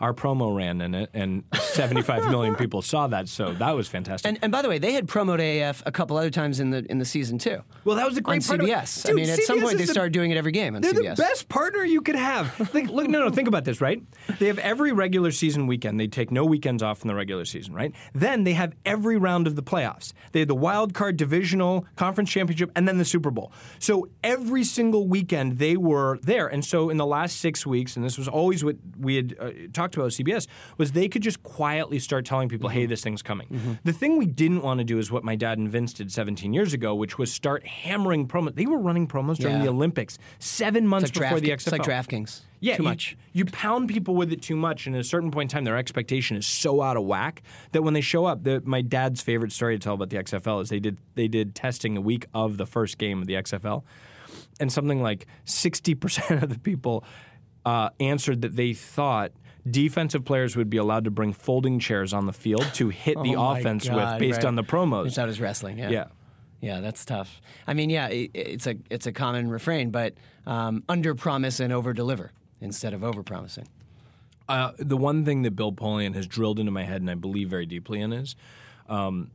our 0.00 0.12
promo 0.12 0.54
ran 0.54 0.80
in 0.80 0.94
it, 0.94 1.10
and 1.14 1.44
75 1.54 2.30
million 2.30 2.54
people 2.56 2.82
saw 2.82 3.06
that. 3.08 3.28
So 3.28 3.52
that 3.54 3.72
was 3.72 3.88
fantastic. 3.88 4.28
And, 4.28 4.38
and 4.42 4.52
by 4.52 4.62
the 4.62 4.68
way, 4.68 4.78
they 4.78 4.92
had 4.92 5.08
promoted 5.08 5.62
AF 5.62 5.82
a 5.86 5.92
couple 5.92 6.16
other 6.16 6.30
times 6.30 6.60
in 6.60 6.70
the 6.70 6.84
in 6.90 6.98
the 6.98 7.04
season 7.04 7.38
too. 7.38 7.62
Well, 7.84 7.96
that 7.96 8.06
was 8.06 8.16
a 8.16 8.20
great 8.20 8.48
on 8.50 8.58
part 8.58 8.68
CBS. 8.68 9.04
Dude, 9.04 9.12
I 9.12 9.14
mean, 9.14 9.28
at 9.30 9.38
CBS 9.38 9.42
some 9.42 9.60
point 9.60 9.78
they 9.78 9.84
the, 9.84 9.92
started 9.92 10.12
doing 10.12 10.30
it 10.30 10.36
every 10.36 10.52
game 10.52 10.76
on 10.76 10.82
they're 10.82 10.92
CBS. 10.92 11.16
the 11.16 11.22
best 11.22 11.48
partner 11.48 11.84
you 11.84 12.00
could 12.00 12.16
have. 12.16 12.70
Like, 12.74 12.88
look, 12.88 13.08
no, 13.08 13.20
no, 13.20 13.30
think 13.30 13.46
about 13.46 13.64
this, 13.64 13.80
right? 13.80 14.02
They 14.38 14.46
have 14.46 14.58
every 14.58 14.92
regular 14.92 15.30
season 15.30 15.66
weekend. 15.66 16.00
They 16.00 16.08
take 16.08 16.30
no 16.30 16.44
weekends 16.44 16.82
off 16.82 17.02
in 17.02 17.08
the 17.08 17.14
regular 17.14 17.44
season, 17.44 17.72
right? 17.74 17.92
Then 18.14 18.44
they 18.44 18.54
have 18.54 18.74
every 18.84 19.16
round 19.16 19.46
of 19.46 19.54
the 19.54 19.62
playoffs. 19.62 20.12
They 20.32 20.40
had 20.40 20.48
the 20.48 20.54
wild 20.54 20.94
card, 20.94 21.16
divisional, 21.16 21.86
conference 21.96 22.30
championship, 22.30 22.70
and 22.74 22.88
then 22.88 22.98
the 22.98 23.04
Super 23.04 23.30
Bowl. 23.30 23.52
So 23.78 24.08
every 24.22 24.64
single 24.64 25.06
weekend 25.06 25.58
they 25.58 25.76
were 25.76 26.18
there. 26.22 26.48
And 26.48 26.64
so 26.64 26.90
in 26.90 26.96
the 26.96 27.06
last 27.06 27.36
six 27.36 27.66
weeks, 27.66 27.96
and 27.96 28.04
this 28.04 28.18
was 28.18 28.28
always 28.28 28.64
what 28.64 28.76
we 28.98 29.16
had 29.16 29.36
uh, 29.46 29.52
talked 29.72 29.96
about 29.96 30.10
CBS, 30.10 30.46
was 30.78 30.92
they 30.92 31.08
could 31.08 31.22
just 31.22 31.42
quietly 31.42 31.98
start 31.98 32.24
telling 32.24 32.48
people, 32.48 32.68
mm-hmm. 32.68 32.80
hey, 32.80 32.86
this 32.86 33.02
thing's 33.02 33.22
coming. 33.22 33.48
Mm-hmm. 33.48 33.72
The 33.84 33.92
thing 33.92 34.18
we 34.18 34.26
didn't 34.26 34.62
want 34.62 34.78
to 34.78 34.84
do 34.84 34.98
is 34.98 35.10
what 35.10 35.24
my 35.24 35.36
dad 35.36 35.58
and 35.58 35.68
Vince 35.68 35.92
did 35.92 36.12
17 36.12 36.52
years 36.52 36.72
ago, 36.72 36.94
which 36.94 37.18
was 37.18 37.32
start 37.32 37.66
hammering 37.66 38.26
promos. 38.28 38.54
They 38.54 38.66
were 38.66 38.78
running 38.78 39.06
promos 39.06 39.36
during 39.36 39.56
yeah. 39.56 39.64
the 39.64 39.68
Olympics 39.68 40.18
seven 40.38 40.86
months 40.86 41.08
like 41.08 41.14
before 41.14 41.40
draft, 41.40 41.42
the 41.42 41.50
XFL. 41.50 41.78
It's 41.78 41.88
like 41.88 42.06
DraftKings. 42.06 42.40
Yeah, 42.64 42.76
too 42.76 42.82
you, 42.82 42.88
much. 42.88 43.16
You 43.34 43.44
pound 43.44 43.88
people 43.90 44.14
with 44.14 44.32
it 44.32 44.40
too 44.40 44.56
much, 44.56 44.86
and 44.86 44.96
at 44.96 45.00
a 45.00 45.04
certain 45.04 45.30
point 45.30 45.52
in 45.52 45.54
time, 45.54 45.64
their 45.64 45.76
expectation 45.76 46.36
is 46.36 46.46
so 46.46 46.80
out 46.80 46.96
of 46.96 47.04
whack 47.04 47.42
that 47.72 47.82
when 47.82 47.92
they 47.92 48.00
show 48.00 48.24
up, 48.24 48.42
the, 48.42 48.62
my 48.64 48.80
dad's 48.80 49.20
favorite 49.20 49.52
story 49.52 49.76
to 49.76 49.82
tell 49.82 49.92
about 49.92 50.08
the 50.08 50.16
XFL 50.16 50.62
is 50.62 50.70
they 50.70 50.80
did 50.80 50.96
they 51.14 51.28
did 51.28 51.54
testing 51.54 51.94
a 51.96 52.00
week 52.00 52.26
of 52.32 52.56
the 52.56 52.64
first 52.64 52.96
game 52.96 53.20
of 53.20 53.26
the 53.26 53.34
XFL, 53.34 53.82
and 54.60 54.72
something 54.72 55.02
like 55.02 55.26
sixty 55.44 55.94
percent 55.94 56.42
of 56.42 56.48
the 56.48 56.58
people 56.58 57.04
uh, 57.64 57.90
answered 58.00 58.42
that 58.42 58.56
they 58.56 58.72
thought 58.72 59.32
defensive 59.68 60.24
players 60.24 60.56
would 60.56 60.68
be 60.68 60.76
allowed 60.76 61.04
to 61.04 61.10
bring 61.10 61.32
folding 61.32 61.78
chairs 61.78 62.12
on 62.12 62.26
the 62.26 62.32
field 62.32 62.64
to 62.74 62.88
hit 62.90 63.20
the 63.22 63.36
oh 63.36 63.52
offense 63.52 63.88
God, 63.88 63.96
with 63.96 64.20
based 64.20 64.38
right. 64.38 64.46
on 64.46 64.56
the 64.56 64.64
promos. 64.64 65.06
It's 65.06 65.18
out 65.18 65.28
as 65.28 65.40
wrestling. 65.40 65.78
Yeah. 65.78 65.90
Yeah. 65.90 66.04
Yeah, 66.60 66.80
that's 66.80 67.04
tough. 67.04 67.42
I 67.66 67.74
mean, 67.74 67.90
yeah, 67.90 68.08
it, 68.08 68.30
it's 68.32 68.66
a 68.66 68.76
it's 68.88 69.06
a 69.06 69.12
common 69.12 69.50
refrain, 69.50 69.90
but 69.90 70.14
um, 70.46 70.82
under 70.88 71.14
promise 71.14 71.60
and 71.60 71.74
over 71.74 71.92
deliver 71.92 72.32
instead 72.62 72.94
of 72.94 73.04
over 73.04 73.22
promising. 73.22 73.68
Uh, 74.48 74.72
the 74.78 74.96
one 74.96 75.26
thing 75.26 75.42
that 75.42 75.50
Bill 75.50 75.72
Polian 75.72 76.14
has 76.14 76.26
drilled 76.26 76.58
into 76.58 76.72
my 76.72 76.84
head, 76.84 77.02
and 77.02 77.10
I 77.10 77.16
believe 77.16 77.50
very 77.50 77.66
deeply 77.66 78.00
in, 78.00 78.14
is 78.14 78.34
um, 78.88 79.30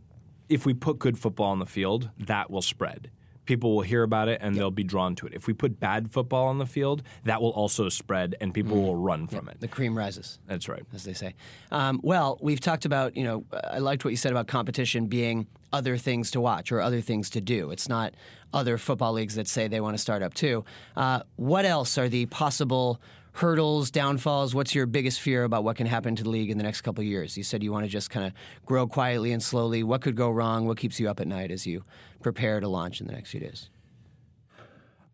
if 0.49 0.65
we 0.65 0.73
put 0.73 0.97
good 0.97 1.19
football 1.19 1.51
on 1.51 1.59
the 1.59 1.67
field, 1.67 2.09
that 2.17 2.49
will 2.49 2.63
spread 2.63 3.11
people 3.49 3.75
will 3.75 3.81
hear 3.81 4.03
about 4.03 4.29
it 4.29 4.39
and 4.43 4.53
yep. 4.53 4.59
they'll 4.61 4.71
be 4.71 4.83
drawn 4.83 5.15
to 5.15 5.25
it. 5.25 5.33
If 5.33 5.47
we 5.47 5.53
put 5.53 5.79
bad 5.79 6.11
football 6.11 6.45
on 6.45 6.59
the 6.59 6.67
field, 6.67 7.01
that 7.23 7.41
will 7.41 7.49
also 7.49 7.89
spread 7.89 8.35
and 8.39 8.53
people 8.53 8.77
mm. 8.77 8.83
will 8.83 8.95
run 8.95 9.27
from 9.27 9.47
yep. 9.47 9.55
it. 9.55 9.61
The 9.61 9.67
cream 9.67 9.97
rises. 9.97 10.37
That's 10.45 10.69
right. 10.69 10.83
As 10.93 11.03
they 11.03 11.13
say. 11.13 11.33
Um, 11.71 11.99
well, 12.03 12.37
we've 12.43 12.59
talked 12.59 12.85
about, 12.85 13.17
you 13.17 13.23
know, 13.23 13.45
I 13.63 13.79
liked 13.79 14.05
what 14.05 14.11
you 14.11 14.17
said 14.17 14.31
about 14.31 14.45
competition 14.45 15.07
being 15.07 15.47
other 15.73 15.97
things 15.97 16.29
to 16.31 16.39
watch 16.39 16.71
or 16.71 16.79
other 16.79 17.01
things 17.01 17.31
to 17.31 17.41
do. 17.41 17.71
It's 17.71 17.89
not 17.89 18.13
other 18.53 18.77
football 18.77 19.13
leagues 19.13 19.33
that 19.33 19.47
say 19.47 19.67
they 19.67 19.81
want 19.81 19.95
to 19.95 20.01
start 20.01 20.21
up 20.21 20.35
too. 20.35 20.63
Uh, 20.95 21.21
what 21.35 21.65
else 21.65 21.97
are 21.97 22.07
the 22.07 22.27
possible 22.27 23.01
hurdles, 23.33 23.91
downfalls? 23.91 24.53
What's 24.53 24.75
your 24.75 24.85
biggest 24.85 25.19
fear 25.19 25.43
about 25.43 25.63
what 25.63 25.75
can 25.75 25.87
happen 25.87 26.15
to 26.15 26.23
the 26.23 26.29
league 26.29 26.49
in 26.49 26.57
the 26.57 26.63
next 26.63 26.81
couple 26.81 27.03
years? 27.03 27.37
You 27.37 27.43
said 27.43 27.63
you 27.63 27.71
want 27.71 27.85
to 27.85 27.89
just 27.89 28.09
kind 28.09 28.25
of 28.25 28.33
grow 28.65 28.87
quietly 28.87 29.31
and 29.31 29.41
slowly. 29.41 29.83
What 29.83 30.01
could 30.01 30.15
go 30.15 30.29
wrong? 30.29 30.65
What 30.67 30.77
keeps 30.77 30.99
you 30.99 31.09
up 31.09 31.19
at 31.19 31.27
night 31.27 31.51
as 31.51 31.65
you 31.65 31.83
prepare 32.21 32.59
to 32.59 32.67
launch 32.67 33.01
in 33.01 33.07
the 33.07 33.13
next 33.13 33.31
few 33.31 33.39
days? 33.39 33.69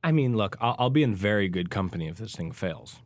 I 0.04 0.12
mean, 0.12 0.38
look, 0.38 0.56
I'll, 0.62 0.76
I'll 0.78 0.90
be 0.90 1.04
in 1.04 1.16
very 1.16 1.50
good 1.50 1.70
company 1.70 2.08
if 2.08 2.18
this 2.18 2.36
thing 2.36 2.52
fails. 2.52 2.98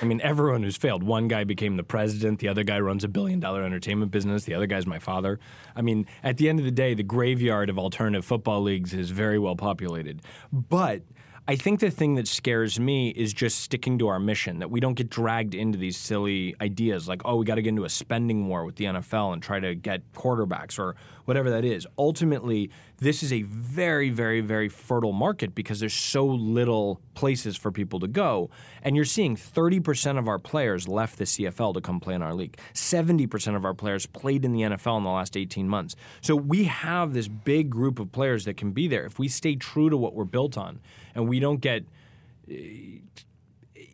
I 0.00 0.04
mean, 0.04 0.20
everyone 0.22 0.62
who's 0.62 0.76
failed. 0.76 1.02
One 1.02 1.26
guy 1.26 1.44
became 1.44 1.76
the 1.76 1.82
president. 1.82 2.38
The 2.38 2.48
other 2.48 2.64
guy 2.64 2.78
runs 2.80 3.02
a 3.02 3.08
billion 3.08 3.40
dollar 3.40 3.64
entertainment 3.64 4.10
business. 4.10 4.44
The 4.44 4.54
other 4.54 4.66
guy's 4.66 4.86
my 4.86 4.98
father. 4.98 5.40
I 5.74 5.82
mean, 5.82 6.06
at 6.22 6.36
the 6.36 6.48
end 6.48 6.58
of 6.58 6.64
the 6.64 6.70
day, 6.70 6.94
the 6.94 7.02
graveyard 7.02 7.70
of 7.70 7.78
alternative 7.78 8.24
football 8.24 8.62
leagues 8.62 8.92
is 8.92 9.10
very 9.10 9.38
well 9.38 9.56
populated. 9.56 10.20
But 10.52 11.02
I 11.48 11.54
think 11.54 11.78
the 11.78 11.92
thing 11.92 12.16
that 12.16 12.26
scares 12.26 12.80
me 12.80 13.10
is 13.10 13.32
just 13.32 13.60
sticking 13.60 13.98
to 14.00 14.08
our 14.08 14.18
mission, 14.18 14.58
that 14.58 14.70
we 14.70 14.80
don't 14.80 14.94
get 14.94 15.08
dragged 15.08 15.54
into 15.54 15.78
these 15.78 15.96
silly 15.96 16.56
ideas 16.60 17.06
like, 17.06 17.22
oh, 17.24 17.36
we 17.36 17.44
got 17.44 17.54
to 17.54 17.62
get 17.62 17.68
into 17.68 17.84
a 17.84 17.88
spending 17.88 18.48
war 18.48 18.64
with 18.64 18.74
the 18.74 18.86
NFL 18.86 19.32
and 19.32 19.40
try 19.40 19.60
to 19.60 19.76
get 19.76 20.12
quarterbacks 20.12 20.76
or 20.76 20.96
whatever 21.26 21.50
that 21.50 21.64
is. 21.64 21.86
Ultimately, 21.98 22.70
this 22.98 23.22
is 23.22 23.32
a 23.32 23.42
very, 23.42 24.08
very, 24.08 24.40
very 24.40 24.68
fertile 24.68 25.12
market 25.12 25.54
because 25.54 25.80
there's 25.80 25.94
so 25.94 26.24
little 26.24 27.00
places 27.14 27.56
for 27.56 27.70
people 27.70 28.00
to 28.00 28.08
go. 28.08 28.48
And 28.82 28.96
you're 28.96 29.04
seeing 29.04 29.36
30% 29.36 30.18
of 30.18 30.28
our 30.28 30.38
players 30.38 30.88
left 30.88 31.18
the 31.18 31.24
CFL 31.24 31.74
to 31.74 31.80
come 31.80 32.00
play 32.00 32.14
in 32.14 32.22
our 32.22 32.34
league. 32.34 32.58
70% 32.72 33.54
of 33.54 33.64
our 33.64 33.74
players 33.74 34.06
played 34.06 34.44
in 34.44 34.52
the 34.52 34.62
NFL 34.62 34.96
in 34.96 35.04
the 35.04 35.10
last 35.10 35.36
18 35.36 35.68
months. 35.68 35.94
So 36.22 36.34
we 36.34 36.64
have 36.64 37.12
this 37.12 37.28
big 37.28 37.68
group 37.68 37.98
of 37.98 38.10
players 38.12 38.46
that 38.46 38.56
can 38.56 38.72
be 38.72 38.88
there 38.88 39.04
if 39.04 39.18
we 39.18 39.28
stay 39.28 39.56
true 39.56 39.90
to 39.90 39.96
what 39.96 40.14
we're 40.14 40.24
built 40.24 40.56
on 40.56 40.80
and 41.14 41.28
we 41.28 41.40
don't 41.40 41.60
get 41.60 41.84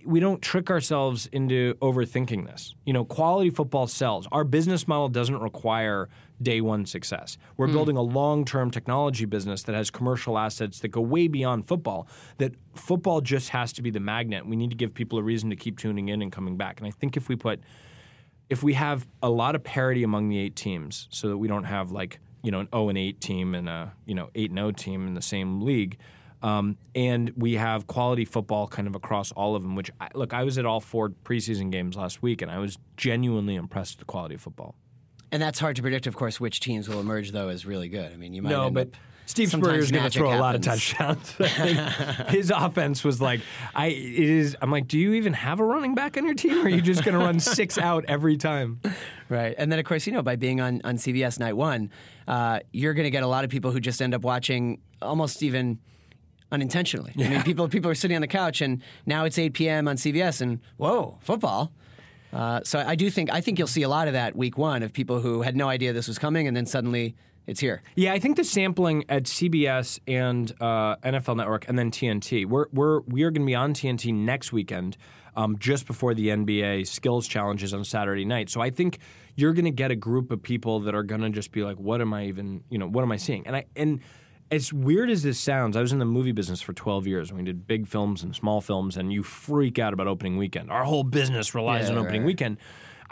we 0.05 0.21
don't 0.21 0.43
trick 0.43 0.71
ourselves 0.71 1.27
into 1.33 1.75
overthinking 1.81 2.47
this. 2.47 2.75
You 2.85 2.93
know, 2.93 3.05
quality 3.05 3.51
football 3.51 3.87
sells. 3.87 4.27
Our 4.33 4.45
business 4.45 4.89
model 4.89 5.09
doesn't 5.09 5.39
require 5.39 6.09
day 6.43 6.61
one 6.61 6.87
success. 6.87 7.37
We're 7.57 7.69
mm. 7.69 7.73
building 7.73 7.97
a 7.97 8.03
long 8.03 8.45
term 8.45 8.71
technology 8.71 9.25
business 9.25 9.63
that 9.65 9.75
has 9.75 9.91
commercial 9.91 10.39
assets 10.39 10.81
that 10.81 10.89
go 10.89 11.01
way 11.01 11.29
beyond 11.29 11.67
football, 11.67 12.09
that 12.39 12.55
football 12.75 13.21
just 13.21 13.51
has 13.51 13.73
to 13.75 13.83
be 13.83 13.91
the 13.91 14.01
magnet. 14.01 14.47
We 14.47 14.57
need 14.57 14.71
to 14.71 14.77
give 14.77 14.95
people 14.95 15.19
a 15.19 15.23
reason 15.23 15.51
to 15.51 15.57
keep 15.57 15.79
tuning 15.79 16.09
in 16.09 16.23
and 16.23 16.33
coming 16.33 16.57
back. 16.57 16.79
And 16.81 16.87
I 16.87 16.91
think 16.91 17.17
if 17.17 17.29
we 17.29 17.37
put, 17.37 17.61
if 18.51 18.63
we 18.63 18.75
have 18.75 19.07
a 19.23 19.31
lot 19.31 19.55
of 19.55 19.65
parity 19.65 20.03
among 20.03 20.29
the 20.29 20.39
eight 20.39 20.57
teams 20.57 21.09
so 21.11 21.29
that 21.29 21.39
we 21.39 21.49
don't 21.49 21.65
have 21.65 21.91
like, 21.91 22.21
you 22.43 22.51
know, 22.51 22.61
an 22.61 22.69
0 22.73 22.89
and 22.89 22.99
8 22.99 23.21
team 23.21 23.55
and 23.55 23.69
a, 23.69 23.93
you 24.05 24.15
know, 24.15 24.31
8 24.35 24.51
and 24.51 24.59
0 24.59 24.71
team 24.73 25.07
in 25.07 25.15
the 25.15 25.23
same 25.23 25.63
league, 25.63 25.99
um, 26.43 26.77
and 26.95 27.33
we 27.37 27.55
have 27.55 27.87
quality 27.87 28.25
football 28.25 28.67
kind 28.67 28.89
of 28.89 28.97
across 28.97 29.31
all 29.33 29.55
of 29.55 29.63
them. 29.63 29.77
Which 29.77 29.91
I, 30.01 30.09
look, 30.15 30.35
I 30.35 30.43
was 30.43 30.59
at 30.59 30.67
all 30.67 30.81
four 30.81 31.11
preseason 31.11 31.71
games 31.71 31.97
last 31.97 32.21
week, 32.21 32.43
and 32.43 32.51
I 32.51 32.59
was 32.59 32.79
genuinely 32.97 33.55
impressed 33.55 33.95
with 33.95 34.01
the 34.01 34.11
quality 34.11 34.35
of 34.35 34.41
football. 34.41 34.75
And 35.33 35.41
that's 35.41 35.59
hard 35.59 35.77
to 35.77 35.83
predict, 35.83 36.07
of 36.07 36.15
course, 36.15 36.39
which 36.39 36.61
teams 36.61 36.89
will 36.89 37.01
emerge 37.01 37.33
though 37.33 37.49
as 37.49 37.65
really 37.65 37.89
good. 37.89 38.13
I 38.13 38.17
mean, 38.17 38.35
you 38.35 38.43
might 38.43 38.51
no, 38.51 38.71
but. 38.71 38.91
Steve 39.25 39.51
Spurrier 39.51 39.79
is 39.79 39.91
going 39.91 40.03
to 40.03 40.11
throw 40.11 40.31
happens. 40.31 40.41
a 40.41 40.43
lot 40.43 40.55
of 40.57 40.61
touchdowns. 40.61 41.31
his 42.29 42.51
offense 42.51 43.05
was 43.05 43.21
like, 43.21 43.41
I 43.75 43.87
it 43.87 44.29
is. 44.29 44.57
I'm 44.61 44.71
like, 44.71 44.89
do 44.89 44.99
you 44.99 45.15
even 45.15 45.33
have 45.33 45.61
a 45.61 45.65
running 45.65 45.95
back 45.95 46.17
on 46.17 46.27
your 46.27 46.35
team? 46.35 46.59
Or 46.59 46.65
are 46.65 46.69
you 46.69 46.83
just 46.83 47.05
going 47.05 47.17
to 47.17 47.25
run 47.25 47.41
six 47.41 47.79
out 47.79 48.05
every 48.09 48.37
time? 48.37 48.81
Right, 49.29 49.55
and 49.57 49.71
then 49.71 49.79
of 49.79 49.85
course, 49.87 50.07
you 50.07 50.13
know, 50.13 50.23
by 50.23 50.37
being 50.37 50.61
on 50.61 50.81
on 50.85 50.97
CBS 50.97 51.39
Night 51.39 51.57
One, 51.57 51.91
uh, 52.27 52.61
you're 52.73 52.95
going 52.95 53.05
to 53.05 53.11
get 53.11 53.23
a 53.23 53.29
lot 53.29 53.45
of 53.45 53.51
people 53.51 53.71
who 53.71 53.81
just 53.81 54.03
end 54.03 54.13
up 54.13 54.23
watching 54.23 54.81
almost 55.01 55.43
even 55.43 55.79
unintentionally. 56.51 57.13
Yeah. 57.17 57.27
I 57.27 57.31
mean, 57.31 57.43
people 57.43 57.69
people 57.69 57.91
are 57.91 57.95
sitting 57.95 58.17
on 58.17 58.23
the 58.23 58.29
couch, 58.29 58.61
and 58.61 58.83
now 59.07 59.25
it's 59.25 59.39
8 59.39 59.55
p.m. 59.55 59.89
on 59.89 59.97
CBS, 59.97 60.43
and 60.43 60.61
whoa, 60.77 61.19
football. 61.21 61.73
Uh, 62.33 62.61
so 62.65 62.79
I 62.79 62.95
do 62.95 63.11
think 63.11 63.31
I 63.33 63.41
think 63.41 63.59
you'll 63.59 63.69
see 63.69 63.83
a 63.83 63.89
lot 63.89 64.09
of 64.09 64.15
that 64.15 64.35
week 64.35 64.57
one 64.57 64.83
of 64.83 64.93
people 64.93 65.21
who 65.21 65.43
had 65.43 65.57
no 65.57 65.69
idea 65.69 65.93
this 65.93 66.09
was 66.09 66.19
coming, 66.19 66.47
and 66.47 66.57
then 66.57 66.67
suddenly 66.67 67.15
it's 67.47 67.61
here. 67.61 67.83
Yeah, 67.95 68.13
I 68.13 68.19
think 68.19 68.37
the 68.37 68.45
sampling 68.45 69.05
at 69.09 69.25
CBS 69.25 69.99
and 70.07 70.53
uh, 70.61 70.97
NFL 70.97 71.37
Network, 71.37 71.69
and 71.69 71.79
then 71.79 71.91
TNT. 71.91 72.47
We're 72.47 72.67
we're 72.73 73.01
we 73.01 73.23
are 73.25 73.31
going 73.31 73.43
to 73.43 73.47
be 73.47 73.55
on 73.55 73.75
TNT 73.75 74.15
next 74.15 74.53
weekend, 74.53 74.97
um, 75.37 75.59
just 75.59 75.87
before 75.87 76.15
the 76.15 76.29
NBA 76.29 76.87
skills 76.87 77.27
challenges 77.27 77.75
on 77.75 77.85
Saturday 77.85 78.25
night. 78.25 78.49
So 78.49 78.61
I 78.61 78.71
think 78.71 78.99
you're 79.35 79.53
going 79.53 79.65
to 79.65 79.71
get 79.71 79.91
a 79.91 79.97
group 79.97 80.31
of 80.31 80.43
people 80.43 80.81
that 80.81 80.95
are 80.95 81.03
going 81.03 81.23
to 81.23 81.31
just 81.31 81.53
be 81.53 81.65
like, 81.65 81.79
"What 81.79 82.01
am 82.01 82.15
I 82.15 82.27
even? 82.27 82.63
You 82.71 82.79
know, 82.79 82.87
what 82.87 83.03
am 83.03 83.13
I 83.13 83.17
seeing?" 83.17 83.47
And 83.47 83.57
I 83.57 83.67
and 83.77 84.01
as 84.53 84.73
weird 84.73 85.09
as 85.11 85.23
this 85.23 85.39
sounds, 85.39 85.77
I 85.77 85.81
was 85.81 85.93
in 85.93 85.99
the 85.99 86.05
movie 86.05 86.33
business 86.33 86.61
for 86.61 86.73
12 86.75 87.07
years. 87.07 87.33
We 87.33 87.43
did 87.43 87.67
big 87.67 87.89
films 87.89 88.23
and 88.23 88.37
small 88.37 88.61
films, 88.61 88.97
and 88.99 89.13
you 89.13 89.23
freak 89.23 89.79
out 89.79 89.95
about 89.95 90.07
opening 90.07 90.37
weekend. 90.37 90.71
Our 90.71 90.85
whole 90.85 91.05
business 91.05 91.55
relies 91.55 91.87
Yeah, 91.87 91.93
on 91.93 91.99
opening 91.99 92.21
right. 92.21 92.27
weekend. 92.27 92.59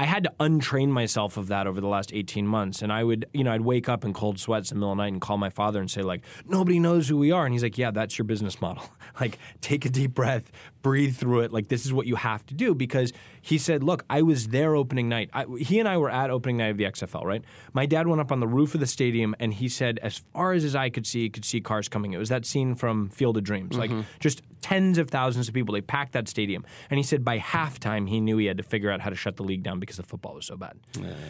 I 0.00 0.04
had 0.04 0.24
to 0.24 0.32
untrain 0.40 0.88
myself 0.88 1.36
of 1.36 1.48
that 1.48 1.66
over 1.66 1.78
the 1.78 1.86
last 1.86 2.14
18 2.14 2.46
months. 2.46 2.80
And 2.80 2.90
I 2.90 3.04
would, 3.04 3.26
you 3.34 3.44
know, 3.44 3.52
I'd 3.52 3.60
wake 3.60 3.86
up 3.86 4.02
in 4.02 4.14
cold 4.14 4.40
sweats 4.40 4.72
in 4.72 4.76
the 4.76 4.80
middle 4.80 4.92
of 4.92 4.96
the 4.96 5.02
night 5.02 5.12
and 5.12 5.20
call 5.20 5.36
my 5.36 5.50
father 5.50 5.78
and 5.78 5.90
say, 5.90 6.00
like, 6.00 6.22
nobody 6.46 6.78
knows 6.78 7.06
who 7.06 7.18
we 7.18 7.32
are. 7.32 7.44
And 7.44 7.52
he's 7.52 7.62
like, 7.62 7.76
yeah, 7.76 7.90
that's 7.90 8.16
your 8.16 8.24
business 8.24 8.62
model. 8.62 8.82
like, 9.20 9.38
take 9.60 9.84
a 9.84 9.90
deep 9.90 10.14
breath, 10.14 10.50
breathe 10.80 11.18
through 11.18 11.40
it. 11.40 11.52
Like, 11.52 11.68
this 11.68 11.84
is 11.84 11.92
what 11.92 12.06
you 12.06 12.16
have 12.16 12.46
to 12.46 12.54
do. 12.54 12.74
Because 12.74 13.12
he 13.42 13.58
said, 13.58 13.82
look, 13.82 14.06
I 14.08 14.22
was 14.22 14.48
there 14.48 14.74
opening 14.74 15.10
night. 15.10 15.28
I, 15.34 15.44
he 15.58 15.78
and 15.78 15.86
I 15.86 15.98
were 15.98 16.08
at 16.08 16.30
opening 16.30 16.56
night 16.56 16.70
of 16.70 16.78
the 16.78 16.84
XFL, 16.84 17.24
right? 17.24 17.44
My 17.74 17.84
dad 17.84 18.08
went 18.08 18.22
up 18.22 18.32
on 18.32 18.40
the 18.40 18.48
roof 18.48 18.72
of 18.72 18.80
the 18.80 18.86
stadium 18.86 19.36
and 19.38 19.52
he 19.52 19.68
said, 19.68 19.98
as 20.02 20.22
far 20.32 20.54
as 20.54 20.62
his 20.62 20.74
eye 20.74 20.88
could 20.88 21.06
see, 21.06 21.24
he 21.24 21.28
could 21.28 21.44
see 21.44 21.60
cars 21.60 21.90
coming. 21.90 22.14
It 22.14 22.18
was 22.18 22.30
that 22.30 22.46
scene 22.46 22.74
from 22.74 23.10
Field 23.10 23.36
of 23.36 23.44
Dreams. 23.44 23.76
Like, 23.76 23.90
mm-hmm. 23.90 24.08
just 24.18 24.40
tens 24.60 24.98
of 24.98 25.10
thousands 25.10 25.48
of 25.48 25.54
people. 25.54 25.74
They 25.74 25.80
packed 25.80 26.12
that 26.12 26.28
stadium. 26.28 26.64
And 26.90 26.98
he 26.98 27.02
said 27.02 27.24
by 27.24 27.38
halftime, 27.38 28.08
he 28.08 28.20
knew 28.20 28.36
he 28.36 28.46
had 28.46 28.56
to 28.58 28.62
figure 28.62 28.90
out 28.90 29.00
how 29.00 29.10
to 29.10 29.16
shut 29.16 29.36
the 29.36 29.42
league 29.42 29.62
down 29.62 29.80
because 29.80 29.96
the 29.96 30.02
football 30.02 30.34
was 30.34 30.46
so 30.46 30.56
bad. 30.56 30.78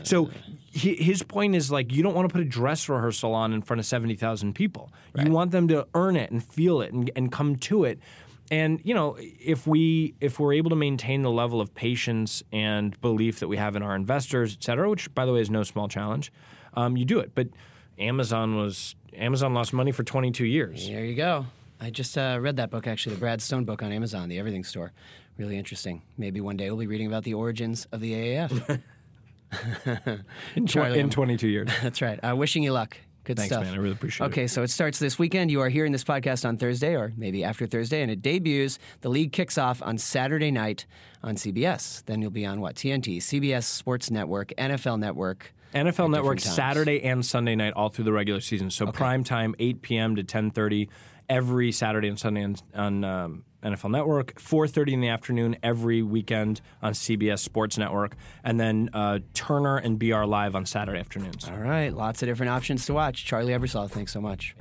so 0.03 0.31
he, 0.71 0.95
his 0.95 1.23
point 1.23 1.55
is 1.55 1.71
like, 1.71 1.93
you 1.93 2.03
don't 2.03 2.14
want 2.14 2.29
to 2.29 2.33
put 2.33 2.43
a 2.43 2.49
dress 2.49 2.88
rehearsal 2.88 3.35
on 3.35 3.53
in 3.53 3.62
front 3.62 3.81
of 3.81 3.87
70,000 3.87 4.55
people. 4.55 4.90
You 5.16 5.31
want 5.31 5.51
them 5.51 5.69
to 5.69 5.87
earn 5.95 6.16
it 6.16 6.31
and 6.31 6.43
feel 6.43 6.81
it 6.81 6.93
and, 6.93 7.11
and 7.16 7.31
come 7.33 7.57
to 7.57 7.85
it. 7.85 7.99
And 8.53 8.81
you 8.83 8.95
know, 8.95 9.16
if 9.21 9.66
we 9.69 10.14
if 10.21 10.40
we're 10.40 10.55
able 10.55 10.71
to 10.71 10.77
maintain 10.77 11.23
the 11.23 11.31
level 11.31 11.61
of 11.61 11.73
patience 11.73 12.43
and 12.53 13.01
belief 13.01 13.38
that 13.38 13.47
we 13.47 13.57
have 13.57 13.77
in 13.77 13.83
our 13.83 13.95
investors, 13.95 14.57
et 14.59 14.64
cetera, 14.64 14.90
which 14.90 15.14
by 15.14 15.25
the 15.25 15.33
way 15.33 15.40
is 15.40 15.51
no 15.51 15.62
small 15.62 15.87
challenge, 15.87 16.33
um, 16.75 16.97
you 16.97 17.05
do 17.05 17.21
it. 17.21 17.31
But 17.35 17.47
Amazon 18.01 18.57
was 18.57 18.97
Amazon 19.14 19.55
lost 19.55 19.73
money 19.73 19.93
for 19.93 20.03
22 20.03 20.45
years. 20.47 20.88
There 20.88 21.05
you 21.05 21.14
go. 21.14 21.47
I 21.81 21.90
just 21.90 22.19
uh, 22.19 22.38
read 22.40 22.57
that 22.57 22.71
book, 22.71 22.87
actually, 22.87 23.14
the 23.14 23.21
Brad 23.21 23.40
Stone 23.40 23.64
book 23.64 23.83
on 23.83 23.90
Amazon, 23.90 24.29
The 24.29 24.38
Everything 24.38 24.64
Store. 24.64 24.93
Really 25.38 25.57
interesting. 25.57 26.03
Maybe 26.19 26.40
one 26.40 26.57
day 26.57 26.69
we'll 26.71 26.79
be 26.79 26.87
reading 26.87 27.07
about 27.07 27.25
the 27.25 27.35
origins 27.35 27.87
of 27.90 28.01
the 28.01 28.12
AAF. 28.12 28.81
In, 30.55 30.66
Charlie, 30.66 31.01
in 31.01 31.11
22 31.11 31.49
years. 31.49 31.69
That's 31.83 32.01
right. 32.01 32.19
Uh, 32.19 32.37
wishing 32.37 32.62
you 32.62 32.73
luck. 32.73 32.97
Good 33.25 33.38
stuff. 33.38 33.49
Thanks, 33.49 33.55
stuff. 33.55 33.64
man. 33.64 33.75
I 33.75 33.79
really 33.79 33.95
appreciate 33.95 34.27
it. 34.27 34.31
Okay, 34.31 34.47
so 34.47 34.62
it 34.62 34.71
starts 34.71 34.99
this 34.99 35.19
weekend. 35.19 35.51
You 35.51 35.61
are 35.61 35.69
hearing 35.69 35.93
this 35.93 36.05
podcast 36.05 36.47
on 36.47 36.57
Thursday 36.57 36.95
or 36.95 37.12
maybe 37.16 37.43
after 37.43 37.66
Thursday, 37.66 38.03
and 38.03 38.11
it 38.11 38.23
debuts. 38.23 38.79
The 39.01 39.09
league 39.09 39.33
kicks 39.33 39.59
off 39.59 39.83
on 39.83 39.99
Saturday 39.99 40.51
night 40.51 40.87
on 41.23 41.35
CBS. 41.35 42.05
Then 42.07 42.23
you'll 42.23 42.31
be 42.31 42.47
on 42.47 42.61
what? 42.61 42.77
TNT, 42.77 43.19
CBS 43.19 43.64
Sports 43.64 44.11
Network, 44.11 44.53
NFL 44.57 44.99
Network. 44.99 45.53
NFL 45.75 46.11
Network. 46.11 46.40
Saturday 46.40 47.03
and 47.03 47.25
Sunday 47.25 47.55
night 47.55 47.75
all 47.75 47.88
through 47.88 48.05
the 48.05 48.12
regular 48.12 48.40
season. 48.40 48.71
So 48.71 48.87
prime 48.87 49.25
time, 49.25 49.55
8 49.59 49.83
p.m. 49.83 50.16
to 50.16 50.23
10:30 50.23 50.88
every 51.31 51.71
Saturday 51.73 52.09
and 52.09 52.19
Sunday 52.19 52.43
on, 52.43 52.57
on 52.75 53.05
um, 53.05 53.45
NFL 53.62 53.90
Network. 53.90 54.35
4:30 54.40 54.92
in 54.94 55.01
the 55.01 55.09
afternoon 55.09 55.57
every 55.62 56.03
weekend 56.03 56.61
on 56.83 56.92
CBS 56.92 57.40
Sports 57.40 57.79
Network, 57.79 58.16
and 58.42 58.59
then 58.59 58.90
uh, 58.92 59.20
Turner 59.35 59.77
and 59.77 59.99
BR 59.99 60.25
Live 60.25 60.55
on 60.55 60.66
Saturday 60.66 60.99
afternoons. 60.99 61.49
All 61.49 61.59
right, 61.59 61.92
lots 61.92 62.23
of 62.23 62.29
different 62.29 62.51
options 62.51 62.87
to 62.87 62.94
watch. 62.94 63.25
Charlie 63.25 63.53
Ebersol, 63.53 63.90
thanks 63.90 64.12
so 64.12 64.20
much. 64.20 64.55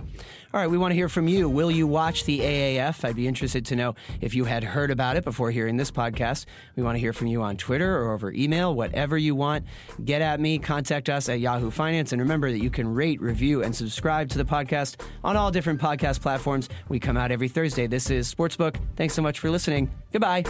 All 0.53 0.59
right, 0.59 0.69
we 0.69 0.77
want 0.77 0.91
to 0.91 0.95
hear 0.95 1.09
from 1.09 1.27
you. 1.27 1.47
Will 1.47 1.71
you 1.71 1.87
watch 1.87 2.25
the 2.25 2.39
AAF? 2.39 3.05
I'd 3.05 3.15
be 3.15 3.27
interested 3.27 3.65
to 3.67 3.75
know 3.75 3.95
if 4.19 4.33
you 4.33 4.45
had 4.45 4.63
heard 4.63 4.91
about 4.91 5.15
it 5.15 5.23
before 5.23 5.51
hearing 5.51 5.77
this 5.77 5.91
podcast. 5.91 6.45
We 6.75 6.83
want 6.83 6.95
to 6.95 6.99
hear 6.99 7.13
from 7.13 7.27
you 7.27 7.41
on 7.41 7.55
Twitter 7.57 7.97
or 7.97 8.13
over 8.13 8.31
email, 8.31 8.73
whatever 8.73 9.17
you 9.17 9.35
want. 9.35 9.65
Get 10.03 10.21
at 10.21 10.39
me, 10.39 10.57
contact 10.57 11.09
us 11.09 11.29
at 11.29 11.39
Yahoo 11.39 11.69
Finance, 11.69 12.11
and 12.13 12.21
remember 12.21 12.51
that 12.51 12.63
you 12.63 12.69
can 12.69 12.91
rate, 12.93 13.21
review, 13.21 13.63
and 13.63 13.75
subscribe 13.75 14.29
to 14.29 14.37
the 14.37 14.45
podcast 14.45 14.99
on 15.23 15.37
all 15.37 15.51
different 15.51 15.79
podcast 15.79 16.21
platforms. 16.21 16.67
We 16.89 16.99
come 16.99 17.15
out 17.17 17.31
every 17.31 17.47
Thursday. 17.47 17.87
This 17.87 18.09
is 18.09 18.33
Sportsbook. 18.33 18.77
Thanks 18.95 19.13
so 19.13 19.21
much 19.21 19.39
for 19.39 19.49
listening. 19.49 19.89
Goodbye. 20.11 20.43